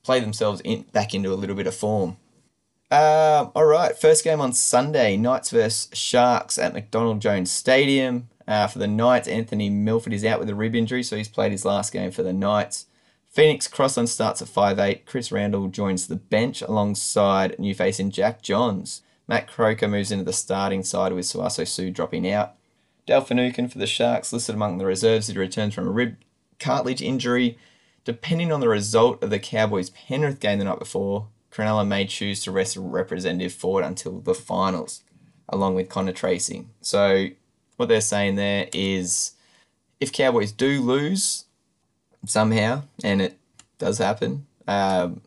play 0.03 0.19
themselves 0.19 0.61
in, 0.61 0.83
back 0.91 1.13
into 1.13 1.31
a 1.31 1.35
little 1.35 1.55
bit 1.55 1.67
of 1.67 1.75
form. 1.75 2.17
Uh, 2.93 3.49
all 3.55 3.65
right, 3.65 3.97
first 3.97 4.23
game 4.23 4.39
on 4.39 4.53
Sunday, 4.53 5.17
Knights 5.17 5.49
versus 5.49 5.89
Sharks 5.93 6.59
at 6.59 6.75
McDonald 6.75 7.21
Jones 7.21 7.49
Stadium. 7.49 8.29
Uh, 8.47 8.67
for 8.67 8.77
the 8.77 8.85
Knights, 8.85 9.27
Anthony 9.27 9.67
Milford 9.67 10.13
is 10.13 10.23
out 10.23 10.39
with 10.39 10.47
a 10.47 10.53
rib 10.53 10.75
injury, 10.75 11.01
so 11.01 11.17
he's 11.17 11.27
played 11.27 11.51
his 11.51 11.65
last 11.65 11.91
game 11.91 12.11
for 12.11 12.21
the 12.21 12.31
Knights. 12.31 12.85
Phoenix 13.31 13.67
Crossland 13.67 14.09
starts 14.09 14.43
at 14.43 14.47
5'8. 14.47 15.07
Chris 15.07 15.31
Randall 15.31 15.69
joins 15.69 16.05
the 16.05 16.17
bench 16.17 16.61
alongside 16.61 17.57
new 17.57 17.73
face 17.73 17.99
in 17.99 18.11
Jack 18.11 18.43
Johns. 18.43 19.01
Matt 19.27 19.47
Croker 19.47 19.87
moves 19.87 20.11
into 20.11 20.25
the 20.25 20.31
starting 20.31 20.83
side 20.83 21.13
with 21.13 21.25
Sauaso 21.25 21.67
Sue 21.67 21.89
dropping 21.89 22.29
out. 22.29 22.53
Dale 23.07 23.21
Finucane 23.21 23.69
for 23.69 23.79
the 23.79 23.87
Sharks 23.87 24.31
listed 24.31 24.53
among 24.53 24.77
the 24.77 24.85
reserves. 24.85 25.25
He 25.25 25.35
returns 25.35 25.73
from 25.73 25.87
a 25.87 25.91
rib 25.91 26.17
cartilage 26.59 27.01
injury. 27.01 27.57
Depending 28.05 28.51
on 28.51 28.59
the 28.59 28.69
result 28.69 29.23
of 29.23 29.31
the 29.31 29.39
Cowboys 29.39 29.89
Penrith 29.89 30.39
game 30.39 30.59
the 30.59 30.65
night 30.65 30.77
before, 30.77 31.29
Cronulla 31.53 31.87
may 31.87 32.05
choose 32.05 32.43
to 32.43 32.51
rest 32.51 32.75
a 32.75 32.81
representative 32.81 33.53
forward 33.53 33.85
until 33.85 34.19
the 34.19 34.33
finals, 34.33 35.03
along 35.47 35.75
with 35.75 35.89
Connor 35.89 36.11
Tracey. 36.11 36.65
So 36.81 37.27
what 37.77 37.89
they're 37.89 38.01
saying 38.01 38.35
there 38.35 38.67
is 38.73 39.33
if 39.99 40.11
Cowboys 40.11 40.51
do 40.51 40.81
lose 40.81 41.45
somehow, 42.25 42.83
and 43.03 43.21
it 43.21 43.37
does 43.77 43.99
happen, 43.99 44.47
um, 44.67 45.21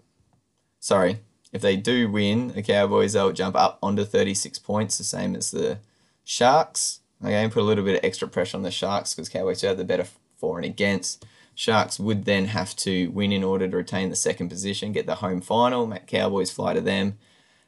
sorry, 0.80 1.20
if 1.52 1.62
they 1.62 1.76
do 1.76 2.10
win, 2.10 2.48
the 2.48 2.62
Cowboys, 2.62 3.12
they'll 3.12 3.32
jump 3.32 3.54
up 3.54 3.78
onto 3.80 4.04
36 4.04 4.58
points, 4.58 4.98
the 4.98 5.04
same 5.04 5.36
as 5.36 5.52
the 5.52 5.78
Sharks. 6.24 7.00
Again, 7.22 7.50
put 7.50 7.62
a 7.62 7.64
little 7.64 7.84
bit 7.84 7.98
of 7.98 8.04
extra 8.04 8.26
pressure 8.26 8.56
on 8.56 8.64
the 8.64 8.70
Sharks 8.72 9.14
because 9.14 9.28
Cowboys 9.28 9.62
have 9.62 9.78
the 9.78 9.84
better 9.84 10.06
for 10.36 10.58
and 10.58 10.66
against. 10.66 11.24
Sharks 11.57 11.98
would 11.98 12.26
then 12.26 12.44
have 12.46 12.76
to 12.76 13.09
win 13.09 13.32
in 13.32 13.42
order 13.42 13.66
to 13.66 13.76
retain 13.78 14.11
the 14.11 14.16
second 14.16 14.50
position, 14.50 14.92
get 14.92 15.07
the 15.07 15.16
home 15.16 15.40
final. 15.40 15.86
Make 15.86 16.07
Cowboys 16.07 16.50
fly 16.50 16.74
to 16.74 16.82
them. 16.82 17.16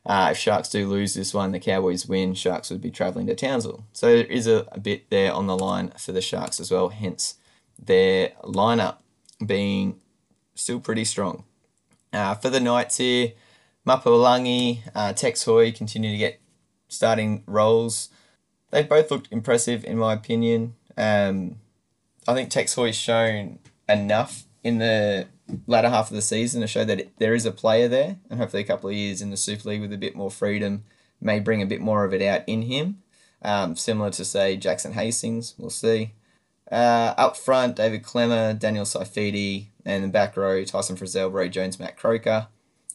Uh, 0.05 0.29
if 0.33 0.39
Sharks 0.39 0.69
do 0.69 0.87
lose 0.87 1.15
this 1.15 1.33
one, 1.33 1.53
the 1.53 1.59
Cowboys 1.59 2.07
win, 2.07 2.35
Sharks 2.35 2.69
would 2.71 2.83
be 2.83 2.91
travelling 2.91 3.27
to 3.27 3.35
Townsville. 3.35 3.87
So 3.95 4.07
there 4.09 4.27
is 4.27 4.47
a, 4.47 4.67
a 4.73 4.79
bit 4.79 5.09
there 5.09 5.33
on 5.33 5.47
the 5.47 5.57
line 5.57 5.91
for 5.99 6.13
the 6.13 6.21
Sharks 6.21 6.61
as 6.61 6.71
well, 6.71 6.91
hence 6.91 7.37
their 7.79 8.33
lineup 8.45 8.99
being 9.45 10.01
still 10.55 10.81
pretty 10.81 11.07
strong. 11.07 11.45
Uh, 12.13 12.35
for 12.35 12.51
the 12.51 12.61
Knights 12.61 12.99
here, 12.99 13.33
Mapulangi, 13.87 14.81
uh, 14.95 15.15
Tex 15.15 15.45
Hoy 15.45 15.73
continue 15.73 16.11
to 16.11 16.19
get 16.19 16.41
starting 16.89 17.43
roles. 17.47 18.11
They've 18.71 18.89
both 18.89 19.11
looked 19.11 19.29
impressive 19.31 19.83
in 19.83 19.97
my 19.97 20.13
opinion. 20.13 20.75
Um, 20.97 21.57
I 22.27 22.35
think 22.35 22.51
Tex 22.51 22.75
Hoy's 22.75 22.97
shown 22.97 23.61
enough 23.89 24.45
in 24.63 24.79
the 24.79 25.27
latter 25.67 25.89
half 25.89 26.11
of 26.11 26.17
the 26.17 26.23
season 26.23 26.61
to 26.61 26.67
show 26.67 26.85
that 26.85 27.09
there 27.19 27.35
is 27.35 27.47
a 27.47 27.53
player 27.53 27.89
there, 27.89 28.17
and 28.29 28.39
hopefully 28.39 28.63
a 28.63 28.67
couple 28.67 28.91
of 28.91 28.97
years 28.97 29.23
in 29.23 29.31
the 29.31 29.37
Super 29.37 29.71
League 29.71 29.81
with 29.81 29.93
a 29.93 29.99
bit 29.99 30.17
more 30.17 30.31
freedom 30.31 30.85
may 31.21 31.41
bring 31.41 31.63
a 31.63 31.67
bit 31.67 31.81
more 31.81 32.05
of 32.05 32.13
it 32.13 32.23
out 32.23 32.43
in 32.47 32.63
him. 32.63 33.03
Um, 33.43 33.77
similar 33.77 34.11
to 34.11 34.25
say 34.25 34.57
Jackson 34.57 34.93
Hastings, 34.93 35.55
we'll 35.59 35.71
see. 35.71 36.13
Uh, 36.71 37.15
up 37.17 37.37
front, 37.37 37.77
David 37.77 38.03
Klemmer, 38.03 38.59
Daniel 38.59 38.85
Saifiti, 38.85 39.69
and 39.85 40.05
the 40.05 40.09
back 40.09 40.37
row, 40.37 40.63
Tyson 40.65 40.97
Frizell, 40.97 41.33
Ray 41.33 41.49
Jones, 41.49 41.81
Matt 41.81 41.97
Croker, 41.97 42.49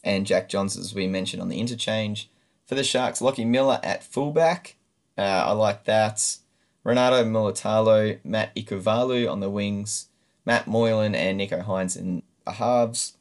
and 0.04 0.26
Jack 0.26 0.48
Johns, 0.48 0.76
as 0.76 0.94
we 0.94 1.06
mentioned 1.06 1.42
on 1.42 1.48
the 1.48 1.58
interchange. 1.58 2.30
For 2.66 2.76
the 2.76 2.84
Sharks, 2.84 3.20
Lockie 3.20 3.44
Miller 3.44 3.80
at 3.82 4.04
fullback. 4.04 4.76
Uh, 5.18 5.22
I 5.22 5.52
like 5.52 5.84
that. 5.84 6.36
Ronaldo 6.84 7.24
Mulitalo, 7.24 8.18
Matt 8.24 8.54
Ikuvalu 8.54 9.30
on 9.30 9.40
the 9.40 9.50
wings. 9.50 10.08
Matt 10.44 10.66
Moylan 10.66 11.14
and 11.14 11.40
Nicho 11.40 11.64
Hynes 11.64 11.96
in 11.96 12.22
the 12.44 12.52
halves. 12.52 13.14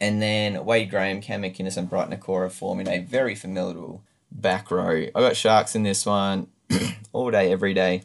And 0.00 0.20
then 0.20 0.64
Wade 0.64 0.90
Graham, 0.90 1.20
Cam 1.20 1.42
McInnes, 1.42 1.76
and 1.76 1.88
Briton 1.88 2.18
Nikora 2.18 2.50
forming 2.50 2.88
a 2.88 2.98
very 2.98 3.34
formidable 3.34 4.02
back 4.30 4.70
row. 4.70 5.06
I 5.14 5.20
got 5.20 5.36
Sharks 5.36 5.74
in 5.74 5.84
this 5.84 6.04
one 6.04 6.48
all 7.12 7.30
day, 7.30 7.52
every 7.52 7.74
day. 7.74 8.02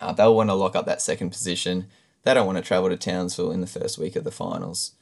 Uh, 0.00 0.12
they'll 0.12 0.34
want 0.34 0.48
to 0.48 0.54
lock 0.54 0.74
up 0.74 0.86
that 0.86 1.02
second 1.02 1.30
position. 1.30 1.86
They 2.22 2.34
don't 2.34 2.46
want 2.46 2.58
to 2.58 2.64
travel 2.64 2.88
to 2.88 2.96
Townsville 2.96 3.52
in 3.52 3.60
the 3.60 3.66
first 3.66 3.98
week 3.98 4.16
of 4.16 4.24
the 4.24 4.30
finals. 4.30 4.92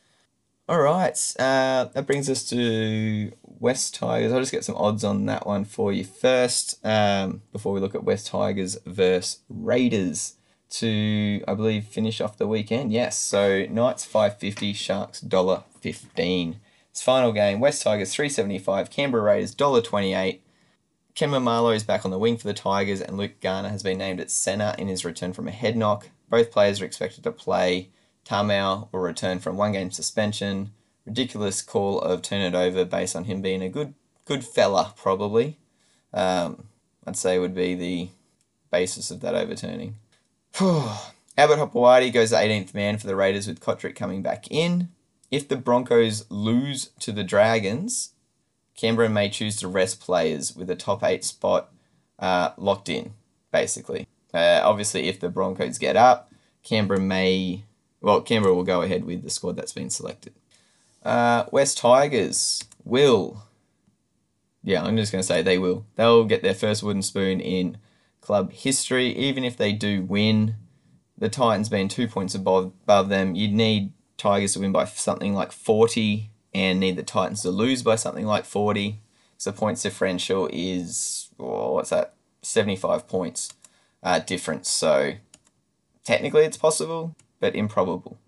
All 0.68 0.80
right, 0.80 1.16
uh, 1.38 1.86
that 1.86 2.06
brings 2.06 2.28
us 2.28 2.46
to 2.50 3.32
West 3.42 3.94
Tigers. 3.94 4.32
I'll 4.32 4.40
just 4.40 4.52
get 4.52 4.64
some 4.64 4.76
odds 4.76 5.02
on 5.02 5.24
that 5.26 5.46
one 5.46 5.64
for 5.64 5.92
you 5.92 6.04
first 6.04 6.78
um, 6.84 7.40
before 7.52 7.72
we 7.72 7.80
look 7.80 7.94
at 7.94 8.04
West 8.04 8.26
Tigers 8.26 8.76
versus 8.84 9.38
Raiders 9.48 10.34
to, 10.70 11.42
I 11.46 11.54
believe, 11.54 11.84
finish 11.84 12.20
off 12.20 12.38
the 12.38 12.46
weekend. 12.46 12.92
Yes, 12.92 13.16
so 13.16 13.66
Knights 13.66 14.04
550, 14.04 14.72
Sharks 14.72 15.20
$1.15. 15.20 16.56
It's 16.90 17.02
final 17.02 17.32
game, 17.32 17.60
West 17.60 17.82
Tigers 17.82 18.12
375, 18.14 18.90
Canberra 18.90 19.22
Raiders 19.22 19.54
$1.28. 19.54 20.40
Kemba 21.14 21.42
Marlowe 21.42 21.70
is 21.70 21.82
back 21.82 22.04
on 22.04 22.12
the 22.12 22.18
wing 22.18 22.36
for 22.36 22.46
the 22.46 22.54
Tigers, 22.54 23.00
and 23.00 23.16
Luke 23.16 23.40
Garner 23.40 23.70
has 23.70 23.82
been 23.82 23.98
named 23.98 24.20
at 24.20 24.30
centre 24.30 24.74
in 24.78 24.86
his 24.86 25.04
return 25.04 25.32
from 25.32 25.48
a 25.48 25.52
head 25.52 25.76
knock. 25.76 26.10
Both 26.30 26.52
players 26.52 26.80
are 26.80 26.84
expected 26.84 27.24
to 27.24 27.32
play. 27.32 27.88
Tamou 28.24 28.88
will 28.92 29.00
return 29.00 29.40
from 29.40 29.56
one 29.56 29.72
game 29.72 29.90
suspension. 29.90 30.70
Ridiculous 31.06 31.62
call 31.62 32.00
of 32.00 32.22
turn 32.22 32.40
it 32.40 32.54
over 32.54 32.84
based 32.84 33.16
on 33.16 33.24
him 33.24 33.42
being 33.42 33.62
a 33.62 33.68
good 33.68 33.94
good 34.26 34.44
fella, 34.44 34.92
probably. 34.96 35.58
Um, 36.12 36.68
I'd 37.06 37.16
say 37.16 37.38
would 37.38 37.54
be 37.54 37.74
the 37.74 38.10
basis 38.70 39.10
of 39.10 39.20
that 39.20 39.34
overturning. 39.34 39.96
Albert 40.60 41.58
Hopoate 41.58 42.12
goes 42.12 42.30
the 42.30 42.36
18th 42.36 42.74
man 42.74 42.98
for 42.98 43.06
the 43.06 43.16
Raiders 43.16 43.46
with 43.46 43.60
Cotric 43.60 43.94
coming 43.94 44.22
back 44.22 44.50
in. 44.50 44.88
If 45.30 45.48
the 45.48 45.56
Broncos 45.56 46.24
lose 46.30 46.90
to 47.00 47.12
the 47.12 47.24
Dragons, 47.24 48.12
Canberra 48.76 49.08
may 49.08 49.28
choose 49.28 49.56
to 49.56 49.68
rest 49.68 50.00
players 50.00 50.56
with 50.56 50.70
a 50.70 50.76
top 50.76 51.04
eight 51.04 51.24
spot 51.24 51.70
uh, 52.18 52.50
locked 52.56 52.88
in, 52.88 53.12
basically. 53.52 54.06
Uh, 54.32 54.60
obviously, 54.62 55.08
if 55.08 55.20
the 55.20 55.28
Broncos 55.28 55.78
get 55.78 55.96
up, 55.96 56.32
Canberra 56.62 57.00
may 57.00 57.62
well, 58.00 58.20
Canberra 58.20 58.54
will 58.54 58.64
go 58.64 58.82
ahead 58.82 59.04
with 59.04 59.22
the 59.22 59.30
squad 59.30 59.56
that's 59.56 59.72
been 59.72 59.90
selected. 59.90 60.32
Uh, 61.02 61.44
West 61.50 61.78
Tigers 61.78 62.64
will. 62.84 63.44
Yeah, 64.62 64.84
I'm 64.84 64.96
just 64.96 65.12
going 65.12 65.22
to 65.22 65.26
say 65.26 65.42
they 65.42 65.58
will. 65.58 65.84
They'll 65.96 66.24
get 66.24 66.42
their 66.42 66.54
first 66.54 66.82
wooden 66.82 67.02
spoon 67.02 67.40
in 67.40 67.78
club 68.28 68.52
history. 68.52 69.16
Even 69.16 69.42
if 69.42 69.56
they 69.56 69.72
do 69.72 70.02
win, 70.02 70.54
the 71.16 71.30
Titans 71.30 71.70
being 71.70 71.88
two 71.88 72.06
points 72.06 72.34
above, 72.34 72.72
above 72.84 73.08
them, 73.08 73.34
you'd 73.34 73.54
need 73.54 73.90
Tigers 74.18 74.52
to 74.52 74.60
win 74.60 74.70
by 74.70 74.84
something 74.84 75.34
like 75.34 75.50
40 75.50 76.28
and 76.52 76.78
need 76.78 76.96
the 76.96 77.02
Titans 77.02 77.40
to 77.42 77.50
lose 77.50 77.82
by 77.82 77.96
something 77.96 78.26
like 78.26 78.44
40. 78.44 79.00
So 79.38 79.50
points 79.50 79.82
differential 79.82 80.46
is, 80.52 81.30
oh, 81.40 81.72
what's 81.72 81.88
that, 81.88 82.16
75 82.42 83.08
points 83.08 83.50
uh, 84.02 84.18
difference. 84.18 84.68
So 84.68 85.14
technically 86.04 86.44
it's 86.44 86.58
possible, 86.58 87.16
but 87.40 87.56
improbable. 87.56 88.18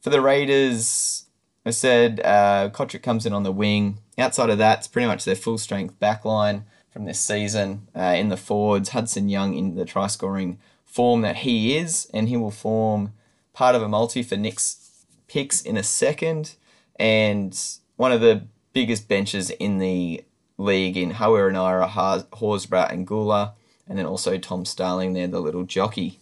For 0.00 0.08
the 0.08 0.22
Raiders, 0.22 1.26
I 1.66 1.70
said 1.70 2.22
uh, 2.24 2.70
Cotric 2.72 3.02
comes 3.02 3.26
in 3.26 3.34
on 3.34 3.42
the 3.42 3.52
wing. 3.52 3.98
Outside 4.16 4.48
of 4.48 4.56
that, 4.56 4.78
it's 4.78 4.88
pretty 4.88 5.06
much 5.06 5.26
their 5.26 5.36
full 5.36 5.58
strength 5.58 6.00
backline 6.00 6.62
from 6.90 7.04
this 7.04 7.20
season. 7.20 7.86
Uh, 7.96 8.14
in 8.16 8.28
the 8.28 8.36
forwards, 8.36 8.90
Hudson 8.90 9.28
Young 9.28 9.54
in 9.54 9.74
the 9.76 9.84
try 9.84 10.06
scoring 10.06 10.58
form 10.84 11.22
that 11.22 11.36
he 11.36 11.76
is, 11.76 12.08
and 12.12 12.28
he 12.28 12.36
will 12.36 12.50
form 12.50 13.12
part 13.52 13.74
of 13.74 13.82
a 13.82 13.88
multi 13.88 14.22
for 14.22 14.36
Nick's 14.36 15.04
picks 15.28 15.62
in 15.62 15.76
a 15.76 15.82
second. 15.82 16.56
And 16.96 17.58
one 17.96 18.12
of 18.12 18.20
the 18.20 18.44
biggest 18.72 19.08
benches 19.08 19.50
in 19.50 19.78
the 19.78 20.24
league 20.58 20.96
in 20.96 21.12
Harawira, 21.12 21.88
Horsburgh, 22.32 22.92
and 22.92 23.06
Guler, 23.06 23.52
and 23.88 23.98
then 23.98 24.06
also 24.06 24.38
Tom 24.38 24.64
Starling 24.64 25.14
there, 25.14 25.26
the 25.26 25.40
little 25.40 25.64
jockey. 25.64 26.18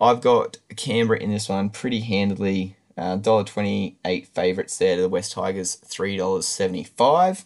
I've 0.00 0.20
got 0.20 0.58
Canberra 0.76 1.18
in 1.18 1.30
this 1.30 1.48
one 1.48 1.70
pretty 1.70 2.00
handily. 2.00 2.76
Uh, 2.96 3.16
$1.28 3.16 4.26
favourites 4.28 4.78
there 4.78 4.96
to 4.96 5.02
the 5.02 5.08
West 5.08 5.32
Tigers, 5.32 5.78
$3.75. 5.84 7.44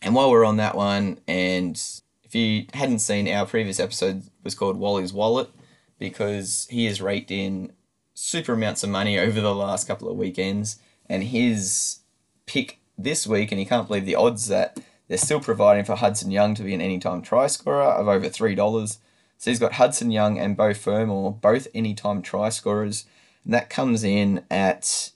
And 0.00 0.14
while 0.14 0.30
we're 0.30 0.44
on 0.44 0.56
that 0.58 0.76
one, 0.76 1.18
and 1.26 1.80
if 2.22 2.34
you 2.34 2.66
hadn't 2.74 3.00
seen 3.00 3.28
our 3.28 3.46
previous 3.46 3.80
episode 3.80 4.22
was 4.44 4.54
called 4.54 4.76
Wally's 4.76 5.12
Wallet, 5.12 5.50
because 5.98 6.66
he 6.70 6.84
has 6.84 7.02
raked 7.02 7.30
in 7.30 7.72
super 8.14 8.52
amounts 8.52 8.84
of 8.84 8.90
money 8.90 9.18
over 9.18 9.40
the 9.40 9.54
last 9.54 9.88
couple 9.88 10.08
of 10.08 10.16
weekends, 10.16 10.78
and 11.08 11.24
his 11.24 12.00
pick 12.46 12.78
this 12.96 13.26
week, 13.26 13.50
and 13.50 13.58
he 13.58 13.64
can't 13.64 13.88
believe 13.88 14.06
the 14.06 14.14
odds 14.14 14.48
that 14.48 14.78
they're 15.08 15.18
still 15.18 15.40
providing 15.40 15.84
for 15.84 15.96
Hudson 15.96 16.30
Young 16.30 16.54
to 16.54 16.62
be 16.62 16.74
an 16.74 16.80
anytime 16.80 17.22
try 17.22 17.46
scorer 17.46 17.82
of 17.82 18.08
over 18.08 18.28
$3. 18.28 18.98
So 19.38 19.50
he's 19.50 19.58
got 19.58 19.74
Hudson 19.74 20.10
Young 20.10 20.38
and 20.38 20.56
Beau 20.56 20.74
Fermor, 20.74 21.30
both 21.30 21.68
anytime 21.74 22.22
try 22.22 22.48
scorers. 22.50 23.06
And 23.44 23.54
that 23.54 23.70
comes 23.70 24.04
in 24.04 24.44
at, 24.50 25.12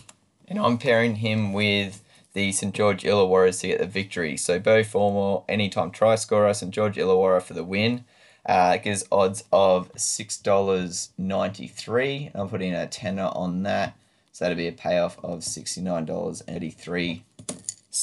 and 0.49 0.59
I'm 0.59 0.79
pairing 0.79 1.17
him 1.17 1.53
with 1.53 2.03
the 2.37 2.53
St 2.53 2.73
George 2.75 3.03
Illawarras 3.03 3.63
to 3.63 3.69
get 3.69 3.79
the 3.79 3.87
victory. 3.87 4.37
So 4.37 4.61
Beau 4.61 4.85
Fermor, 4.85 5.45
anytime 5.49 5.91
try 5.91 6.17
scorer, 6.17 6.53
St 6.53 6.71
George 6.71 6.97
Illawarra 6.97 7.41
for 7.41 7.55
the 7.55 7.65
win. 7.65 8.05
Uh, 8.45 8.77
gives 8.77 9.07
odds 9.11 9.45
of 9.51 9.91
$6.93. 9.95 12.31
I'm 12.35 12.51
putting 12.51 12.75
a 12.75 12.87
tenner 12.87 13.31
on 13.33 13.63
that. 13.63 13.97
So 14.33 14.45
that'll 14.45 14.59
be 14.59 14.69
a 14.69 14.73
payoff 14.73 15.19
of 15.25 15.41
$69.83. 15.41 17.23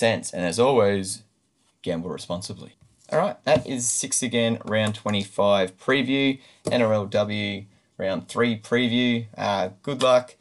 And 0.01 0.25
as 0.33 0.59
always, 0.59 1.21
gamble 1.83 2.09
responsibly. 2.09 2.73
All 3.11 3.19
right, 3.19 3.37
that 3.43 3.67
is 3.67 3.87
six 3.87 4.23
again, 4.23 4.57
round 4.65 4.95
25 4.95 5.77
preview, 5.77 6.39
NRLW 6.65 7.65
round 7.99 8.27
three 8.27 8.57
preview. 8.57 9.27
Uh, 9.37 9.69
good 9.83 10.01
luck 10.01 10.33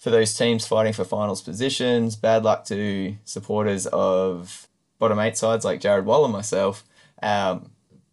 for 0.00 0.08
those 0.08 0.34
teams 0.34 0.66
fighting 0.66 0.94
for 0.94 1.04
finals 1.04 1.42
positions. 1.42 2.16
Bad 2.16 2.42
luck 2.42 2.64
to 2.64 3.14
supporters 3.24 3.86
of 3.86 4.66
bottom 4.98 5.18
eight 5.18 5.36
sides 5.36 5.64
like 5.64 5.80
Jared 5.80 6.06
Wall 6.06 6.24
and 6.24 6.32
myself. 6.32 6.84
Um, 7.22 7.70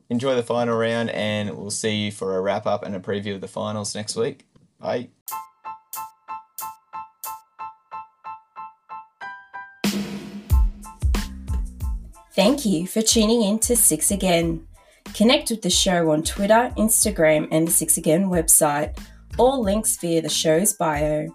enjoy 0.09 0.35
the 0.35 0.43
final 0.43 0.77
round, 0.77 1.09
and 1.11 1.57
we'll 1.57 1.71
see 1.71 2.05
you 2.05 2.11
for 2.11 2.35
a 2.35 2.41
wrap 2.41 2.67
up 2.67 2.83
and 2.83 2.93
a 2.93 2.99
preview 2.99 3.35
of 3.35 3.41
the 3.41 3.47
finals 3.47 3.95
next 3.95 4.17
week. 4.17 4.45
Bye. 4.79 5.07
Thank 12.35 12.65
you 12.65 12.85
for 12.85 13.01
tuning 13.01 13.41
in 13.41 13.59
to 13.59 13.77
Six 13.77 14.11
Again. 14.11 14.67
Connect 15.13 15.49
with 15.49 15.61
the 15.61 15.69
show 15.69 16.11
on 16.11 16.21
Twitter, 16.21 16.73
Instagram, 16.77 17.47
and 17.49 17.65
the 17.65 17.71
Six 17.71 17.97
Again 17.97 18.25
website. 18.25 18.99
All 19.37 19.63
links 19.63 19.95
via 19.97 20.21
the 20.21 20.29
show's 20.29 20.73
bio. 20.73 21.29